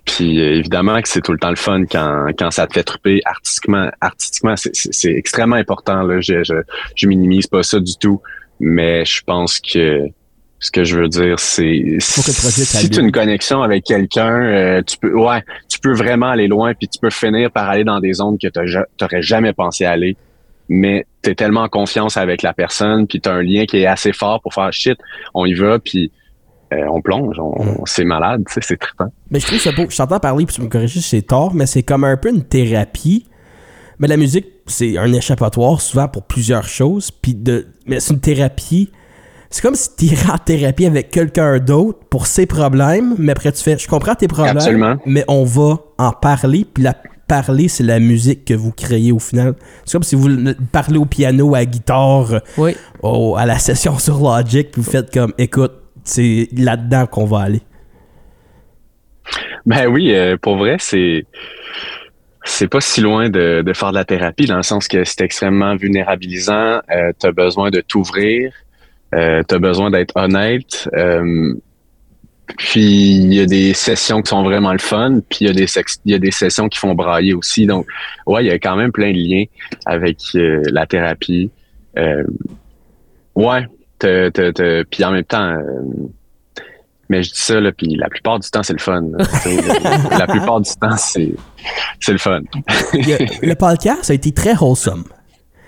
puis 0.03 0.39
évidemment 0.39 1.01
que 1.01 1.07
c'est 1.07 1.21
tout 1.21 1.31
le 1.31 1.37
temps 1.39 1.49
le 1.51 1.55
fun 1.55 1.85
quand, 1.85 2.27
quand 2.37 2.51
ça 2.51 2.67
te 2.67 2.73
fait 2.73 2.83
triper 2.83 3.21
artistiquement. 3.25 3.89
Artistiquement, 4.01 4.55
c'est- 4.57 5.05
extrêmement 5.13 5.55
important. 5.55 6.03
Là. 6.03 6.19
Je, 6.19 6.43
je, 6.43 6.53
je 6.95 7.07
minimise 7.07 7.47
pas 7.47 7.63
ça 7.63 7.79
du 7.79 7.93
tout. 7.97 8.21
Mais 8.59 9.03
je 9.05 9.21
pense 9.23 9.59
que 9.59 10.05
ce 10.59 10.71
que 10.71 10.83
je 10.85 10.97
veux 10.99 11.07
dire, 11.09 11.39
c'est 11.39 11.97
si 11.99 12.89
tu 12.89 12.99
as 12.99 13.03
une 13.03 13.11
connexion 13.11 13.61
avec 13.61 13.83
quelqu'un, 13.83 14.41
euh, 14.41 14.81
tu 14.81 14.97
peux 14.97 15.13
ouais, 15.13 15.43
peux 15.89 15.95
vraiment 15.95 16.27
aller 16.29 16.47
loin, 16.47 16.73
puis 16.73 16.87
tu 16.87 16.99
peux 16.99 17.09
finir 17.09 17.51
par 17.51 17.69
aller 17.69 17.83
dans 17.83 17.99
des 17.99 18.13
zones 18.13 18.37
que 18.37 18.47
tu 18.47 18.59
n'aurais 19.01 19.21
jamais 19.21 19.53
pensé 19.53 19.85
aller. 19.85 20.17
Mais 20.67 21.05
tu 21.21 21.29
es 21.29 21.35
tellement 21.35 21.61
en 21.61 21.69
confiance 21.69 22.17
avec 22.17 22.41
la 22.41 22.53
personne, 22.53 23.05
puis 23.07 23.21
tu 23.21 23.29
as 23.29 23.33
un 23.33 23.43
lien 23.43 23.65
qui 23.65 23.77
est 23.77 23.85
assez 23.85 24.13
fort 24.13 24.41
pour 24.41 24.53
faire 24.53 24.71
shit, 24.73 24.97
on 25.33 25.45
y 25.45 25.53
va, 25.53 25.77
puis 25.79 26.11
euh, 26.73 26.85
on 26.91 27.01
plonge, 27.01 27.37
on, 27.39 27.63
Mm. 27.63 27.77
c'est 27.85 28.03
malade, 28.03 28.43
c'est 28.47 28.77
trippant. 28.79 29.11
Mais 29.29 29.39
je 29.39 29.45
trouve 29.45 29.59
ça 29.59 29.71
beau. 29.71 29.85
Je 29.87 29.95
t'entends 29.95 30.19
parler, 30.19 30.45
puis 30.45 30.55
tu 30.55 30.61
me 30.61 30.67
corriges 30.67 30.93
si 30.93 31.01
c'est 31.01 31.21
tort, 31.21 31.53
mais 31.53 31.67
c'est 31.67 31.83
comme 31.83 32.03
un 32.03 32.17
peu 32.17 32.29
une 32.29 32.43
thérapie. 32.43 33.27
Mais 33.99 34.07
la 34.07 34.17
musique, 34.17 34.47
c'est 34.65 34.97
un 34.97 35.13
échappatoire 35.13 35.79
souvent 35.79 36.07
pour 36.07 36.23
plusieurs 36.23 36.67
choses. 36.67 37.11
Puis 37.11 37.35
de, 37.35 37.67
mais 37.85 37.99
c'est 37.99 38.13
une 38.13 38.19
thérapie. 38.19 38.91
C'est 39.55 39.61
comme 39.61 39.75
si 39.75 39.87
tu 39.95 40.05
irais 40.07 40.31
en 40.33 40.37
thérapie 40.37 40.85
avec 40.85 41.11
quelqu'un 41.11 41.59
d'autre 41.59 41.99
pour 42.09 42.27
ses 42.27 42.45
problèmes, 42.45 43.15
mais 43.17 43.31
après 43.31 43.53
tu 43.53 43.63
fais, 43.63 43.77
je 43.77 43.87
comprends 43.87 44.13
tes 44.13 44.27
problèmes, 44.27 44.57
Absolument. 44.57 44.97
mais 45.05 45.23
on 45.29 45.45
va 45.45 45.77
en 45.97 46.11
parler. 46.11 46.65
Puis 46.73 46.83
la 46.83 46.93
parler, 47.25 47.69
c'est 47.69 47.85
la 47.85 48.01
musique 48.01 48.43
que 48.43 48.53
vous 48.53 48.73
créez 48.73 49.13
au 49.13 49.19
final. 49.19 49.55
C'est 49.85 49.93
comme 49.93 50.03
si 50.03 50.15
vous 50.17 50.27
parlez 50.73 50.97
au 50.97 51.05
piano, 51.05 51.55
à 51.55 51.59
la 51.59 51.65
guitare, 51.67 52.41
Oui. 52.57 52.75
au- 53.01 53.37
à 53.37 53.45
la 53.45 53.57
session 53.57 53.97
sur 53.97 54.17
Logic, 54.19 54.71
puis 54.71 54.81
vous 54.81 54.91
faites 54.91 55.09
comme, 55.13 55.31
écoute, 55.37 55.71
c'est 56.03 56.49
là-dedans 56.51 57.05
qu'on 57.07 57.23
va 57.25 57.39
aller. 57.43 57.61
Ben 59.65 59.87
oui, 59.87 60.13
euh, 60.13 60.35
pour 60.35 60.57
vrai, 60.57 60.75
c'est 60.79 61.23
c'est 62.43 62.67
pas 62.67 62.81
si 62.81 62.99
loin 62.99 63.29
de, 63.29 63.63
de 63.65 63.73
faire 63.73 63.89
de 63.91 63.95
la 63.95 64.03
thérapie 64.05 64.47
dans 64.47 64.57
le 64.57 64.63
sens 64.63 64.89
que 64.89 65.05
c'est 65.05 65.21
extrêmement 65.21 65.77
vulnérabilisant. 65.77 66.81
Euh, 66.91 67.11
tu 67.19 67.25
as 67.25 67.31
besoin 67.31 67.71
de 67.71 67.79
t'ouvrir, 67.81 68.51
euh, 69.15 69.41
tu 69.47 69.55
as 69.55 69.59
besoin 69.59 69.89
d'être 69.91 70.13
honnête. 70.15 70.89
euh, 70.95 71.53
puis 72.59 73.15
il 73.15 73.33
y 73.33 73.39
a 73.39 73.47
des 73.47 73.73
sessions 73.73 74.21
qui 74.21 74.29
sont 74.29 74.43
vraiment 74.43 74.71
le 74.71 74.77
fun, 74.79 75.19
puis 75.29 75.39
il 75.41 75.47
y 75.47 75.49
a 75.49 75.53
des 75.53 75.65
sex- 75.65 75.99
il 76.05 76.11
y 76.11 76.15
a 76.15 76.19
des 76.19 76.29
sessions 76.29 76.69
qui 76.69 76.77
font 76.77 76.93
brailler 76.93 77.33
aussi. 77.33 77.65
Donc 77.65 77.87
ouais, 78.27 78.43
il 78.45 78.47
y 78.47 78.51
a 78.51 78.59
quand 78.59 78.75
même 78.75 78.91
plein 78.91 79.11
de 79.11 79.17
liens 79.17 79.45
avec 79.87 80.17
euh, 80.35 80.61
la 80.71 80.85
thérapie. 80.85 81.49
Euh, 81.97 82.23
ouais, 83.33 83.65
te, 83.97 84.29
te, 84.29 84.51
te- 84.51 84.83
puis 84.83 85.03
en 85.03 85.11
même 85.11 85.23
temps. 85.23 85.53
euh, 85.53 85.63
mais 87.09 87.21
je 87.23 87.31
dis 87.33 87.39
ça, 87.39 87.59
là, 87.59 87.71
puis 87.71 87.95
la 87.95 88.09
plupart 88.09 88.39
du 88.39 88.49
temps, 88.49 88.63
c'est 88.63 88.73
le 88.73 88.79
fun. 88.79 89.03
sais, 89.43 89.57
la 90.17 90.25
plupart 90.27 90.59
du 90.61 90.71
temps, 90.79 90.97
c'est 90.97 91.33
c'est 91.99 92.11
le 92.11 92.17
fun. 92.19 92.41
Le 92.93 93.53
podcast 93.55 94.09
a 94.09 94.13
été 94.13 94.31
très 94.31 94.55
wholesome. 94.55 95.03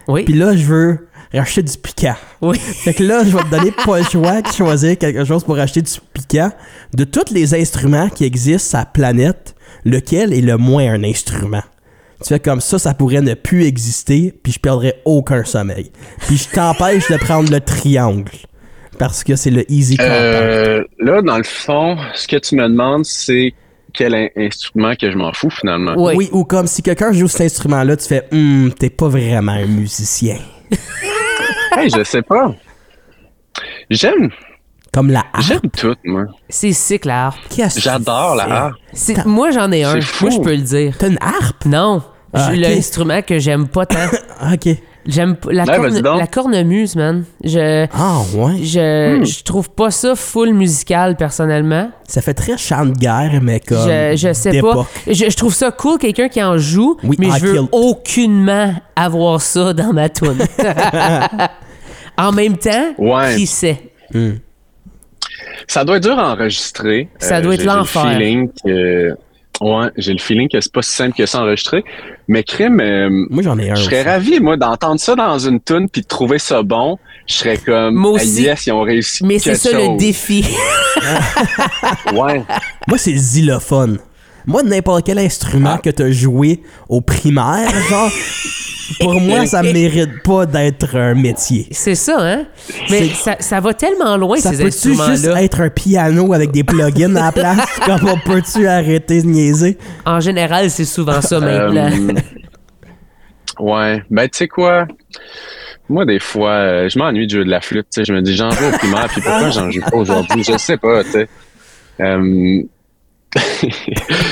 Oui. 0.08 0.24
Puis 0.26 0.34
là, 0.36 0.56
je 0.56 0.64
veux 0.66 1.07
racheter 1.34 1.64
du 1.64 1.78
piquant. 1.78 2.16
oui. 2.42 2.58
Fait 2.84 2.94
que 2.94 3.04
là, 3.04 3.24
je 3.24 3.36
vais 3.36 3.44
te 3.44 3.50
donner 3.50 3.72
pas 3.86 4.00
le 4.00 4.06
choix 4.06 4.42
de 4.42 4.48
choisir 4.52 4.98
quelque 4.98 5.26
chose 5.26 5.44
pour 5.44 5.58
acheter 5.60 5.82
du 5.82 5.92
piquant. 6.14 6.52
De 6.94 7.04
tous 7.04 7.32
les 7.34 7.54
instruments 7.54 8.10
qui 8.10 8.24
existent 8.26 8.70
sur 8.70 8.80
la 8.80 8.86
planète, 8.86 9.56
lequel 9.86 10.34
est 10.34 10.42
le 10.42 10.58
moins 10.58 10.92
un 10.94 11.04
instrument? 11.04 11.64
Tu 12.24 12.30
fais 12.30 12.40
comme 12.40 12.62
ça, 12.62 12.80
ça 12.80 12.94
pourrait 12.96 13.22
ne 13.22 13.36
plus 13.36 13.66
exister, 13.66 14.34
puis 14.42 14.52
je 14.54 14.60
perdrais 14.60 15.00
aucun 15.06 15.44
sommeil. 15.46 15.92
Puis 16.28 16.38
je 16.38 16.50
t'empêche 16.50 17.08
de 17.12 17.18
prendre 17.18 17.52
le 17.52 17.60
triangle. 17.60 18.32
Parce 18.98 19.24
que 19.24 19.36
c'est 19.36 19.52
le 19.52 19.72
easy. 19.72 19.96
Euh, 20.00 20.84
là, 20.98 21.22
dans 21.22 21.38
le 21.38 21.44
fond, 21.44 21.96
ce 22.16 22.28
que 22.28 22.38
tu 22.38 22.56
me 22.56 22.64
demandes, 22.68 23.06
c'est 23.06 23.54
quel 23.94 24.16
in- 24.16 24.30
instrument 24.36 24.96
que 24.96 25.12
je 25.12 25.16
m'en 25.18 25.32
fous 25.34 25.52
finalement. 25.52 25.94
Oui. 25.96 26.14
Oui, 26.16 26.30
ou 26.32 26.44
comme 26.46 26.66
si 26.66 26.82
quelqu'un 26.82 27.12
joue 27.12 27.28
cet 27.28 27.42
instrument-là, 27.42 27.96
tu 27.98 28.08
fais 28.08 28.24
Hum, 28.32 28.72
t'es 28.80 28.90
pas 28.90 29.10
vraiment 29.10 29.52
un 29.52 29.68
musicien. 29.68 30.38
Hey, 31.78 31.90
je 31.96 32.04
sais 32.04 32.22
pas. 32.22 32.54
J'aime, 33.90 34.30
Comme 34.94 35.12
la 35.12 35.20
harpe. 35.34 35.42
j'aime 35.46 35.70
tout, 35.78 35.96
moi. 36.06 36.26
C'est 36.50 36.74
sick, 36.74 37.06
la 37.06 37.28
harpe. 37.28 37.40
J'adore 37.78 38.36
la 38.36 38.44
harpe. 38.66 38.76
C'est- 38.94 39.26
Moi, 39.26 39.52
j'en 39.52 39.72
ai 39.72 39.84
un. 39.84 39.94
C'est 39.96 40.02
fou. 40.02 40.26
Moi, 40.28 40.36
je 40.36 40.42
peux 40.42 40.52
le 40.56 40.62
dire. 40.62 40.96
T'as 40.98 41.08
une 41.10 41.20
harpe? 41.22 41.66
Non. 41.66 42.04
Ah, 42.34 42.50
J'ai 42.52 42.58
ok. 42.60 42.70
l'instrument 42.76 43.22
que 43.22 43.40
j'aime 43.40 43.68
pas 43.68 43.86
tant. 43.86 43.98
Ah, 44.40 44.52
Ok. 44.54 44.76
J'aime 45.10 45.38
pas- 45.38 45.54
la, 45.54 45.64
Ouais, 45.64 45.78
corne- 45.78 45.90
vas-y 45.90 46.02
donc. 46.02 46.20
la 46.20 46.28
cornemuse, 46.28 46.96
man. 46.98 47.24
Je, 47.42 47.88
Ah, 47.94 48.18
ouais. 48.36 48.58
je, 48.62 49.20
Hmm. 49.20 49.26
je 49.26 49.44
trouve 49.44 49.70
pas 49.70 49.90
ça 49.90 50.16
full 50.18 50.54
musical, 50.54 51.16
personnellement. 51.16 51.90
Ça 52.06 52.22
fait 52.22 52.34
très 52.34 52.58
chant 52.58 52.86
de 52.86 52.92
guerre, 52.92 53.40
mais 53.42 53.62
comme. 53.62 53.78
Je, 53.88 54.18
je 54.18 54.34
sais 54.34 54.50
pas. 54.50 54.68
d'époque. 54.74 54.88
Je, 55.08 55.14
je 55.30 55.38
trouve 55.38 55.54
ça 55.54 55.72
cool, 55.72 55.98
quelqu'un 55.98 56.28
qui 56.28 56.44
en 56.44 56.58
joue, 56.58 56.98
Oui, 57.04 57.16
mais 57.20 57.28
I 57.28 57.32
je 57.40 57.46
veux 57.46 57.54
killed. 57.54 57.70
aucunement 57.72 58.74
avoir 58.98 59.40
ça 59.42 59.72
dans 59.72 59.94
ma 59.94 60.10
tune. 60.10 60.36
en 62.18 62.32
même 62.32 62.58
temps, 62.58 62.94
Ouais. 62.98 63.36
qui 63.36 63.46
sait? 63.48 63.80
Ça 65.68 65.84
doit 65.84 65.98
être 65.98 66.04
dur 66.04 66.18
à 66.18 66.32
enregistrer. 66.34 67.10
Ça 67.20 67.42
doit 67.42 67.54
être 67.56 67.62
le 67.62 67.68
l'enfer. 67.68 68.12
feeling 68.12 68.50
que- 68.64 69.16
Ouais, 69.60 69.88
j'ai 69.98 70.14
le 70.14 70.20
feeling 70.20 70.48
que 70.48 70.62
c'est 70.62 70.72
pas 70.72 70.84
si 70.84 70.92
simple 70.92 71.18
que 71.18 71.26
ça 71.26 71.42
enregistrer. 71.42 71.84
Mais 72.28 72.44
crime, 72.44 72.80
euh, 72.80 73.10
Moi, 73.32 73.42
j'en 73.42 73.58
ai 73.58 73.72
un. 73.72 73.76
je 73.76 73.86
serais 73.86 74.04
ravi, 74.04 74.40
moi, 74.40 74.56
d'entendre 74.56 75.00
ça 75.00 75.16
dans 75.16 75.40
une 75.40 75.60
tune 75.60 75.90
puis 75.90 76.04
de 76.04 76.08
trouver 76.08 76.38
ça 76.38 76.62
bon. 76.62 77.00
Je 77.26 77.34
serais 77.34 77.58
comme, 77.58 77.96
Moi 77.96 78.12
ah, 78.20 78.22
aussi. 78.22 78.44
yes, 78.44 78.68
ils 78.68 78.72
ont 78.72 78.84
réussi. 78.84 79.26
Mais 79.26 79.40
c'est 79.40 79.56
ça 79.56 79.72
le 79.72 79.98
défi. 79.98 80.46
Ouais. 82.14 82.44
Moi, 82.88 82.98
c'est 82.98 83.12
le 83.12 83.18
xylophone. 83.18 84.00
Moi, 84.48 84.64
n'importe 84.64 85.06
quel 85.06 85.20
instrument 85.20 85.74
Ah. 85.76 85.82
que 85.84 85.90
t'as 85.92 86.10
joué 86.10 86.62
au 86.90 87.02
primaire, 87.02 87.70
genre, 87.90 88.10
pour 89.02 89.20
moi, 89.22 89.46
ça 89.46 89.62
mérite 89.62 90.24
pas 90.24 90.46
d'être 90.46 90.96
un 90.96 91.14
métier. 91.14 91.68
c'est 91.72 91.96
ça, 91.96 92.16
hein? 92.20 92.46
Mais 92.90 93.10
ça, 93.10 93.36
ça 93.40 93.60
va 93.60 93.74
tellement 93.74 94.16
loin, 94.18 94.38
Ça 94.38 94.52
ces 94.54 94.64
peut-tu 94.64 94.90
juste 94.90 95.00
instruments-là? 95.02 95.44
être 95.44 95.60
un 95.62 95.70
piano 95.70 96.34
avec 96.34 96.52
des 96.52 96.64
plugins 96.64 97.16
à 97.18 97.26
la 97.26 97.32
place? 97.34 97.80
Comme 97.86 98.08
on 98.10 98.18
peut-tu 98.18 98.66
arrêter 98.68 99.22
de 99.22 99.28
niaiser? 99.28 99.78
En 100.06 100.22
général, 100.22 100.70
c'est 100.72 100.86
souvent 100.86 101.22
ça 101.22 101.36
Euh, 101.36 101.70
maintenant. 101.70 102.16
ouais. 103.60 104.02
Ben, 104.10 104.30
tu 104.30 104.38
sais 104.38 104.48
quoi? 104.48 104.88
Moi, 105.90 106.06
des 106.06 106.20
fois, 106.20 106.52
euh, 106.52 106.90
je 106.90 106.98
m'ennuie 107.00 107.28
de 107.28 107.32
jouer 107.32 107.46
de 107.46 107.50
la 107.50 107.62
flûte. 107.62 107.88
Tu 107.94 108.02
sais, 108.02 108.06
je 108.06 108.14
me 108.14 108.22
dis, 108.22 108.36
j'en 108.36 108.52
joue 108.52 108.66
au 108.66 108.72
primaire, 108.78 109.08
puis 109.10 109.22
pourquoi 109.22 109.50
j'en 109.52 109.70
joue 109.72 109.82
pas 109.82 109.96
aujourd'hui? 109.98 110.44
Je 110.44 110.58
sais 110.58 110.78
pas, 110.78 111.04
tu 111.04 111.12
sais. 111.12 111.28
Euh, 112.02 112.62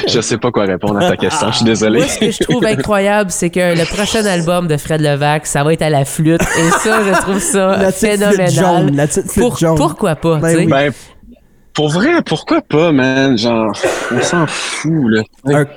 je 0.07 0.21
sais 0.21 0.37
pas 0.37 0.51
quoi 0.51 0.65
répondre 0.65 0.97
à 0.99 1.09
ta 1.09 1.17
question. 1.17 1.51
Je 1.51 1.55
suis 1.57 1.65
désolé. 1.65 1.99
Moi, 1.99 2.07
ce 2.07 2.19
que 2.19 2.31
je 2.31 2.39
trouve 2.43 2.65
incroyable, 2.65 3.31
c'est 3.31 3.49
que 3.49 3.77
le 3.77 3.85
prochain 3.85 4.25
album 4.25 4.67
de 4.67 4.77
Fred 4.77 5.01
Levac, 5.01 5.45
ça 5.45 5.63
va 5.63 5.73
être 5.73 5.81
à 5.81 5.89
la 5.89 6.05
flûte. 6.05 6.41
Et 6.41 6.69
ça, 6.83 6.99
je 7.03 7.21
trouve 7.21 7.39
ça 7.39 7.77
La 7.77 7.91
phénoménal. 7.91 8.49
jaune, 8.51 8.95
la 8.95 9.07
Pour- 9.35 9.57
jaune. 9.57 9.75
Pourquoi 9.77 10.15
pas, 10.15 10.37
Ben 10.37 10.47
tu 10.49 10.53
sais? 10.55 10.59
oui. 10.61 10.67
Ben, 10.67 10.93
pour 11.73 11.89
vrai, 11.89 12.21
pourquoi 12.25 12.61
pas, 12.61 12.91
man? 12.93 13.37
Genre, 13.37 13.73
on 14.11 14.21
s'en 14.21 14.47
fout, 14.47 14.91
là. 15.09 15.23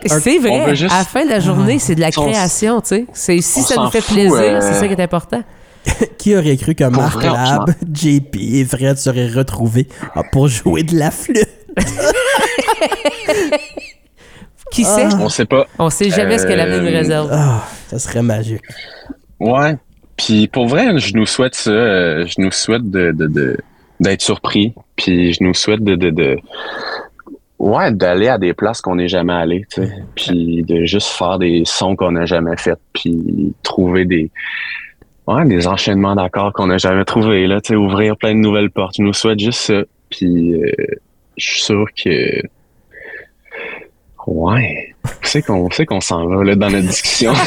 C'est 0.07 0.39
vrai, 0.39 0.77
juste- 0.77 0.95
à 0.95 0.99
la 0.99 1.05
fin 1.05 1.25
de 1.25 1.31
la 1.31 1.41
journée, 1.41 1.79
c'est 1.81 1.95
de 1.97 2.01
la 2.01 2.11
création, 2.13 2.81
tu 2.81 2.89
sais. 2.89 3.07
C'est- 3.13 3.41
Si 3.41 3.61
on 3.61 3.63
ça 3.65 3.75
nous 3.77 3.91
fait 3.91 4.01
fout, 4.01 4.15
plaisir, 4.15 4.33
euh, 4.37 4.59
c'est 4.61 4.75
ça 4.75 4.87
qui 4.87 4.93
est 4.95 5.03
important. 5.03 5.43
Qui 6.19 6.37
aurait 6.37 6.57
cru 6.57 6.75
que 6.75 6.85
Marc 6.85 7.15
vrai, 7.15 7.27
Lab, 7.29 7.71
JP 7.95 8.37
et 8.37 8.65
Fred 8.65 8.99
seraient 8.99 9.29
retrouvés 9.29 9.89
ah, 10.15 10.23
pour 10.31 10.47
jouer 10.49 10.83
de 10.83 10.99
la 10.99 11.11
flûte? 11.11 11.49
Qui 14.73 14.85
sait? 14.85 15.07
On 15.19 15.29
sait 15.29 15.47
pas. 15.47 15.67
On 15.79 15.89
sait 15.91 16.11
jamais 16.11 16.37
ce 16.39 16.47
que 16.47 16.53
l'avenir 16.53 16.83
nous 16.83 16.89
Euh, 16.89 16.99
réserve. 16.99 17.31
Ah, 17.33 17.65
ça 17.87 17.99
serait 17.99 18.23
magique. 18.23 18.61
Ouais. 19.41 19.77
Puis 20.17 20.47
pour 20.49 20.67
vrai, 20.67 20.99
je 20.99 21.15
nous 21.17 21.27
souhaite 21.27 21.55
ça. 21.55 21.71
euh, 21.71 22.27
je 22.27 22.35
nous 22.41 22.51
souhaite 22.51 22.91
de, 22.91 23.13
de, 23.13 23.27
de- 23.29 23.57
d'être 24.01 24.21
surpris. 24.21 24.75
Puis 24.97 25.33
je 25.33 25.43
nous 25.43 25.55
souhaite 25.55 25.83
de, 25.83 25.95
de, 25.95 26.11
de 26.11 26.37
ouais, 27.59 27.93
d'aller 27.93 28.29
à 28.29 28.37
des 28.37 28.53
places 28.53 28.81
qu'on 28.83 28.97
n'est 28.97 29.09
jamais 29.09 29.33
allé, 29.33 29.65
tu 29.73 29.83
sais. 29.87 29.93
Puis 30.17 30.65
de 30.65 30.85
juste 30.85 31.09
faire 31.09 31.39
des 31.39 31.63
sons 31.65 31.97
qu'on 31.97 32.13
n'a 32.13 32.27
jamais 32.27 32.57
fait. 32.59 32.79
Puis 32.93 33.55
trouver 33.63 34.05
des 34.05 34.31
ouais, 35.29 35.45
des 35.47 35.67
enchaînements 35.67 36.15
d'accords 36.15 36.53
qu'on 36.53 36.67
n'a 36.67 36.79
jamais 36.79 37.05
trouvés 37.05 37.47
là, 37.47 37.61
tu 37.63 37.69
sais, 37.69 37.75
ouvrir 37.77 38.17
plein 38.19 38.35
de 38.35 38.41
nouvelles 38.41 38.71
portes. 38.71 38.97
Je 38.99 39.03
nous 39.03 39.15
souhaite 39.15 39.39
juste 39.41 39.61
ça. 39.61 39.81
Puis 40.11 40.55
euh, 40.55 40.71
je 41.39 41.49
suis 41.53 41.63
sûr 41.63 41.87
que 42.05 42.43
ouais, 44.33 44.95
c'est 45.23 45.43
qu'on 45.43 45.71
sait 45.71 45.87
qu'on 45.87 46.01
s'en 46.01 46.27
va 46.27 46.45
là 46.45 46.55
dans 46.55 46.71
notre 46.71 46.87
discussion. 46.89 47.33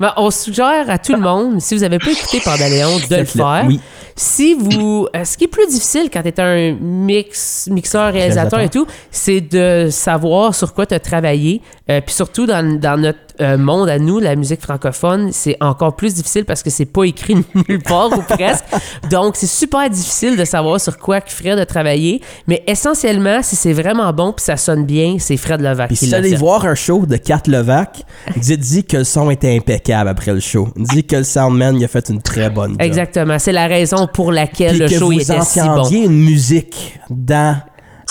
Ben, 0.00 0.12
on 0.16 0.30
suggère 0.30 0.84
à 0.88 0.96
tout 0.98 1.12
le 1.12 1.18
monde, 1.20 1.60
si 1.60 1.74
vous 1.74 1.80
n'avez 1.80 1.98
pas 1.98 2.12
écouté 2.12 2.38
Pandaléon, 2.44 2.98
de 3.10 3.16
le 3.16 3.24
faire. 3.24 3.64
Oui. 3.66 3.80
Si 4.14 4.54
vous. 4.54 5.08
euh, 5.16 5.24
ce 5.24 5.36
qui 5.36 5.44
est 5.44 5.48
plus 5.48 5.66
difficile 5.66 6.08
quand 6.12 6.22
tu 6.22 6.28
es 6.28 6.40
un 6.40 6.72
mix, 6.80 7.68
mixeur, 7.68 8.12
réalisateur 8.12 8.60
et 8.60 8.68
tout, 8.68 8.86
c'est 9.10 9.40
de 9.40 9.88
savoir 9.90 10.54
sur 10.54 10.72
quoi 10.72 10.86
tu 10.86 10.94
as 10.94 11.00
travaillé. 11.00 11.62
Euh, 11.90 12.00
Puis 12.00 12.14
surtout 12.14 12.46
dans, 12.46 12.78
dans 12.78 12.96
notre 13.00 13.18
euh, 13.40 13.56
monde 13.56 13.88
à 13.88 13.98
nous, 13.98 14.18
la 14.18 14.36
musique 14.36 14.60
francophone, 14.60 15.30
c'est 15.32 15.56
encore 15.60 15.96
plus 15.96 16.14
difficile 16.14 16.44
parce 16.44 16.62
que 16.62 16.70
c'est 16.70 16.84
pas 16.86 17.04
écrit 17.04 17.36
nulle 17.68 17.82
part 17.82 18.10
ou 18.16 18.22
presque. 18.22 18.64
Donc, 19.10 19.36
c'est 19.36 19.46
super 19.46 19.88
difficile 19.90 20.36
de 20.36 20.44
savoir 20.44 20.80
sur 20.80 20.98
quoi 20.98 21.20
que 21.20 21.30
Fred 21.30 21.58
a 21.58 21.66
travaillé. 21.66 22.20
Mais 22.46 22.62
essentiellement, 22.66 23.42
si 23.42 23.56
c'est 23.56 23.72
vraiment 23.72 24.12
bon 24.12 24.32
puis 24.32 24.44
ça 24.44 24.56
sonne 24.56 24.84
bien, 24.84 25.16
c'est 25.18 25.36
Fred 25.36 25.60
Levac 25.60 25.88
Puis 25.88 25.96
qui 25.96 26.06
si 26.06 26.14
allez 26.14 26.34
voir 26.36 26.64
un 26.64 26.74
show 26.74 27.06
de 27.06 27.16
Kat 27.16 27.42
Levac, 27.46 28.04
dites-y 28.36 28.84
que 28.84 28.98
le 28.98 29.04
son 29.04 29.30
était 29.30 29.54
impeccable 29.56 30.08
après 30.08 30.32
le 30.32 30.40
show. 30.40 30.68
Dis 30.76 31.04
que 31.04 31.16
le 31.16 31.24
soundman 31.24 31.76
il 31.76 31.84
a 31.84 31.88
fait 31.88 32.08
une 32.08 32.22
très 32.22 32.50
bonne 32.50 32.72
job. 32.72 32.82
Exactement. 32.82 33.38
C'est 33.38 33.52
la 33.52 33.66
raison 33.66 34.06
pour 34.12 34.32
laquelle 34.32 34.70
Puis 34.70 34.78
le 34.80 34.88
que 34.88 34.98
show 34.98 35.06
vous 35.06 35.20
était 35.20 35.40
si 35.42 35.60
bon. 35.60 35.66
entendiez 35.66 36.04
une 36.04 36.24
musique 36.24 36.98
dans 37.10 37.58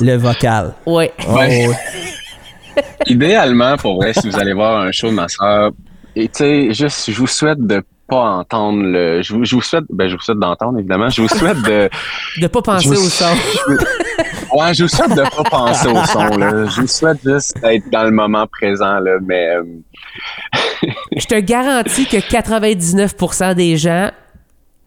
le 0.02 0.16
vocal. 0.16 0.74
Oh, 0.86 0.98
Ouais. 0.98 1.12
ouais. 1.30 1.70
Idéalement, 3.08 3.78
pour 3.78 3.96
vrai, 3.96 4.14
si 4.14 4.30
vous 4.30 4.38
allez 4.38 4.54
voir 4.54 4.82
un 4.82 4.92
show 4.92 5.08
de 5.08 5.14
ma 5.14 5.28
soeur, 5.28 5.72
et 6.16 6.28
tu 6.28 6.38
sais, 6.40 6.74
juste, 6.74 7.12
je 7.12 7.18
vous 7.18 7.28
souhaite 7.28 7.60
de 7.60 7.84
pas 8.08 8.24
entendre 8.24 8.82
le. 8.84 9.22
Je 9.22 9.34
vous, 9.34 9.44
je 9.44 9.56
vous 9.56 9.62
souhaite, 9.62 9.84
ben, 9.90 10.08
je 10.08 10.16
vous 10.16 10.22
souhaite 10.22 10.40
d'entendre, 10.40 10.80
évidemment. 10.80 11.10
Je 11.10 11.22
vous 11.22 11.28
souhaite 11.28 11.62
de. 11.64 11.90
De 12.42 12.48
pas 12.48 12.62
penser 12.62 12.88
Je- 12.88 12.94
au 12.94 12.96
son. 12.96 13.26
Ouais, 14.54 14.74
je 14.74 14.84
vous 14.84 14.90
souhaite 14.90 15.12
de 15.14 15.24
pas 15.24 15.44
penser 15.50 15.88
au 15.90 16.04
son, 16.06 16.38
là. 16.38 16.66
Je 16.68 16.82
vous 16.82 16.88
souhaite 16.88 17.18
juste 17.24 17.60
d'être 17.62 17.90
dans 17.92 18.04
le 18.04 18.12
moment 18.12 18.48
présent, 18.48 19.00
là. 19.00 19.18
Mais, 19.22 19.50
euh, 19.58 19.64
Je 21.18 21.26
te 21.26 21.40
garantis 21.40 22.06
que 22.06 22.18
99% 22.18 23.56
des 23.56 23.76
gens, 23.78 24.10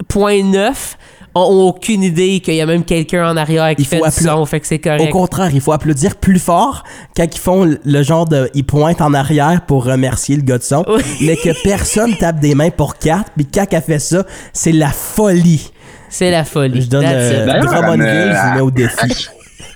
point 0.08 0.42
9, 0.42 0.96
ont 1.34 1.68
aucune 1.68 2.02
idée 2.02 2.40
qu'il 2.40 2.54
y 2.54 2.60
a 2.60 2.66
même 2.66 2.84
quelqu'un 2.84 3.28
en 3.30 3.36
arrière 3.36 3.74
qui 3.76 3.82
Il 3.82 3.84
faut 3.84 3.90
fait 3.96 4.00
du 4.00 4.06
appeler- 4.08 4.26
son, 4.30 4.46
fait 4.46 4.60
que 4.60 4.66
c'est 4.66 5.00
Au 5.00 5.06
contraire, 5.08 5.50
il 5.52 5.60
faut 5.60 5.72
applaudir 5.72 6.16
plus 6.16 6.38
fort 6.38 6.84
quand 7.16 7.24
ils 7.32 7.38
font 7.38 7.76
le 7.84 8.02
genre 8.02 8.26
de. 8.26 8.50
Ils 8.54 8.64
pointent 8.64 9.00
en 9.00 9.14
arrière 9.14 9.60
pour 9.66 9.84
remercier 9.84 10.36
le 10.36 10.42
gars 10.42 10.58
de 10.58 10.62
son, 10.62 10.84
Oui. 10.88 11.02
mais 11.22 11.36
que 11.36 11.50
personne 11.62 12.16
tape 12.16 12.40
des 12.40 12.54
mains 12.54 12.70
pour 12.70 12.96
quatre. 12.98 13.30
Puis 13.36 13.46
quand 13.46 13.66
elle 13.70 13.82
fait 13.82 13.98
ça, 13.98 14.24
c'est 14.52 14.72
la 14.72 14.88
folie. 14.90 15.70
C'est 16.08 16.30
la 16.32 16.44
folie. 16.44 16.82
Je 16.82 16.88
donne 16.88 17.04
euh, 17.06 17.60
Drummondville, 17.60 18.02
elle 18.02 18.28
me- 18.28 18.34
je 18.34 18.48
vous 18.48 18.54
mets 18.54 18.60
au 18.62 18.70
défi. 18.70 19.26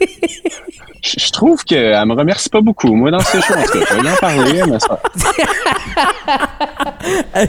je 1.19 1.31
trouve 1.31 1.63
qu'elle 1.65 2.05
me 2.07 2.15
remercie 2.15 2.49
pas 2.49 2.61
beaucoup, 2.61 2.93
moi, 2.95 3.11
dans 3.13 3.21
ces 3.21 3.39
cas, 3.39 3.63
je 3.73 4.03
vais 4.03 4.11
en 4.11 4.17
parler, 4.17 4.63
mais 4.69 4.79
ça. 4.81 5.01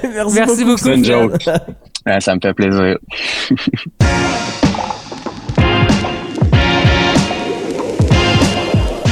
Merci, 0.03 0.35
Merci 0.35 0.65
beaucoup. 0.65 0.77
C'est 0.77 0.95
une 0.95 1.05
joke. 1.05 1.43
Ouais, 2.05 2.21
ça 2.21 2.35
me 2.35 2.39
fait 2.39 2.53
plaisir. 2.53 2.97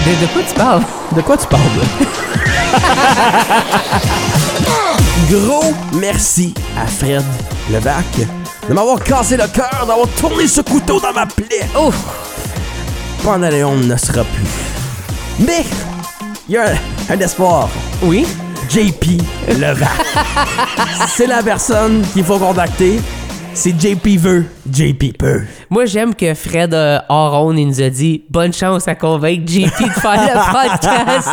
De, 0.05 0.11
de 0.21 0.25
quoi 0.33 0.41
tu 0.47 0.53
parles? 0.53 0.83
De 1.15 1.21
quoi 1.21 1.37
tu 1.37 1.47
parles? 1.47 1.63
Gros 5.29 5.73
merci 5.93 6.53
à 6.77 6.85
Fred 6.85 7.23
Levac 7.71 8.05
de 8.67 8.73
m'avoir 8.73 9.01
cassé 9.03 9.37
le 9.37 9.47
cœur, 9.47 9.85
d'avoir 9.87 10.07
tourné 10.19 10.47
ce 10.47 10.61
couteau 10.61 10.99
dans 10.99 11.13
ma 11.13 11.25
plaie. 11.25 11.67
Ouf! 11.79 11.95
Pandaléon 13.23 13.75
ne 13.75 13.95
sera 13.97 14.23
plus. 14.23 15.45
Mais, 15.45 15.63
il 16.47 16.55
y 16.55 16.57
a 16.57 16.71
un, 16.71 16.75
un 17.13 17.19
espoir. 17.19 17.69
Oui? 18.01 18.25
JP 18.69 19.21
Levac. 19.59 19.89
C'est 21.07 21.27
la 21.27 21.43
personne 21.43 22.01
qu'il 22.13 22.23
faut 22.23 22.37
contacter. 22.39 22.99
C'est 23.55 23.79
JP 23.79 24.17
veut, 24.19 24.45
JP 24.71 25.15
peut. 25.19 25.41
Moi, 25.69 25.85
j'aime 25.85 26.15
que 26.15 26.33
Fred 26.33 26.73
euh, 26.73 26.97
Aron, 27.07 27.53
il 27.55 27.67
nous 27.67 27.81
a 27.81 27.89
dit 27.89 28.23
bonne 28.29 28.51
chance 28.51 28.87
à 28.87 28.95
convaincre 28.95 29.43
JP 29.47 29.65
de 29.65 29.89
faire 29.99 30.33
le 30.33 30.69
podcast. 30.69 31.29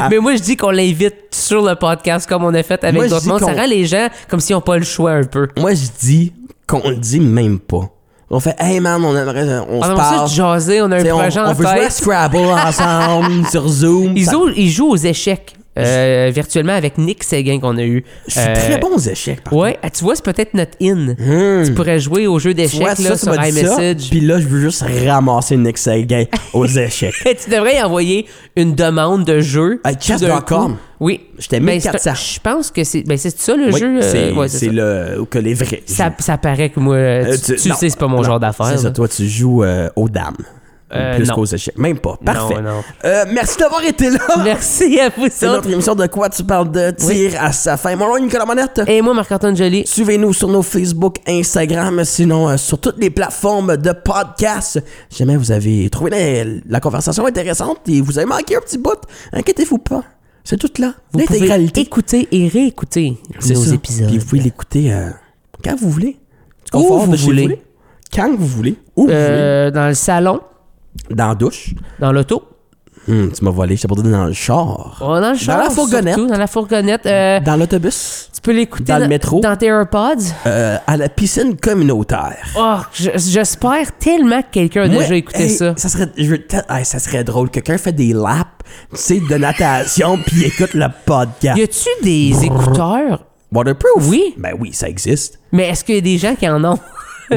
Mais 0.10 0.18
moi, 0.18 0.34
je 0.36 0.40
dis 0.40 0.56
qu'on 0.56 0.70
l'invite 0.70 1.14
sur 1.32 1.62
le 1.62 1.74
podcast 1.74 2.26
comme 2.26 2.44
on 2.44 2.54
a 2.54 2.62
fait 2.62 2.82
avec 2.84 3.08
d'autres 3.10 3.26
mondes. 3.28 3.40
Ça 3.40 3.52
rend 3.52 3.66
les 3.66 3.84
gens 3.84 4.08
comme 4.30 4.40
s'ils 4.40 4.56
n'ont 4.56 4.62
pas 4.62 4.78
le 4.78 4.84
choix 4.84 5.12
un 5.12 5.24
peu. 5.24 5.48
Moi, 5.58 5.74
je 5.74 5.86
dis 6.00 6.32
qu'on 6.66 6.88
le 6.88 6.96
dit 6.96 7.20
même 7.20 7.58
pas. 7.58 7.90
On 8.30 8.38
fait, 8.40 8.54
hey 8.60 8.78
man, 8.80 9.04
on 9.04 9.14
aimerait, 9.16 9.58
on 9.68 9.80
On 9.80 9.82
se 9.82 9.88
a 9.90 9.94
parle. 9.94 10.16
ça 10.18 10.24
de 10.24 10.30
jaser, 10.30 10.80
on 10.82 10.90
a 10.92 10.98
un 10.98 11.04
on, 11.04 11.18
projet 11.18 11.40
on 11.40 11.46
en 11.46 11.52
veut 11.52 11.66
jouer 11.66 11.84
à. 11.84 11.90
Scrabble 11.90 12.36
ensemble 12.38 13.46
sur 13.50 13.68
Zoom. 13.68 14.16
Ils, 14.16 14.24
Ça- 14.24 14.32
jouent, 14.32 14.50
ils 14.56 14.70
jouent 14.70 14.90
aux 14.90 14.96
échecs 14.96 15.54
euh, 15.86 16.30
virtuellement 16.34 16.72
avec 16.72 16.98
Nick 16.98 17.24
Séguin 17.24 17.58
qu'on 17.60 17.76
a 17.78 17.82
eu. 17.82 18.04
Je 18.26 18.32
suis 18.32 18.40
Euh, 18.40 18.54
très 18.54 18.78
bon 18.78 18.88
aux 18.94 18.98
échecs, 18.98 19.42
par 19.42 19.52
Ouais, 19.54 19.78
ah, 19.82 19.90
tu 19.90 20.04
vois, 20.04 20.14
c'est 20.16 20.24
peut-être 20.24 20.54
notre 20.54 20.76
in. 20.82 21.14
Hmm. 21.18 21.64
Tu 21.66 21.72
pourrais 21.74 21.98
jouer 21.98 22.26
au 22.26 22.38
jeu 22.38 22.54
d'échecs 22.54 22.80
là, 22.80 22.94
ça, 22.96 23.16
sur 23.16 23.34
iMessage. 23.34 24.10
Puis 24.10 24.20
là, 24.20 24.38
je 24.40 24.46
veux 24.46 24.60
juste 24.60 24.84
ramasser 25.06 25.56
Nick 25.56 25.78
Sagan 25.78 26.24
aux 26.52 26.66
échecs. 26.78 27.14
tu 27.44 27.50
devrais 27.50 27.76
y 27.78 27.82
envoyer 27.82 28.26
une 28.56 28.74
demande 28.74 29.24
de 29.24 29.40
jeu. 29.40 29.80
D'un 29.84 29.92
chess.com. 29.98 30.76
Oui. 31.00 31.20
J'étais 31.38 31.60
Ben, 31.60 31.80
c'est 31.80 31.88
1400. 31.92 32.10
un- 32.10 32.14
Je 32.14 32.40
pense 32.40 32.70
que 32.70 32.84
c'est 32.84 33.02
ben, 33.04 33.16
c'est 33.16 33.36
ça 33.38 33.56
le 33.56 33.72
Oui, 33.72 33.80
jeu. 33.80 33.98
euh, 33.98 34.02
c'est 34.02 34.32
ouais, 34.32 34.48
c'est 34.48 34.58
c'est 34.58 34.66
ça. 34.66 34.72
le 34.72 35.24
que 35.24 35.38
les 35.38 35.54
vrais. 35.54 35.82
Ça, 35.86 36.12
ça 36.18 36.36
paraît 36.36 36.68
que 36.68 36.78
moi, 36.78 36.96
Euh, 36.96 37.36
tu, 37.42 37.56
tu 37.56 37.68
non, 37.70 37.74
sais, 37.74 37.88
c'est 37.88 37.98
pas 37.98 38.06
mon 38.06 38.18
non, 38.18 38.22
genre 38.24 38.38
d'affaire. 38.40 38.66
C'est 38.66 38.78
ça, 38.78 38.90
toi, 38.90 39.08
tu 39.08 39.26
joues 39.26 39.64
euh, 39.64 39.88
aux 39.96 40.10
dames. 40.10 40.36
Euh, 40.92 41.16
plus 41.16 41.30
qu'aux 41.30 41.44
échecs. 41.44 41.78
Même 41.78 41.98
pas. 41.98 42.18
Parfait. 42.24 42.54
Non, 42.56 42.62
non. 42.62 42.84
Euh, 43.04 43.24
merci 43.32 43.58
d'avoir 43.58 43.84
été 43.84 44.10
là. 44.10 44.18
Merci 44.44 44.98
à 44.98 45.08
vous 45.08 45.28
C'est 45.30 45.46
notre 45.46 45.70
émission 45.70 45.94
de 45.94 46.06
quoi 46.06 46.28
tu 46.28 46.42
parles 46.42 46.70
de 46.70 46.90
tir 46.90 47.32
à 47.40 47.52
sa 47.52 47.76
fin. 47.76 47.94
Mon 47.96 48.08
nom 48.08 48.16
est 48.16 48.20
Nicolas 48.22 48.44
Monette. 48.44 48.82
Et 48.88 49.00
moi, 49.00 49.14
Marc-Antoine 49.14 49.56
Joly. 49.56 49.84
Suivez-nous 49.86 50.32
sur 50.32 50.48
nos 50.48 50.62
Facebook, 50.62 51.16
Instagram, 51.28 52.02
sinon 52.04 52.48
euh, 52.48 52.56
sur 52.56 52.78
toutes 52.80 52.98
les 52.98 53.10
plateformes 53.10 53.76
de 53.76 53.92
podcast. 53.92 54.82
Si 55.08 55.18
jamais 55.18 55.36
vous 55.36 55.52
avez 55.52 55.88
trouvé 55.90 56.10
la, 56.10 56.50
la 56.68 56.80
conversation 56.80 57.24
intéressante 57.26 57.78
et 57.88 58.00
vous 58.00 58.18
avez 58.18 58.26
manqué 58.26 58.56
un 58.56 58.60
petit 58.60 58.78
bout, 58.78 58.98
inquiétez-vous 59.32 59.78
pas. 59.78 60.02
C'est 60.42 60.56
tout 60.56 60.70
là. 60.80 60.94
Vous 61.12 61.20
pouvez 61.24 61.70
écouter 61.76 62.26
et 62.32 62.48
réécouter 62.48 63.16
nos 63.48 63.54
ça. 63.54 63.74
épisodes. 63.74 64.08
Puis 64.08 64.18
vous 64.18 64.26
pouvez 64.26 64.40
l'écouter 64.42 64.92
quand 65.62 65.76
vous 65.78 65.90
voulez. 65.90 66.16
Du 66.72 66.78
Où 66.78 66.98
vous 67.00 67.12
de 67.12 67.16
chez 67.16 67.24
voulez. 67.24 67.62
Quand 68.14 68.34
vous 68.36 68.46
voulez. 68.46 68.76
Où 68.96 69.04
vous 69.06 69.12
Euh, 69.12 69.70
dans 69.70 69.88
le 69.88 69.94
salon, 69.94 70.32
voulez. 70.32 70.42
Dans 71.10 71.28
la 71.28 71.34
douche. 71.34 71.74
dans 71.98 72.12
l'auto. 72.12 72.44
Hum, 73.08 73.32
tu 73.32 73.42
m'as 73.44 73.50
volé. 73.50 73.76
Je 73.76 73.82
t'ai 73.82 73.88
pas 73.88 73.94
dans 73.94 74.26
le 74.26 74.32
char. 74.34 74.98
Oh, 75.00 75.18
dans 75.18 75.30
le 75.32 75.36
char, 75.36 75.58
la 75.58 75.70
fourgonnette. 75.70 76.14
surtout, 76.16 76.30
dans 76.30 76.38
la 76.38 76.46
fourgonnette. 76.46 77.06
Euh, 77.06 77.40
Dans 77.40 77.56
l'autobus. 77.56 78.28
tu 78.34 78.40
peux 78.42 78.52
l'écouter 78.52 78.84
Dans 78.92 78.98
le 78.98 79.08
métro. 79.08 79.40
Dans 79.40 79.56
tes 79.56 79.66
AirPods. 79.66 80.22
Euh, 80.46 80.76
à 80.86 80.96
la 80.98 81.08
piscine 81.08 81.56
communautaire. 81.56 82.46
Oh, 82.58 82.76
je- 82.92 83.10
j'espère 83.16 83.96
tellement 83.98 84.42
que 84.42 84.48
quelqu'un 84.52 84.82
a 84.82 84.88
Moi, 84.88 85.02
déjà 85.02 85.14
écouté 85.16 85.44
hey, 85.44 85.50
ça. 85.50 85.74
Ça 85.78 85.88
serait, 85.88 86.10
je 86.18 86.34
hey, 86.34 86.84
ça 86.84 86.98
serait 86.98 87.24
drôle. 87.24 87.48
Quelqu'un 87.50 87.78
fait 87.78 87.92
des 87.92 88.12
laps, 88.12 88.44
tu 88.90 88.96
sais, 88.96 89.20
de 89.20 89.34
natation, 89.36 90.18
puis 90.26 90.44
écoute 90.44 90.74
le 90.74 90.86
podcast. 91.06 91.58
Y 91.58 91.62
a-tu 91.62 91.88
des 92.04 92.44
écouteurs? 92.44 93.24
Waterproof? 93.50 94.08
Oui. 94.08 94.34
Ben 94.36 94.52
oui, 94.60 94.72
ça 94.74 94.88
existe. 94.88 95.40
Mais 95.52 95.68
est-ce 95.70 95.82
qu'il 95.84 95.94
y 95.96 95.98
a 95.98 96.02
des 96.02 96.18
gens 96.18 96.34
qui 96.36 96.48
en 96.48 96.62
ont? 96.64 96.78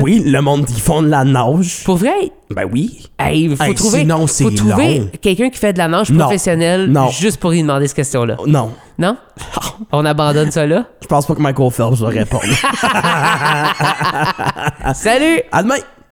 Oui, 0.01 0.23
le 0.25 0.41
monde 0.41 0.65
qui 0.65 0.79
font 0.79 1.01
de 1.01 1.09
la 1.09 1.23
nage. 1.23 1.83
Pour 1.85 1.97
vrai? 1.97 2.31
Ben 2.49 2.67
oui. 2.71 3.07
Hey, 3.19 3.55
faut 3.55 3.63
Hey, 3.63 3.75
trouver, 3.75 3.99
sinon, 3.99 4.27
c'est 4.27 4.43
faut 4.45 4.51
trouver 4.51 5.03
quelqu'un 5.21 5.49
qui 5.49 5.57
fait 5.57 5.73
de 5.73 5.77
la 5.77 5.87
nage 5.87 6.09
Non. 6.11 6.25
professionnelle 6.25 6.87
Non. 6.87 7.09
juste 7.09 7.39
pour 7.39 7.51
lui 7.51 7.61
demander 7.61 7.87
cette 7.87 7.95
question-là. 7.97 8.37
Non. 8.47 8.71
Non? 8.97 9.17
On 9.91 10.05
abandonne 10.05 10.51
ça 10.51 10.65
là? 10.65 10.85
Je 11.01 11.07
pense 11.07 11.25
pas 11.25 11.35
que 11.35 11.41
Michael 11.41 11.71
Phelps 11.71 11.99
va 11.99 12.09
répondre. 12.09 12.43
Salut! 14.93 15.41
à 15.51 15.63
demain! 15.63 15.75